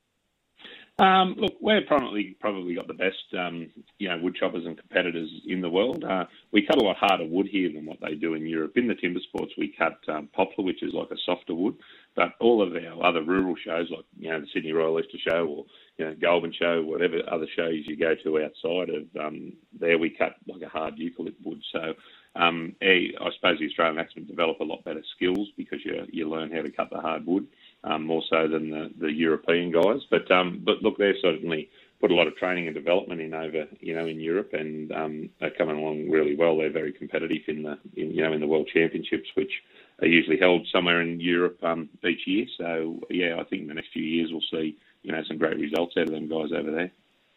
Um, 1.00 1.36
look, 1.38 1.54
we're 1.60 1.82
probably 1.86 2.36
probably 2.40 2.74
got 2.74 2.88
the 2.88 2.94
best, 2.94 3.22
um, 3.38 3.70
you 3.98 4.08
know, 4.08 4.18
wood 4.18 4.34
choppers 4.34 4.66
and 4.66 4.76
competitors 4.76 5.30
in 5.46 5.60
the 5.60 5.70
world. 5.70 6.02
Uh, 6.02 6.24
we 6.50 6.66
cut 6.66 6.82
a 6.82 6.84
lot 6.84 6.96
harder 6.96 7.24
wood 7.24 7.46
here 7.46 7.72
than 7.72 7.86
what 7.86 8.00
they 8.00 8.16
do 8.16 8.34
in 8.34 8.44
Europe. 8.44 8.72
In 8.74 8.88
the 8.88 8.96
timber 8.96 9.20
sports, 9.20 9.52
we 9.56 9.72
cut 9.78 9.96
um, 10.08 10.28
poplar, 10.32 10.64
which 10.64 10.82
is 10.82 10.92
like 10.92 11.12
a 11.12 11.16
softer 11.24 11.54
wood. 11.54 11.76
But 12.16 12.32
all 12.40 12.60
of 12.60 12.72
our 12.74 13.06
other 13.06 13.22
rural 13.22 13.54
shows, 13.64 13.88
like 13.90 14.06
you 14.18 14.28
know 14.28 14.40
the 14.40 14.48
Sydney 14.52 14.72
Royal 14.72 14.98
Easter 14.98 15.18
Show 15.18 15.46
or 15.46 15.64
you 15.98 16.04
know 16.04 16.16
Goulburn 16.20 16.52
Show, 16.58 16.82
whatever 16.82 17.20
other 17.30 17.46
shows 17.54 17.84
you 17.86 17.96
go 17.96 18.16
to 18.16 18.42
outside 18.42 18.90
of 18.90 19.24
um, 19.24 19.52
there, 19.78 19.98
we 19.98 20.10
cut 20.10 20.34
like 20.48 20.62
a 20.62 20.68
hard 20.68 20.96
eucalypt 20.96 21.36
wood. 21.44 21.62
So 21.72 21.94
um, 22.34 22.74
I 22.82 23.10
suppose 23.36 23.60
the 23.60 23.66
Australian 23.66 24.00
axemen 24.00 24.26
develop 24.26 24.58
a 24.58 24.64
lot 24.64 24.82
better 24.84 25.04
skills 25.14 25.48
because 25.56 25.78
you 25.84 26.06
you 26.10 26.28
learn 26.28 26.50
how 26.50 26.62
to 26.62 26.72
cut 26.72 26.90
the 26.90 27.00
hard 27.00 27.24
wood 27.24 27.46
um, 27.84 28.04
more 28.04 28.22
so 28.28 28.48
than 28.48 28.70
the, 28.70 28.90
the 28.98 29.12
European 29.12 29.70
guys. 29.72 30.00
But 30.10 30.30
um, 30.30 30.62
but 30.64 30.82
look, 30.82 30.98
they're 30.98 31.18
certainly 31.20 31.70
put 32.00 32.10
a 32.10 32.14
lot 32.14 32.28
of 32.28 32.36
training 32.36 32.66
and 32.66 32.74
development 32.74 33.20
in 33.20 33.34
over 33.34 33.66
you 33.80 33.94
know 33.94 34.06
in 34.06 34.20
Europe, 34.20 34.50
and 34.52 34.92
um, 34.92 35.30
they're 35.40 35.50
coming 35.50 35.76
along 35.76 36.10
really 36.10 36.36
well. 36.36 36.56
They're 36.56 36.72
very 36.72 36.92
competitive 36.92 37.42
in 37.48 37.62
the 37.62 37.78
in, 37.96 38.12
you 38.12 38.22
know 38.22 38.32
in 38.32 38.40
the 38.40 38.46
World 38.46 38.68
Championships, 38.72 39.28
which 39.34 39.52
are 40.00 40.08
usually 40.08 40.38
held 40.38 40.66
somewhere 40.72 41.02
in 41.02 41.20
Europe 41.20 41.58
um, 41.62 41.88
each 42.06 42.26
year. 42.26 42.46
So 42.56 43.00
yeah, 43.10 43.36
I 43.38 43.44
think 43.44 43.62
in 43.62 43.68
the 43.68 43.74
next 43.74 43.92
few 43.92 44.02
years 44.02 44.30
we'll 44.30 44.42
see 44.50 44.76
you 45.02 45.12
know 45.12 45.22
some 45.26 45.38
great 45.38 45.58
results 45.58 45.94
out 45.96 46.04
of 46.04 46.12
them 46.12 46.28
guys 46.28 46.50
over 46.56 46.70
there. 46.70 46.90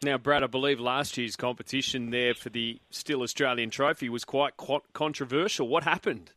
Now, 0.03 0.17
Brad, 0.17 0.43
I 0.43 0.47
believe 0.47 0.79
last 0.79 1.15
year's 1.15 1.35
competition 1.35 2.09
there 2.09 2.33
for 2.33 2.49
the 2.49 2.79
Stihl 2.91 3.21
Australian 3.21 3.69
Trophy 3.69 4.09
was 4.09 4.25
quite 4.25 4.53
controversial. 4.93 5.67
What 5.67 5.83
happened? 5.83 6.31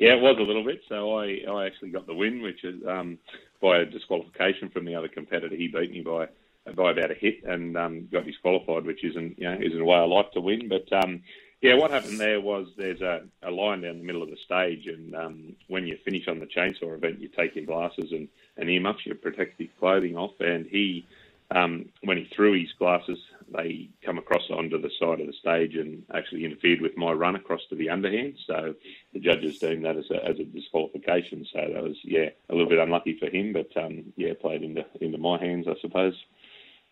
Yeah, 0.00 0.14
it 0.14 0.22
was 0.22 0.38
a 0.38 0.42
little 0.42 0.64
bit. 0.64 0.80
So 0.88 1.18
I, 1.18 1.40
I 1.46 1.66
actually 1.66 1.90
got 1.90 2.06
the 2.06 2.14
win, 2.14 2.40
which 2.40 2.64
is 2.64 2.80
um, 2.88 3.18
by 3.60 3.80
a 3.80 3.84
disqualification 3.84 4.70
from 4.70 4.86
the 4.86 4.94
other 4.94 5.08
competitor. 5.08 5.54
He 5.54 5.68
beat 5.68 5.90
me 5.90 6.00
by 6.00 6.28
by 6.74 6.92
about 6.92 7.10
a 7.10 7.14
hit 7.14 7.44
and 7.44 7.76
um, 7.76 8.08
got 8.10 8.24
disqualified, 8.24 8.86
which 8.86 9.04
isn't 9.04 9.38
you 9.38 9.44
know 9.44 9.58
isn't 9.60 9.80
a 9.80 9.84
way 9.84 9.98
I 9.98 10.04
like 10.04 10.32
to 10.32 10.40
win. 10.40 10.70
But 10.70 10.90
um, 11.04 11.22
yeah, 11.60 11.74
what 11.74 11.90
happened 11.90 12.18
there 12.18 12.40
was 12.40 12.68
there's 12.78 13.02
a, 13.02 13.24
a 13.42 13.50
line 13.50 13.82
down 13.82 13.98
the 13.98 14.04
middle 14.04 14.22
of 14.22 14.30
the 14.30 14.38
stage, 14.42 14.86
and 14.86 15.14
um, 15.14 15.56
when 15.68 15.86
you 15.86 15.98
finish 16.02 16.28
on 16.28 16.38
the 16.38 16.46
chainsaw 16.46 16.96
event, 16.96 17.20
you 17.20 17.28
take 17.28 17.54
your 17.54 17.66
glasses 17.66 18.10
and, 18.10 18.26
and 18.56 18.70
earmuffs, 18.70 19.04
your 19.04 19.16
protective 19.16 19.68
clothing 19.78 20.16
off, 20.16 20.32
and 20.40 20.64
he 20.64 21.06
um, 21.50 21.90
when 22.04 22.16
he 22.16 22.26
threw 22.34 22.58
his 22.58 22.72
glasses, 22.78 23.18
they 23.52 23.90
come 24.04 24.18
across 24.18 24.42
onto 24.50 24.80
the 24.80 24.90
side 24.98 25.20
of 25.20 25.26
the 25.26 25.32
stage 25.32 25.74
and 25.74 26.02
actually 26.14 26.44
interfered 26.44 26.80
with 26.80 26.96
my 26.96 27.12
run 27.12 27.36
across 27.36 27.60
to 27.68 27.74
the 27.74 27.90
underhand. 27.90 28.36
So 28.46 28.74
the 29.12 29.20
judges 29.20 29.58
deemed 29.58 29.84
that 29.84 29.96
as 29.96 30.10
a, 30.10 30.24
as 30.24 30.38
a 30.38 30.44
disqualification. 30.44 31.46
So 31.52 31.60
that 31.72 31.82
was 31.82 31.96
yeah 32.04 32.30
a 32.48 32.54
little 32.54 32.68
bit 32.68 32.78
unlucky 32.78 33.18
for 33.18 33.26
him, 33.26 33.52
but 33.52 33.70
um, 33.76 34.12
yeah 34.16 34.32
played 34.40 34.62
into 34.62 34.84
into 35.00 35.18
my 35.18 35.38
hands, 35.38 35.66
I 35.68 35.74
suppose. 35.80 36.14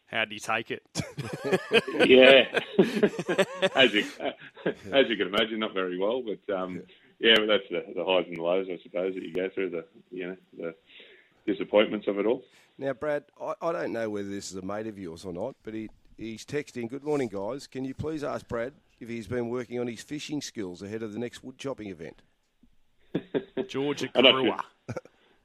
How 0.06 0.24
do 0.24 0.34
you 0.34 0.40
take 0.40 0.70
it? 0.70 0.82
yeah, 2.08 2.60
as 3.74 3.92
you 3.92 4.04
as 4.90 5.08
you 5.08 5.16
can 5.16 5.26
imagine, 5.28 5.58
not 5.58 5.74
very 5.74 5.98
well. 5.98 6.22
But 6.22 6.54
um, 6.54 6.82
yeah, 7.18 7.34
that's 7.46 7.64
the, 7.70 7.84
the 7.94 8.04
highs 8.04 8.24
and 8.26 8.38
the 8.38 8.42
lows, 8.42 8.68
I 8.70 8.78
suppose, 8.82 9.14
that 9.14 9.22
you 9.22 9.34
go 9.34 9.50
through. 9.50 9.70
The 9.70 9.84
you 10.10 10.28
know 10.28 10.36
the 10.56 10.74
disappointments 11.46 12.08
of 12.08 12.18
it 12.18 12.26
all. 12.26 12.42
Now, 12.78 12.92
Brad, 12.92 13.24
I, 13.40 13.54
I 13.60 13.72
don't 13.72 13.92
know 13.92 14.08
whether 14.08 14.28
this 14.28 14.50
is 14.50 14.56
a 14.56 14.62
mate 14.62 14.86
of 14.86 14.98
yours 14.98 15.24
or 15.24 15.32
not, 15.32 15.56
but 15.64 15.74
he, 15.74 15.90
he's 16.18 16.44
texting, 16.44 16.88
Good 16.90 17.04
morning, 17.04 17.28
guys. 17.28 17.66
Can 17.66 17.84
you 17.84 17.94
please 17.94 18.22
ask 18.22 18.46
Brad 18.46 18.74
if 19.00 19.08
he's 19.08 19.26
been 19.26 19.48
working 19.48 19.78
on 19.78 19.86
his 19.86 20.02
fishing 20.02 20.42
skills 20.42 20.82
ahead 20.82 21.02
of 21.02 21.12
the 21.12 21.18
next 21.18 21.42
wood 21.42 21.56
chopping 21.56 21.88
event? 21.88 22.20
George 23.68 24.02
Karuah. 24.12 24.62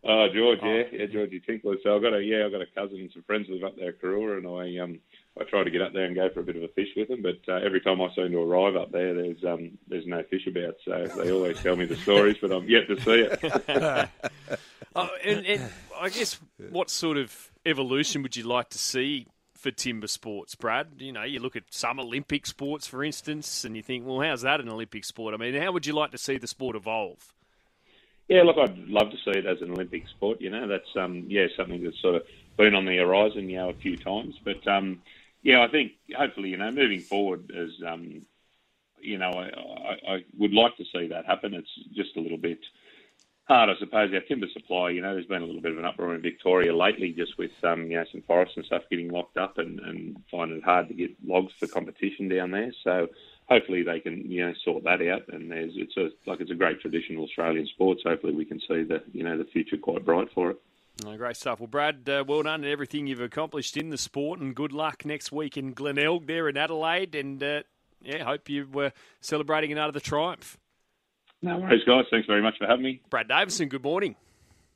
Oh, 0.06 0.28
George, 0.34 0.60
yeah, 0.62 0.84
yeah, 0.92 1.06
Georgie 1.06 1.40
Tinkler. 1.40 1.78
So 1.82 1.96
I've 1.96 2.02
got 2.02 2.14
a 2.14 2.22
yeah, 2.22 2.44
I've 2.46 2.52
got 2.52 2.60
a 2.60 2.66
cousin 2.76 3.00
and 3.00 3.12
some 3.14 3.24
friends 3.24 3.48
who 3.48 3.54
live 3.54 3.64
up 3.64 3.78
there 3.78 3.88
at 3.88 4.02
Karuah, 4.02 4.38
and 4.38 4.46
I 4.46 4.84
um 4.84 5.00
I 5.40 5.46
try 5.46 5.64
to 5.64 5.72
get 5.72 5.82
up 5.82 5.94
there 5.94 6.04
and 6.04 6.14
go 6.14 6.30
for 6.30 6.42
a 6.42 6.44
bit 6.44 6.58
of 6.58 6.64
a 6.64 6.68
fish 6.68 6.90
with 6.98 7.08
them. 7.08 7.22
But 7.22 7.40
uh, 7.48 7.66
every 7.66 7.80
time 7.80 8.02
I 8.02 8.14
seem 8.14 8.32
to 8.32 8.42
arrive 8.42 8.76
up 8.76 8.92
there, 8.92 9.14
there's 9.14 9.42
um 9.46 9.78
there's 9.88 10.06
no 10.06 10.22
fish 10.24 10.46
about. 10.46 10.76
So 10.84 11.08
they 11.16 11.32
always 11.32 11.58
tell 11.62 11.78
me 11.78 11.86
the 11.86 11.96
stories, 11.96 12.36
but 12.42 12.52
I'm 12.52 12.68
yet 12.68 12.90
to 12.90 13.00
see 13.00 13.22
it. 13.22 14.10
oh, 14.98 15.10
and, 15.24 15.46
and 15.46 15.70
I 15.98 16.10
guess 16.10 16.38
what 16.70 16.90
sort 16.90 17.16
of 17.16 17.52
evolution 17.66 18.24
would 18.24 18.36
you 18.36 18.44
like 18.44 18.72
to 18.72 18.78
see 18.78 19.28
for 19.64 19.72
timber 19.72 20.08
sports, 20.08 20.54
Brad? 20.54 20.88
You 21.00 21.14
know, 21.14 21.24
you 21.24 21.40
look 21.40 21.56
at 21.56 21.64
some 21.70 22.00
Olympic 22.00 22.46
sports, 22.46 22.86
for 22.86 23.04
instance, 23.04 23.64
and 23.64 23.76
you 23.76 23.82
think, 23.82 24.06
well, 24.06 24.20
how's 24.20 24.42
that 24.42 24.60
an 24.60 24.70
Olympic 24.70 25.06
sport? 25.06 25.34
I 25.34 25.38
mean, 25.38 25.60
how 25.60 25.72
would 25.72 25.86
you 25.86 25.94
like 25.94 26.12
to 26.12 26.18
see 26.18 26.38
the 26.38 26.48
sport 26.48 26.76
evolve? 26.76 27.34
Yeah, 28.28 28.44
look, 28.44 28.58
I'd 28.58 28.78
love 28.88 29.10
to 29.12 29.18
see 29.18 29.40
it 29.40 29.46
as 29.46 29.62
an 29.62 29.72
Olympic 29.72 30.08
sport. 30.10 30.42
You 30.42 30.50
know, 30.50 30.68
that's 30.68 30.90
um, 30.96 31.26
yeah 31.28 31.48
something 31.58 31.84
that's 31.84 32.00
sort 32.02 32.16
of 32.16 32.24
been 32.58 32.76
on 32.76 32.86
the 32.86 32.98
horizon, 32.98 33.50
you 33.50 33.58
know, 33.58 33.70
a 33.70 33.74
few 33.74 33.98
times. 33.98 34.36
But 34.44 34.68
um, 34.68 35.02
yeah, 35.42 35.62
I 35.62 35.70
think 35.70 35.94
hopefully, 36.16 36.50
you 36.50 36.58
know, 36.58 36.72
moving 36.72 37.00
forward, 37.00 37.52
as 37.52 37.70
um, 37.88 38.22
you 39.02 39.18
know, 39.18 39.32
I, 39.32 39.50
I, 39.50 40.14
I 40.16 40.26
would 40.38 40.54
like 40.54 40.78
to 40.78 40.86
see 40.94 41.08
that 41.08 41.26
happen. 41.26 41.54
It's 41.54 41.70
just 41.94 42.16
a 42.18 42.22
little 42.22 42.38
bit 42.38 42.60
hard, 43.46 43.70
I 43.70 43.74
suppose. 43.80 44.14
Our 44.14 44.22
timber 44.22 44.48
supply, 44.54 44.92
you 44.92 45.02
know, 45.02 45.14
there's 45.14 45.26
been 45.26 45.42
a 45.42 45.46
little 45.46 45.62
bit 45.62 45.74
of 45.74 45.78
an 45.78 45.86
uproar 45.86 46.16
in 46.16 46.22
Victoria 46.22 46.76
lately, 46.76 47.12
just 47.12 47.38
with 47.38 47.52
um, 47.64 47.90
you 47.90 47.98
know 47.98 48.06
some 48.12 48.24
forests 48.26 48.56
and 48.56 48.66
stuff 48.66 48.84
getting 48.90 49.10
locked 49.10 49.38
up 49.38 49.58
and, 49.58 49.80
and 49.80 50.18
finding 50.32 50.58
it 50.58 50.64
hard 50.64 50.88
to 50.88 50.94
get 50.94 51.12
logs 51.26 51.54
for 51.60 51.68
competition 51.68 52.30
down 52.30 52.52
there. 52.52 52.72
So 52.84 53.08
hopefully 53.50 53.84
they 53.84 54.00
can 54.00 54.30
you 54.30 54.46
know 54.46 54.54
sort 54.64 54.84
that 54.84 55.02
out. 55.02 55.28
And 55.30 55.52
there's 55.52 55.74
it's 55.76 55.98
a 55.98 56.10
like 56.30 56.42
it's 56.42 56.52
a 56.52 56.56
great 56.56 56.80
traditional 56.82 57.26
Australian 57.26 57.68
sport. 57.68 58.00
So 58.04 58.10
hopefully 58.10 58.34
we 58.34 58.46
can 58.46 58.60
see 58.60 58.84
the 58.84 59.04
you 59.12 59.24
know 59.24 59.38
the 59.38 59.46
future 59.46 59.78
quite 59.78 60.06
bright 60.06 60.30
for 60.34 60.52
it. 60.52 60.62
Oh, 61.06 61.18
great 61.18 61.36
stuff. 61.36 61.60
Well, 61.60 61.68
Brad, 61.68 62.08
uh, 62.08 62.24
well 62.28 62.44
done 62.44 62.64
and 62.64 62.72
everything 62.72 63.08
you've 63.08 63.20
accomplished 63.20 63.78
in 63.78 63.90
the 63.90 63.98
sport, 63.98 64.40
and 64.40 64.56
good 64.56 64.72
luck 64.72 65.06
next 65.06 65.32
week 65.32 65.58
in 65.58 65.74
Glenelg 65.74 66.28
there 66.28 66.48
in 66.48 66.56
Adelaide. 66.56 67.16
And 67.16 67.42
uh, 67.42 67.64
yeah, 68.04 68.24
hope 68.24 68.48
you 68.48 68.68
were 68.72 68.94
celebrating 69.20 69.72
another 69.72 70.00
triumph. 70.00 70.58
No 71.44 71.58
worries, 71.58 71.84
guys. 71.86 72.06
Thanks 72.10 72.26
very 72.26 72.42
much 72.42 72.58
for 72.58 72.66
having 72.66 72.86
me. 72.86 73.02
Brad 73.10 73.28
Davison, 73.28 73.68
good 73.68 73.84
morning. 73.84 74.16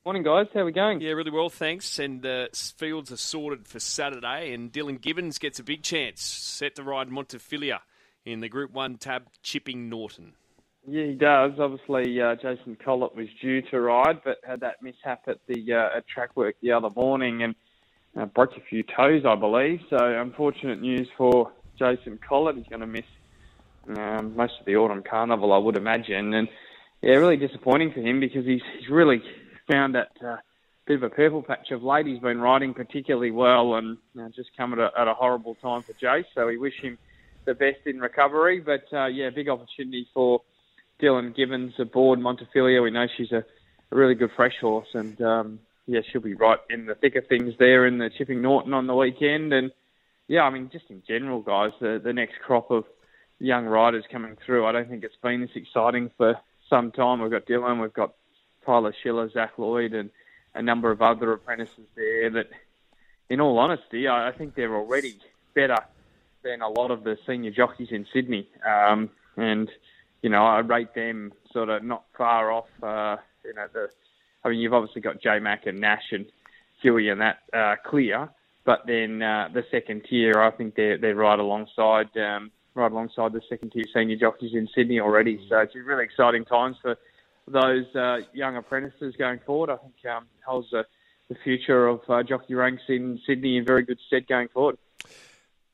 Morning, 0.04 0.22
guys. 0.22 0.48
How 0.54 0.60
are 0.60 0.66
we 0.66 0.74
going? 0.74 1.00
Yeah, 1.00 1.12
really 1.12 1.32
well, 1.32 1.50
thanks. 1.50 1.98
And 1.98 2.26
uh, 2.26 2.48
fields 2.54 3.10
are 3.10 3.18
sorted 3.18 3.70
for 3.70 3.80
Saturday, 3.80 4.54
and 4.54 4.70
Dylan 4.70 5.00
Gibbons 5.00 5.38
gets 5.38 5.60
a 5.60 5.64
big 5.64 5.82
chance, 5.82 6.22
set 6.22 6.76
to 6.76 6.84
ride 6.84 7.08
Montefilia 7.08 7.80
in 8.26 8.42
the 8.42 8.50
Group 8.50 8.74
1 8.74 8.98
tab, 8.98 9.30
chipping 9.42 9.88
Norton. 9.88 10.34
Yeah, 10.86 11.06
he 11.06 11.14
does. 11.14 11.54
Obviously, 11.58 12.22
uh, 12.22 12.36
Jason 12.36 12.78
Collett 12.84 13.16
was 13.16 13.28
due 13.42 13.62
to 13.72 13.80
ride, 13.80 14.22
but 14.26 14.40
had 14.46 14.60
that 14.60 14.84
mishap 14.84 15.24
at 15.28 15.40
the 15.48 15.74
uh, 15.74 15.98
at 15.98 16.08
track 16.08 16.36
work 16.36 16.56
the 16.62 16.74
other 16.74 16.90
morning 16.96 17.44
and 17.44 17.56
uh, 18.20 18.26
broke 18.26 18.58
a 18.58 18.62
few 18.70 18.84
toes, 18.84 19.24
I 19.26 19.36
believe. 19.36 19.80
So, 19.90 19.98
unfortunate 20.00 20.82
news 20.82 21.08
for 21.18 21.52
Jason 21.80 22.20
Collett. 22.28 22.58
He's 22.58 22.68
going 22.68 22.82
to 22.82 22.88
miss 22.88 23.06
um, 23.96 24.36
most 24.36 24.54
of 24.60 24.66
the 24.66 24.76
autumn 24.76 25.04
carnival, 25.04 25.54
I 25.54 25.58
would 25.58 25.78
imagine. 25.78 26.34
And 26.34 26.48
yeah, 27.02 27.14
really 27.16 27.38
disappointing 27.38 27.92
for 27.94 28.02
him 28.02 28.20
because 28.20 28.46
he's 28.46 28.62
he's 28.80 28.90
really 28.90 29.22
found 29.70 29.96
that 29.96 30.12
uh, 30.26 30.38
bit 30.88 30.98
of 30.98 31.04
a 31.04 31.10
purple 31.10 31.44
patch 31.44 31.72
of 31.72 31.84
late. 31.84 32.08
He's 32.08 32.20
been 32.20 32.40
riding 32.40 32.74
particularly 32.74 33.32
well, 33.32 33.76
and 33.76 33.98
know, 34.16 34.30
just 34.36 34.50
come 34.56 34.74
at 34.74 34.80
a, 34.80 34.92
at 34.98 35.08
a 35.08 35.14
horrible 35.14 35.56
time 35.56 35.84
for 35.84 35.94
Jace. 35.94 36.26
So 36.34 36.48
we 36.48 36.58
wish 36.58 36.80
him 36.82 36.98
the 37.46 37.54
best 37.54 37.80
in 37.86 38.00
recovery. 38.00 38.62
But 38.62 38.86
uh, 38.92 39.08
yeah, 39.08 39.30
big 39.30 39.50
opportunity 39.50 40.08
for 40.14 40.42
Dylan 41.02 41.36
Gibbons 41.36 41.74
aboard 41.78 42.20
Montefilia. 42.20 42.82
We 42.82 42.92
know 42.92 43.08
she's 43.16 43.32
a, 43.32 43.44
a 43.92 43.96
really 43.96 44.16
good 44.16 44.32
fresh 44.36 44.56
horse, 44.60 44.88
and 44.94 45.22
um, 45.22 45.60
yeah, 45.86 46.00
she'll 46.12 46.22
be 46.22 46.34
right 46.34 46.60
in 46.70 46.86
the 46.86 46.96
thick 46.96 47.16
of 47.16 47.28
things 47.28 47.54
there 47.60 47.86
in 47.86 47.98
the 47.98 48.10
Chipping 48.18 48.42
Norton 48.42 48.74
on 48.74 48.88
the 48.88 48.96
weekend. 48.96 49.54
And 49.54 49.72
yeah, 50.28 50.42
I 50.42 50.50
mean, 50.50 50.70
just 50.72 50.86
in 50.90 51.04
general, 51.08 51.42
guys, 51.42 51.72
the 51.82 52.02
the 52.04 52.14
next 52.14 52.36
crop 52.46 52.72
of 52.72 52.86
young 53.40 53.66
riders 53.66 54.04
coming 54.12 54.38
through. 54.46 54.66
I 54.66 54.72
don't 54.72 54.90
think 54.90 55.04
it's 55.04 55.16
been 55.22 55.42
this 55.42 55.50
exciting 55.56 56.12
for 56.18 56.36
some 56.70 56.92
time. 56.92 57.22
We've 57.22 57.32
got 57.32 57.46
Dylan, 57.46 57.82
we've 57.82 57.94
got 57.94 58.14
Tyler 58.66 58.94
Schiller, 59.04 59.30
Zach 59.30 59.54
Lloyd, 59.58 59.94
and 59.94 60.10
a 60.54 60.62
number 60.62 60.92
of 60.92 61.02
other 61.02 61.34
apprentices 61.34 61.88
there 61.96 62.30
that, 62.32 62.50
in 63.30 63.40
all 63.40 63.58
honesty, 63.60 64.08
I, 64.08 64.32
think 64.32 64.56
they're 64.56 64.76
already 64.76 65.18
better 65.54 65.78
than 66.44 66.62
a 66.62 66.70
lot 66.70 66.92
of 66.92 67.04
the 67.04 67.18
senior 67.28 67.52
jockeys 67.52 67.90
in 67.92 68.06
Sydney. 68.14 68.48
Um, 68.66 69.10
and, 69.36 69.70
you 70.22 70.30
know, 70.30 70.46
I 70.46 70.60
rate 70.60 70.94
them 70.96 71.34
sort 71.52 71.70
of 71.70 71.84
not 71.84 72.06
far 72.18 72.52
off, 72.52 72.68
uh, 72.82 73.18
you 73.46 73.54
know, 73.54 73.68
the, 73.72 73.90
I 74.44 74.50
mean, 74.50 74.60
you've 74.60 74.74
obviously 74.74 75.02
got 75.02 75.22
J 75.22 75.40
Mac 75.40 75.68
and 75.68 75.80
Nash 75.80 76.12
and 76.12 76.26
Huey 76.82 77.10
and 77.10 77.22
that 77.22 77.40
uh, 77.54 77.76
clear. 77.86 78.30
But 78.66 78.86
then 78.86 79.22
uh, 79.22 79.50
the 79.54 79.64
second 79.72 80.04
tier, 80.10 80.42
I 80.42 80.52
think 80.52 80.76
they're, 80.76 80.98
they're 80.98 81.16
right 81.16 81.40
alongside 81.40 82.10
um, 82.18 82.52
right 82.78 82.92
alongside 82.92 83.34
the 83.34 83.42
second 83.50 83.72
tier 83.72 83.86
senior 83.94 84.16
jockeys 84.16 84.54
in 84.54 84.68
Sydney 84.74 85.00
already. 85.00 85.46
So 85.50 85.60
it's 85.60 85.76
really 85.76 86.04
exciting 86.04 86.46
times 86.46 86.78
for 86.82 86.96
those 87.48 87.86
uh, 87.96 88.20
young 88.34 88.58
apprentices 88.58 89.16
going 89.18 89.40
forward. 89.46 89.70
I 89.70 89.78
think 89.78 89.94
um, 90.16 90.28
holds 90.46 90.70
the, 90.72 90.86
the 91.30 91.36
future 91.44 91.88
of 91.88 92.02
uh, 92.10 92.24
jockey 92.24 92.54
ranks 92.54 92.84
in 92.88 93.20
Sydney 93.26 93.58
in 93.58 93.66
very 93.66 93.84
good 93.84 94.00
stead 94.08 94.28
going 94.28 94.48
forward. 94.50 94.78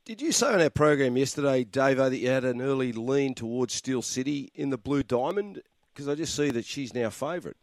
Did 0.06 0.22
you 0.22 0.32
say 0.34 0.48
on 0.54 0.62
our 0.62 0.70
program 0.70 1.16
yesterday, 1.16 1.64
Davo, 1.64 2.10
that 2.10 2.18
you 2.18 2.30
had 2.30 2.44
an 2.44 2.62
early 2.62 2.92
lean 2.92 3.36
towards 3.36 3.74
Steel 3.74 4.02
City 4.02 4.52
in 4.54 4.70
the 4.70 4.78
Blue 4.78 5.02
Diamond? 5.02 5.62
Because 5.94 6.10
I 6.10 6.16
just 6.16 6.36
see 6.36 6.50
that 6.52 6.66
she's 6.66 6.94
now 6.94 7.10
favourite. 7.10 7.56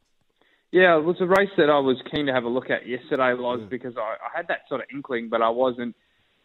Yeah, 0.72 0.96
it 0.96 1.05
was 1.05 1.16
a 1.20 1.26
race 1.26 1.50
that 1.57 1.68
I 1.68 1.81
was 1.81 2.00
keen 2.11 2.26
to 2.26 2.33
have 2.33 2.44
a 2.44 2.48
look 2.48 2.70
at 2.70 2.87
yesterday, 2.87 3.35
Loz, 3.35 3.61
because 3.68 3.96
I, 3.96 4.00
I 4.24 4.37
had 4.37 4.48
that 4.48 4.61
sort 4.68 4.81
of 4.81 4.87
inkling, 4.94 5.29
but 5.29 5.42
I 5.42 5.50
wasn't, 5.50 5.96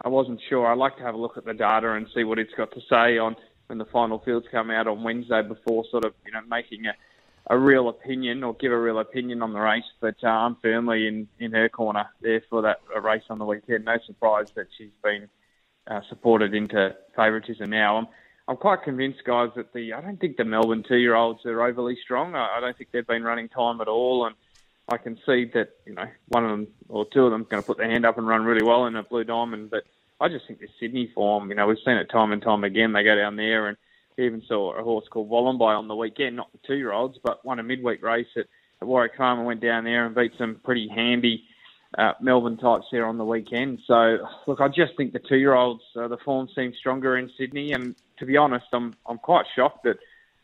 I 0.03 0.09
wasn't 0.09 0.41
sure. 0.49 0.67
I 0.67 0.75
like 0.75 0.97
to 0.97 1.03
have 1.03 1.15
a 1.15 1.17
look 1.17 1.37
at 1.37 1.45
the 1.45 1.53
data 1.53 1.93
and 1.93 2.07
see 2.13 2.23
what 2.23 2.39
it's 2.39 2.53
got 2.55 2.71
to 2.71 2.81
say 2.89 3.17
on 3.17 3.35
when 3.67 3.77
the 3.77 3.85
final 3.85 4.19
fields 4.19 4.45
come 4.51 4.69
out 4.69 4.87
on 4.87 5.03
Wednesday 5.03 5.41
before 5.41 5.85
sort 5.89 6.05
of 6.05 6.13
you 6.25 6.31
know 6.31 6.41
making 6.47 6.85
a, 6.85 6.93
a 7.53 7.57
real 7.57 7.89
opinion 7.89 8.43
or 8.43 8.53
give 8.53 8.71
a 8.71 8.79
real 8.79 8.99
opinion 8.99 9.41
on 9.41 9.53
the 9.53 9.59
race. 9.59 9.83
But 9.99 10.15
uh, 10.23 10.27
I'm 10.27 10.57
firmly 10.61 11.07
in 11.07 11.27
in 11.39 11.53
her 11.53 11.69
corner 11.69 12.07
there 12.21 12.43
for 12.49 12.61
that 12.63 12.81
race 13.01 13.23
on 13.29 13.39
the 13.39 13.45
weekend. 13.45 13.85
No 13.85 13.97
surprise 14.05 14.47
that 14.55 14.67
she's 14.77 14.91
been 15.03 15.29
uh, 15.87 16.01
supported 16.09 16.53
into 16.53 16.95
favouritism 17.15 17.69
now. 17.69 17.97
I'm, 17.97 18.07
I'm 18.47 18.57
quite 18.57 18.83
convinced, 18.83 19.23
guys, 19.25 19.49
that 19.55 19.73
the 19.73 19.93
I 19.93 20.01
don't 20.01 20.19
think 20.19 20.37
the 20.37 20.45
Melbourne 20.45 20.83
two-year-olds 20.87 21.45
are 21.45 21.63
overly 21.63 21.97
strong. 22.03 22.35
I, 22.35 22.57
I 22.57 22.59
don't 22.59 22.77
think 22.77 22.91
they've 22.91 23.07
been 23.07 23.23
running 23.23 23.49
time 23.49 23.81
at 23.81 23.87
all, 23.87 24.25
and 24.25 24.35
I 24.87 24.97
can 24.97 25.17
see 25.25 25.45
that 25.53 25.69
you 25.85 25.93
know 25.93 26.05
one 26.27 26.45
of 26.45 26.51
them 26.51 26.67
or 26.89 27.05
two 27.05 27.25
of 27.25 27.31
them 27.31 27.45
going 27.49 27.61
to 27.61 27.67
put 27.67 27.77
their 27.77 27.89
hand 27.89 28.05
up 28.05 28.17
and 28.17 28.27
run 28.27 28.45
really 28.45 28.63
well 28.63 28.85
in 28.85 28.95
a 28.95 29.03
Blue 29.03 29.23
Diamond. 29.23 29.71
But 29.71 29.83
I 30.21 30.29
just 30.29 30.47
think 30.47 30.59
the 30.59 30.67
Sydney 30.79 31.11
form, 31.13 31.49
you 31.49 31.55
know, 31.55 31.67
we've 31.67 31.77
seen 31.83 31.97
it 31.97 32.09
time 32.09 32.31
and 32.31 32.41
time 32.41 32.63
again. 32.63 32.93
They 32.93 33.03
go 33.03 33.15
down 33.15 33.35
there, 33.35 33.67
and 33.67 33.77
we 34.17 34.25
even 34.25 34.43
saw 34.47 34.73
a 34.73 34.83
horse 34.83 35.05
called 35.09 35.29
Wollombi 35.29 35.77
on 35.77 35.87
the 35.87 35.95
weekend, 35.95 36.35
not 36.35 36.51
the 36.51 36.59
two-year-olds, 36.65 37.19
but 37.23 37.43
won 37.43 37.59
a 37.59 37.63
midweek 37.63 38.03
race 38.03 38.27
at, 38.37 38.45
at 38.81 38.87
Warwick 38.87 39.17
Farm 39.17 39.39
and 39.39 39.47
went 39.47 39.61
down 39.61 39.83
there 39.83 40.05
and 40.05 40.15
beat 40.15 40.31
some 40.37 40.55
pretty 40.63 40.87
handy 40.87 41.43
uh, 41.97 42.13
Melbourne 42.21 42.57
types 42.57 42.85
there 42.91 43.05
on 43.05 43.17
the 43.17 43.25
weekend. 43.25 43.79
So, 43.87 44.19
look, 44.47 44.61
I 44.61 44.67
just 44.67 44.95
think 44.95 45.13
the 45.13 45.19
two-year-olds, 45.19 45.83
uh, 45.95 46.07
the 46.07 46.17
form 46.17 46.47
seems 46.55 46.77
stronger 46.77 47.17
in 47.17 47.29
Sydney, 47.37 47.73
and 47.73 47.95
to 48.19 48.25
be 48.25 48.37
honest, 48.37 48.65
I'm 48.71 48.93
I'm 49.05 49.17
quite 49.17 49.45
shocked 49.55 49.83
that 49.83 49.97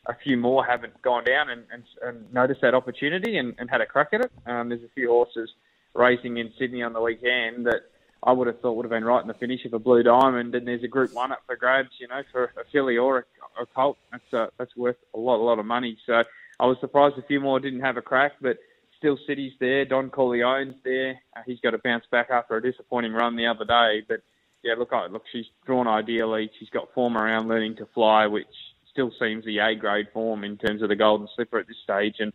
a 0.08 0.16
few 0.24 0.38
more 0.38 0.66
haven't 0.66 1.00
gone 1.02 1.24
down 1.24 1.50
and, 1.50 1.64
and, 1.72 1.84
and 2.02 2.34
noticed 2.34 2.62
that 2.62 2.74
opportunity 2.74 3.38
and, 3.38 3.54
and 3.60 3.70
had 3.70 3.82
a 3.82 3.86
crack 3.86 4.10
at 4.14 4.22
it. 4.22 4.32
Um, 4.46 4.70
there's 4.70 4.84
a 4.84 4.90
few 4.96 5.10
horses 5.10 5.50
racing 5.94 6.38
in 6.38 6.52
Sydney 6.58 6.82
on 6.82 6.94
the 6.94 7.02
weekend 7.02 7.66
that 7.68 7.82
I 8.24 8.32
would 8.32 8.48
have 8.48 8.60
thought 8.60 8.74
would 8.74 8.86
have 8.86 8.92
been 8.92 9.04
right 9.04 9.22
in 9.22 9.28
the 9.28 9.34
finish 9.34 9.66
of 9.66 9.74
a 9.74 9.80
Blue 9.80 10.04
Diamond, 10.04 10.54
and 10.54 10.68
there's 10.68 10.84
a 10.84 10.88
Group 10.88 11.14
One 11.14 11.32
up 11.32 11.42
for 11.46 11.56
grabs, 11.56 11.90
you 12.00 12.08
know, 12.08 12.22
for 12.32 12.46
a 12.46 12.64
filly 12.72 12.98
or 12.98 13.26
a, 13.58 13.64
a 13.64 13.66
colt. 13.66 13.98
That's 14.12 14.34
uh, 14.34 14.48
that's 14.58 14.76
worth 14.76 14.98
a 15.16 15.18
lot, 15.18 15.38
a 15.38 15.44
lot 15.44 15.60
of 15.60 15.66
money. 15.66 15.98
So 16.06 16.24
I 16.60 16.66
was 16.66 16.78
surprised 16.80 17.18
a 17.18 17.24
few 17.24 17.40
more 17.40 17.60
didn't 17.60 17.82
have 17.82 17.98
a 17.98 18.02
crack, 18.02 18.34
but 18.40 18.58
Steel 18.98 19.18
City's 19.26 19.54
there. 19.60 19.86
Don 19.86 20.12
Corleone's 20.12 20.76
there. 20.84 21.20
Uh, 21.36 21.42
he's 21.48 21.60
got 21.60 21.72
to 21.72 21.80
bounce 21.80 22.06
back 22.12 22.30
after 22.30 22.56
a 22.56 22.62
disappointing 22.62 23.14
run 23.14 23.36
the 23.36 23.48
other 23.48 23.66
day. 23.66 24.06
But 24.08 24.22
yeah, 24.64 24.76
look, 24.78 24.92
look, 25.12 25.24
she's 25.32 25.48
drawn 25.66 25.88
ideally. 25.88 26.52
She's 26.60 26.70
got 26.70 26.94
form 26.94 27.18
around 27.18 27.48
learning 27.48 27.78
to 27.78 27.88
fly, 27.96 28.28
which 28.28 28.46
still 28.92 29.12
seems 29.20 29.46
the 29.46 29.60
A 29.60 29.76
grade 29.76 30.08
form 30.14 30.44
in 30.44 30.58
terms 30.58 30.82
of 30.82 30.90
the 30.90 30.96
Golden 30.96 31.28
Slipper 31.36 31.60
at 31.60 31.68
this 31.68 31.78
stage, 31.84 32.16
and 32.20 32.34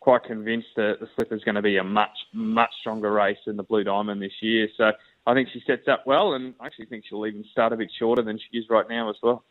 quite 0.00 0.24
convinced 0.24 0.68
that 0.76 0.96
the 1.00 1.08
Slipper 1.14 1.34
is 1.34 1.44
going 1.44 1.54
to 1.54 1.62
be 1.62 1.78
a 1.78 1.84
much 1.84 2.16
much 2.32 2.70
stronger 2.80 3.10
race 3.10 3.38
than 3.46 3.56
the 3.56 3.62
Blue 3.62 3.84
Diamond 3.84 4.20
this 4.20 4.42
year. 4.42 4.68
So 4.76 4.92
I 5.26 5.34
think 5.34 5.48
she 5.52 5.62
sets 5.66 5.88
up 5.88 6.06
well, 6.06 6.34
and 6.34 6.54
I 6.60 6.66
actually 6.66 6.86
think 6.86 7.04
she'll 7.08 7.26
even 7.26 7.44
start 7.50 7.72
a 7.72 7.76
bit 7.76 7.90
shorter 7.98 8.22
than 8.22 8.38
she 8.38 8.58
is 8.58 8.66
right 8.68 8.88
now 8.88 9.08
as 9.08 9.16
well. 9.22 9.44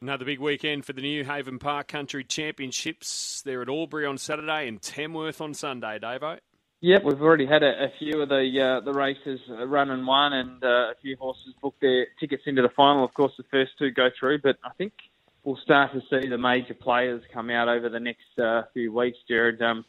Another 0.00 0.24
big 0.24 0.38
weekend 0.38 0.86
for 0.86 0.94
the 0.94 1.02
Newhaven 1.02 1.60
Park 1.60 1.88
Country 1.88 2.24
Championships. 2.24 3.42
They're 3.42 3.60
at 3.60 3.68
Albury 3.68 4.06
on 4.06 4.16
Saturday 4.16 4.66
and 4.66 4.80
Tamworth 4.80 5.42
on 5.42 5.52
Sunday, 5.52 5.98
Davo. 5.98 6.38
Yep, 6.82 7.04
we've 7.04 7.20
already 7.20 7.44
had 7.44 7.62
a, 7.62 7.84
a 7.84 7.92
few 7.98 8.22
of 8.22 8.30
the 8.30 8.58
uh, 8.58 8.82
the 8.82 8.94
races 8.94 9.38
run 9.66 9.90
and 9.90 10.06
won, 10.06 10.32
and 10.32 10.64
uh, 10.64 10.92
a 10.92 10.94
few 11.02 11.16
horses 11.16 11.52
booked 11.60 11.82
their 11.82 12.06
tickets 12.18 12.44
into 12.46 12.62
the 12.62 12.70
final. 12.70 13.04
Of 13.04 13.12
course, 13.12 13.32
the 13.36 13.44
first 13.50 13.72
two 13.78 13.90
go 13.90 14.08
through, 14.18 14.38
but 14.40 14.56
I 14.64 14.70
think 14.78 14.94
we'll 15.44 15.58
start 15.58 15.92
to 15.92 16.00
see 16.10 16.28
the 16.28 16.38
major 16.38 16.74
players 16.74 17.22
come 17.32 17.50
out 17.50 17.68
over 17.68 17.88
the 17.88 18.00
next 18.00 18.38
uh, 18.38 18.62
few 18.72 18.92
weeks, 18.92 19.18
Jared. 19.28 19.60
Um, 19.62 19.84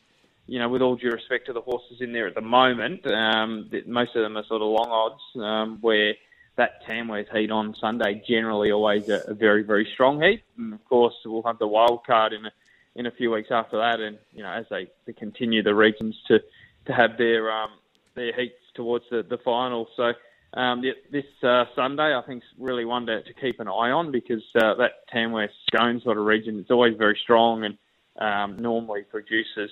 you 0.48 0.60
know, 0.60 0.70
with 0.70 0.82
all 0.82 0.96
due 0.96 1.12
respect 1.12 1.46
to 1.48 1.54
the 1.54 1.62
horses 1.62 2.02
in 2.02 2.14
there 2.14 2.28
at 2.28 2.36
the 2.36 2.42
moment, 2.42 3.06
um, 3.08 3.70
most 3.86 4.16
of 4.16 4.24
them 4.24 4.38
are 4.38 4.46
sort 4.46 4.62
of 4.62 4.68
long 4.68 4.90
odds, 4.90 5.44
um, 5.44 5.78
where 5.82 6.16
that 6.58 6.86
Tamworth 6.86 7.30
heat 7.32 7.52
on 7.52 7.76
Sunday 7.80 8.22
generally 8.28 8.72
always 8.72 9.08
a, 9.10 9.24
a, 9.28 9.34
very 9.34 9.64
very 9.64 9.88
strong 9.94 10.22
heat, 10.22 10.44
and 10.58 10.74
of 10.74 10.84
course 10.86 11.14
we'll 11.26 11.44
have 11.44 11.60
the 11.60 11.68
wild 11.68 12.06
card 12.06 12.34
in 12.34 12.46
a, 12.46 12.52
in 12.96 13.06
a 13.06 13.12
few 13.12 13.32
weeks 13.32 13.50
after 13.52 13.78
that, 13.78 14.00
and 14.00 14.18
you 14.34 14.44
know 14.44 14.52
as 14.52 14.66
they, 14.70 14.88
they 15.06 15.14
continue 15.14 15.64
the 15.64 15.74
regions 15.74 16.16
to 16.28 16.40
to 16.86 16.94
have 16.94 17.18
their 17.18 17.52
um, 17.52 17.70
their 18.16 18.34
heats 18.34 18.56
towards 18.74 19.06
the, 19.10 19.24
the 19.24 19.38
final. 19.38 19.88
So 19.96 20.14
um, 20.54 20.84
this 21.12 21.26
uh, 21.44 21.66
Sunday 21.76 22.16
I 22.16 22.22
think 22.26 22.44
is 22.44 22.50
really 22.58 22.86
one 22.86 23.06
to, 23.06 23.24
to 23.24 23.34
keep 23.34 23.60
an 23.60 23.68
eye 23.68 23.92
on 23.92 24.12
because 24.12 24.44
uh, 24.56 24.76
that 24.76 25.08
Tamworth 25.12 25.52
Scone 25.68 26.02
sort 26.02 26.18
of 26.18 26.26
region 26.26 26.60
is 26.60 26.70
always 26.70 26.98
very 26.98 27.18
strong 27.22 27.64
and 27.64 27.78
um, 28.20 28.58
normally 28.58 29.04
produces 29.04 29.72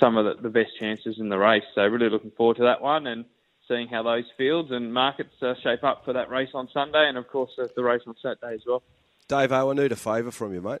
some 0.00 0.16
of 0.16 0.24
the, 0.24 0.42
the 0.42 0.50
best 0.50 0.70
chances 0.78 1.16
in 1.18 1.28
the 1.28 1.38
race. 1.38 1.64
So 1.74 1.82
really 1.82 2.10
looking 2.10 2.32
forward 2.32 2.56
to 2.56 2.64
that 2.64 2.82
one 2.82 3.06
and 3.06 3.24
seeing 3.68 3.88
how 3.88 4.02
those 4.02 4.24
fields 4.36 4.70
and 4.70 4.92
markets 4.92 5.34
uh, 5.42 5.54
shape 5.62 5.84
up 5.84 6.04
for 6.04 6.12
that 6.12 6.30
race 6.30 6.50
on 6.54 6.68
Sunday, 6.72 7.08
and 7.08 7.18
of 7.18 7.28
course 7.28 7.50
uh, 7.58 7.66
the 7.74 7.82
race 7.82 8.02
on 8.06 8.14
Saturday 8.22 8.54
as 8.54 8.60
well. 8.66 8.82
Dave, 9.28 9.52
I 9.52 9.72
need 9.72 9.92
a 9.92 9.96
favour 9.96 10.30
from 10.30 10.54
you, 10.54 10.60
mate. 10.60 10.80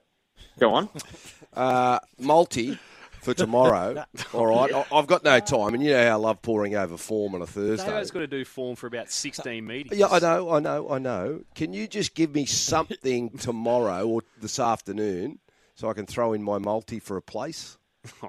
Go 0.58 0.74
on. 0.74 0.88
uh, 1.54 1.98
multi 2.18 2.78
for 3.20 3.34
tomorrow. 3.34 4.04
All 4.32 4.46
right, 4.46 4.86
I've 4.92 5.06
got 5.06 5.24
no 5.24 5.40
time, 5.40 5.74
and 5.74 5.82
you 5.82 5.90
know 5.90 6.04
how 6.04 6.12
I 6.12 6.14
love 6.14 6.42
pouring 6.42 6.74
over 6.74 6.96
form 6.96 7.34
on 7.34 7.42
a 7.42 7.46
Thursday. 7.46 7.86
Davo's 7.86 8.10
got 8.10 8.20
to 8.20 8.26
do 8.26 8.44
form 8.44 8.76
for 8.76 8.86
about 8.86 9.10
sixteen 9.10 9.66
meetings. 9.66 9.96
Yeah, 9.96 10.06
I 10.06 10.18
know, 10.18 10.50
I 10.50 10.60
know, 10.60 10.90
I 10.90 10.98
know. 10.98 11.42
Can 11.54 11.72
you 11.72 11.86
just 11.86 12.14
give 12.14 12.34
me 12.34 12.46
something 12.46 13.30
tomorrow 13.38 14.06
or 14.06 14.22
this 14.40 14.58
afternoon 14.58 15.38
so 15.74 15.88
I 15.88 15.92
can 15.92 16.06
throw 16.06 16.32
in 16.32 16.42
my 16.42 16.58
multi 16.58 16.98
for 16.98 17.16
a 17.16 17.22
place? 17.22 17.78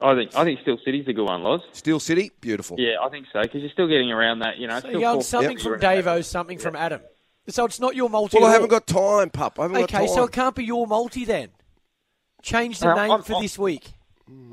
I 0.00 0.14
think 0.14 0.36
I 0.36 0.44
think 0.44 0.60
Steel 0.60 0.78
City's 0.84 1.08
a 1.08 1.12
good 1.12 1.26
one, 1.26 1.42
Loz. 1.42 1.60
Steel 1.72 2.00
City, 2.00 2.30
beautiful. 2.40 2.76
Yeah, 2.78 2.96
I 3.02 3.08
think 3.08 3.26
so 3.32 3.42
because 3.42 3.62
you're 3.62 3.70
still 3.70 3.88
getting 3.88 4.12
around 4.12 4.40
that. 4.40 4.58
You 4.58 4.68
know, 4.68 4.80
so 4.80 4.88
you 4.88 5.22
something 5.22 5.58
yep. 5.58 5.60
from 5.60 5.80
Davo, 5.80 6.24
something 6.24 6.58
from 6.58 6.76
Adam. 6.76 7.00
So 7.48 7.64
it's 7.64 7.80
not 7.80 7.96
your 7.96 8.10
multi. 8.10 8.38
Well, 8.38 8.46
I 8.46 8.52
haven't 8.52 8.68
got 8.68 8.86
time, 8.86 9.30
pup. 9.30 9.58
I 9.58 9.62
haven't 9.62 9.84
okay, 9.84 10.06
got 10.06 10.10
so 10.10 10.24
it 10.24 10.32
can't 10.32 10.54
be 10.54 10.64
your 10.64 10.86
multi 10.86 11.24
then. 11.24 11.48
Change 12.42 12.78
the 12.78 12.94
name 12.94 13.10
I'm, 13.10 13.22
for 13.22 13.34
I'm, 13.34 13.42
this 13.42 13.58
week. 13.58 13.92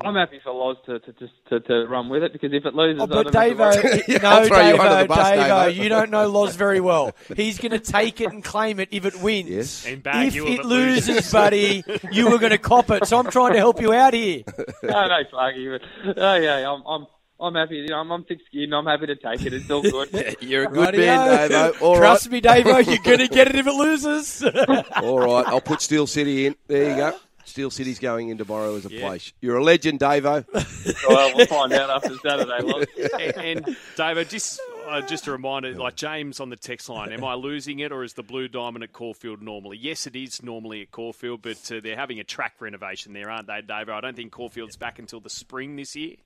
I'm 0.00 0.14
happy 0.14 0.40
for 0.42 0.52
Loz 0.52 0.76
to, 0.86 0.98
to 1.00 1.12
just 1.12 1.32
to, 1.48 1.60
to, 1.60 1.86
run 1.86 2.08
with 2.08 2.22
it 2.22 2.32
because 2.32 2.52
if 2.52 2.64
it 2.64 2.74
loses, 2.74 3.02
oh, 3.02 3.06
but 3.06 3.26
Davo, 3.26 3.74
yeah, 4.08 4.18
no, 4.22 4.48
Davo, 4.48 5.08
bus, 5.08 5.18
Davo, 5.18 5.48
Davo, 5.48 5.74
you 5.74 5.88
don't 5.88 6.10
know 6.10 6.28
Loz 6.28 6.56
very 6.56 6.80
well. 6.80 7.12
He's 7.34 7.58
going 7.58 7.72
to 7.72 7.78
take 7.78 8.20
it 8.20 8.32
and 8.32 8.42
claim 8.42 8.80
it 8.80 8.88
if 8.90 9.04
it 9.04 9.20
wins. 9.20 9.50
Yes. 9.50 9.86
if 9.86 10.36
it 10.36 10.64
loses, 10.64 11.30
buddy, 11.30 11.84
you 12.10 12.30
were 12.30 12.38
going 12.38 12.52
to 12.52 12.58
cop 12.58 12.90
it. 12.90 13.06
So 13.06 13.18
I'm 13.18 13.30
trying 13.30 13.52
to 13.52 13.58
help 13.58 13.80
you 13.80 13.92
out 13.92 14.14
here. 14.14 14.44
no, 14.82 15.08
no, 15.08 15.18
Sluggy. 15.32 15.78
But, 16.04 16.18
oh, 16.18 16.34
yeah, 16.36 16.70
I'm, 16.70 16.82
I'm 16.86 17.06
I'm 17.38 17.54
happy. 17.54 17.76
You 17.76 17.88
know, 17.88 17.98
I'm, 17.98 18.10
I'm 18.10 18.24
thick-skinned. 18.24 18.74
I'm 18.74 18.86
happy 18.86 19.06
to 19.06 19.16
take 19.16 19.44
it. 19.44 19.52
It's 19.52 19.70
all 19.70 19.82
good. 19.82 20.36
You're 20.40 20.64
a 20.64 20.68
good 20.68 20.96
man, 20.96 21.50
Davo. 21.50 21.82
All 21.82 21.96
Trust 21.96 22.26
right. 22.26 22.32
me, 22.32 22.40
Davo. 22.40 22.86
You're 22.86 23.04
going 23.04 23.18
to 23.18 23.28
get 23.28 23.48
it 23.48 23.56
if 23.56 23.66
it 23.66 23.74
loses. 23.74 24.42
all 24.42 25.18
right. 25.20 25.46
I'll 25.46 25.60
put 25.60 25.82
Steel 25.82 26.06
City 26.06 26.46
in. 26.46 26.56
There 26.66 26.90
you 26.90 26.96
go. 26.96 27.18
Steel 27.46 27.70
City's 27.70 27.98
going 27.98 28.28
in 28.28 28.38
tomorrow 28.38 28.74
as 28.74 28.84
a 28.86 28.90
yeah. 28.90 29.00
place. 29.00 29.32
You're 29.40 29.56
a 29.56 29.64
legend, 29.64 30.00
Davo. 30.00 30.44
well, 31.08 31.32
we'll 31.36 31.46
find 31.46 31.72
out 31.72 31.90
after 31.90 32.16
Saturday. 32.16 32.62
Look. 32.62 32.88
and, 33.20 33.36
and 33.36 33.76
Davo, 33.96 34.28
just 34.28 34.60
uh, 34.86 35.00
just 35.02 35.26
a 35.26 35.32
reminder, 35.32 35.74
like 35.74 35.96
James 35.96 36.40
on 36.40 36.50
the 36.50 36.56
text 36.56 36.88
line, 36.88 37.12
am 37.12 37.24
I 37.24 37.34
losing 37.34 37.80
it 37.80 37.92
or 37.92 38.04
is 38.04 38.14
the 38.14 38.22
Blue 38.22 38.48
Diamond 38.48 38.84
at 38.84 38.92
Caulfield 38.92 39.42
normally? 39.42 39.78
Yes, 39.78 40.06
it 40.06 40.16
is 40.16 40.42
normally 40.42 40.82
at 40.82 40.90
Caulfield, 40.90 41.42
but 41.42 41.70
uh, 41.72 41.80
they're 41.82 41.96
having 41.96 42.20
a 42.20 42.24
track 42.24 42.54
renovation 42.60 43.12
there, 43.12 43.30
aren't 43.30 43.46
they, 43.46 43.62
Davo? 43.62 43.90
I 43.90 44.00
don't 44.00 44.16
think 44.16 44.32
Caulfield's 44.32 44.76
back 44.76 44.98
until 44.98 45.20
the 45.20 45.30
spring 45.30 45.76
this 45.76 45.96
year. 45.96 46.16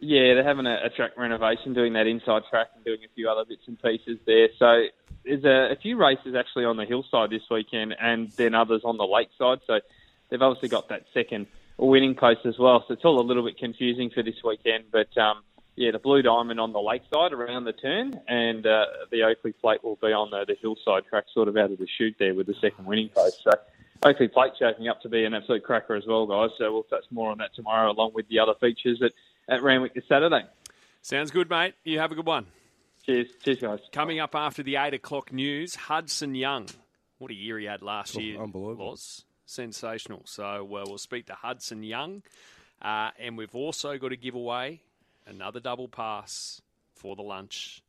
Yeah, 0.00 0.34
they're 0.34 0.44
having 0.44 0.66
a, 0.66 0.78
a 0.84 0.90
track 0.90 1.12
renovation, 1.16 1.74
doing 1.74 1.94
that 1.94 2.06
inside 2.06 2.42
track 2.48 2.68
and 2.76 2.84
doing 2.84 3.00
a 3.04 3.12
few 3.14 3.28
other 3.28 3.44
bits 3.44 3.62
and 3.66 3.80
pieces 3.82 4.18
there. 4.26 4.48
So 4.58 4.86
there's 5.24 5.44
a, 5.44 5.72
a 5.72 5.76
few 5.76 5.96
races 5.96 6.36
actually 6.38 6.64
on 6.64 6.76
the 6.76 6.84
hillside 6.84 7.30
this 7.30 7.42
weekend, 7.50 7.96
and 8.00 8.30
then 8.32 8.54
others 8.54 8.82
on 8.84 8.96
the 8.96 9.04
lakeside. 9.04 9.58
So 9.66 9.80
they've 10.30 10.40
obviously 10.42 10.68
got 10.68 10.88
that 10.88 11.04
second 11.14 11.46
winning 11.76 12.14
post 12.14 12.40
as 12.44 12.58
well. 12.58 12.84
So 12.86 12.94
it's 12.94 13.04
all 13.04 13.20
a 13.20 13.22
little 13.26 13.44
bit 13.44 13.58
confusing 13.58 14.10
for 14.10 14.22
this 14.22 14.36
weekend. 14.44 14.84
But 14.90 15.16
um, 15.16 15.42
yeah, 15.76 15.92
the 15.92 15.98
Blue 15.98 16.22
Diamond 16.22 16.58
on 16.60 16.72
the 16.72 16.80
lakeside 16.80 17.32
around 17.32 17.64
the 17.64 17.72
turn, 17.72 18.20
and 18.26 18.66
uh, 18.66 18.84
the 19.10 19.22
Oakleigh 19.22 19.54
Plate 19.60 19.84
will 19.84 19.96
be 19.96 20.08
on 20.08 20.30
the, 20.30 20.44
the 20.46 20.56
hillside 20.60 21.06
track, 21.08 21.24
sort 21.32 21.48
of 21.48 21.56
out 21.56 21.70
of 21.70 21.78
the 21.78 21.86
chute 21.96 22.16
there 22.18 22.34
with 22.34 22.46
the 22.46 22.54
second 22.60 22.84
winning 22.86 23.10
post. 23.10 23.42
So 23.44 23.52
Oakleigh 24.02 24.32
Plate 24.32 24.52
shaping 24.58 24.88
up 24.88 25.00
to 25.02 25.08
be 25.08 25.24
an 25.24 25.34
absolute 25.34 25.62
cracker 25.62 25.94
as 25.94 26.04
well, 26.06 26.26
guys. 26.26 26.50
So 26.58 26.72
we'll 26.72 26.82
touch 26.84 27.04
more 27.10 27.30
on 27.30 27.38
that 27.38 27.54
tomorrow, 27.54 27.90
along 27.92 28.12
with 28.14 28.26
the 28.28 28.40
other 28.40 28.54
features 28.60 29.00
at, 29.02 29.12
at 29.52 29.62
Randwick 29.62 29.94
this 29.94 30.04
Saturday. 30.08 30.42
Sounds 31.02 31.30
good, 31.30 31.48
mate. 31.48 31.74
You 31.84 32.00
have 32.00 32.10
a 32.10 32.14
good 32.16 32.26
one. 32.26 32.46
Cheers. 33.06 33.28
Cheers, 33.44 33.60
guys. 33.60 33.78
Coming 33.92 34.18
up 34.20 34.34
after 34.34 34.62
the 34.62 34.76
8 34.76 34.94
o'clock 34.94 35.32
news, 35.32 35.74
Hudson 35.76 36.34
Young 36.34 36.66
What 37.18 37.30
a 37.30 37.34
year 37.34 37.58
he 37.58 37.64
had 37.66 37.82
last 37.82 38.16
Oh, 38.16 38.20
year. 38.20 38.42
unbelievable. 38.42 38.90
Was 38.90 39.24
sensational. 39.48 40.22
So 40.26 40.44
uh, 40.44 40.62
we'll 40.64 40.98
speak 40.98 41.26
to 41.26 41.34
Hudson 41.34 41.82
Young, 41.82 42.22
uh, 42.80 43.10
and 43.18 43.36
we've 43.36 43.54
also 43.54 43.98
got 43.98 44.10
to 44.10 44.16
give 44.16 44.34
away 44.34 44.80
another 45.26 45.58
double 45.58 45.88
pass 45.88 46.62
for 46.94 47.16
the 47.16 47.22
lunch 47.22 47.82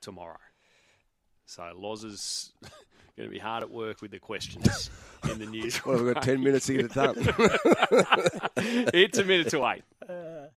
tomorrow. 0.00 0.38
So 1.46 1.70
Loz 1.76 2.04
is 2.04 2.52
going 3.16 3.28
to 3.28 3.32
be 3.32 3.38
hard 3.38 3.62
at 3.62 3.70
work 3.70 4.00
with 4.00 4.12
the 4.12 4.18
questions 4.18 4.90
in 5.30 5.38
the 5.38 5.46
news. 5.46 5.80
Well, 5.86 6.02
we've 6.02 6.14
got 6.14 6.22
10 6.22 6.42
minutes 6.42 6.66
to 6.66 6.74
get 6.74 6.84
it 6.86 6.94
done. 6.94 7.14
it's 8.56 9.18
a 9.18 9.24
minute 9.24 9.50
to 9.50 9.66
eight. 9.66 9.84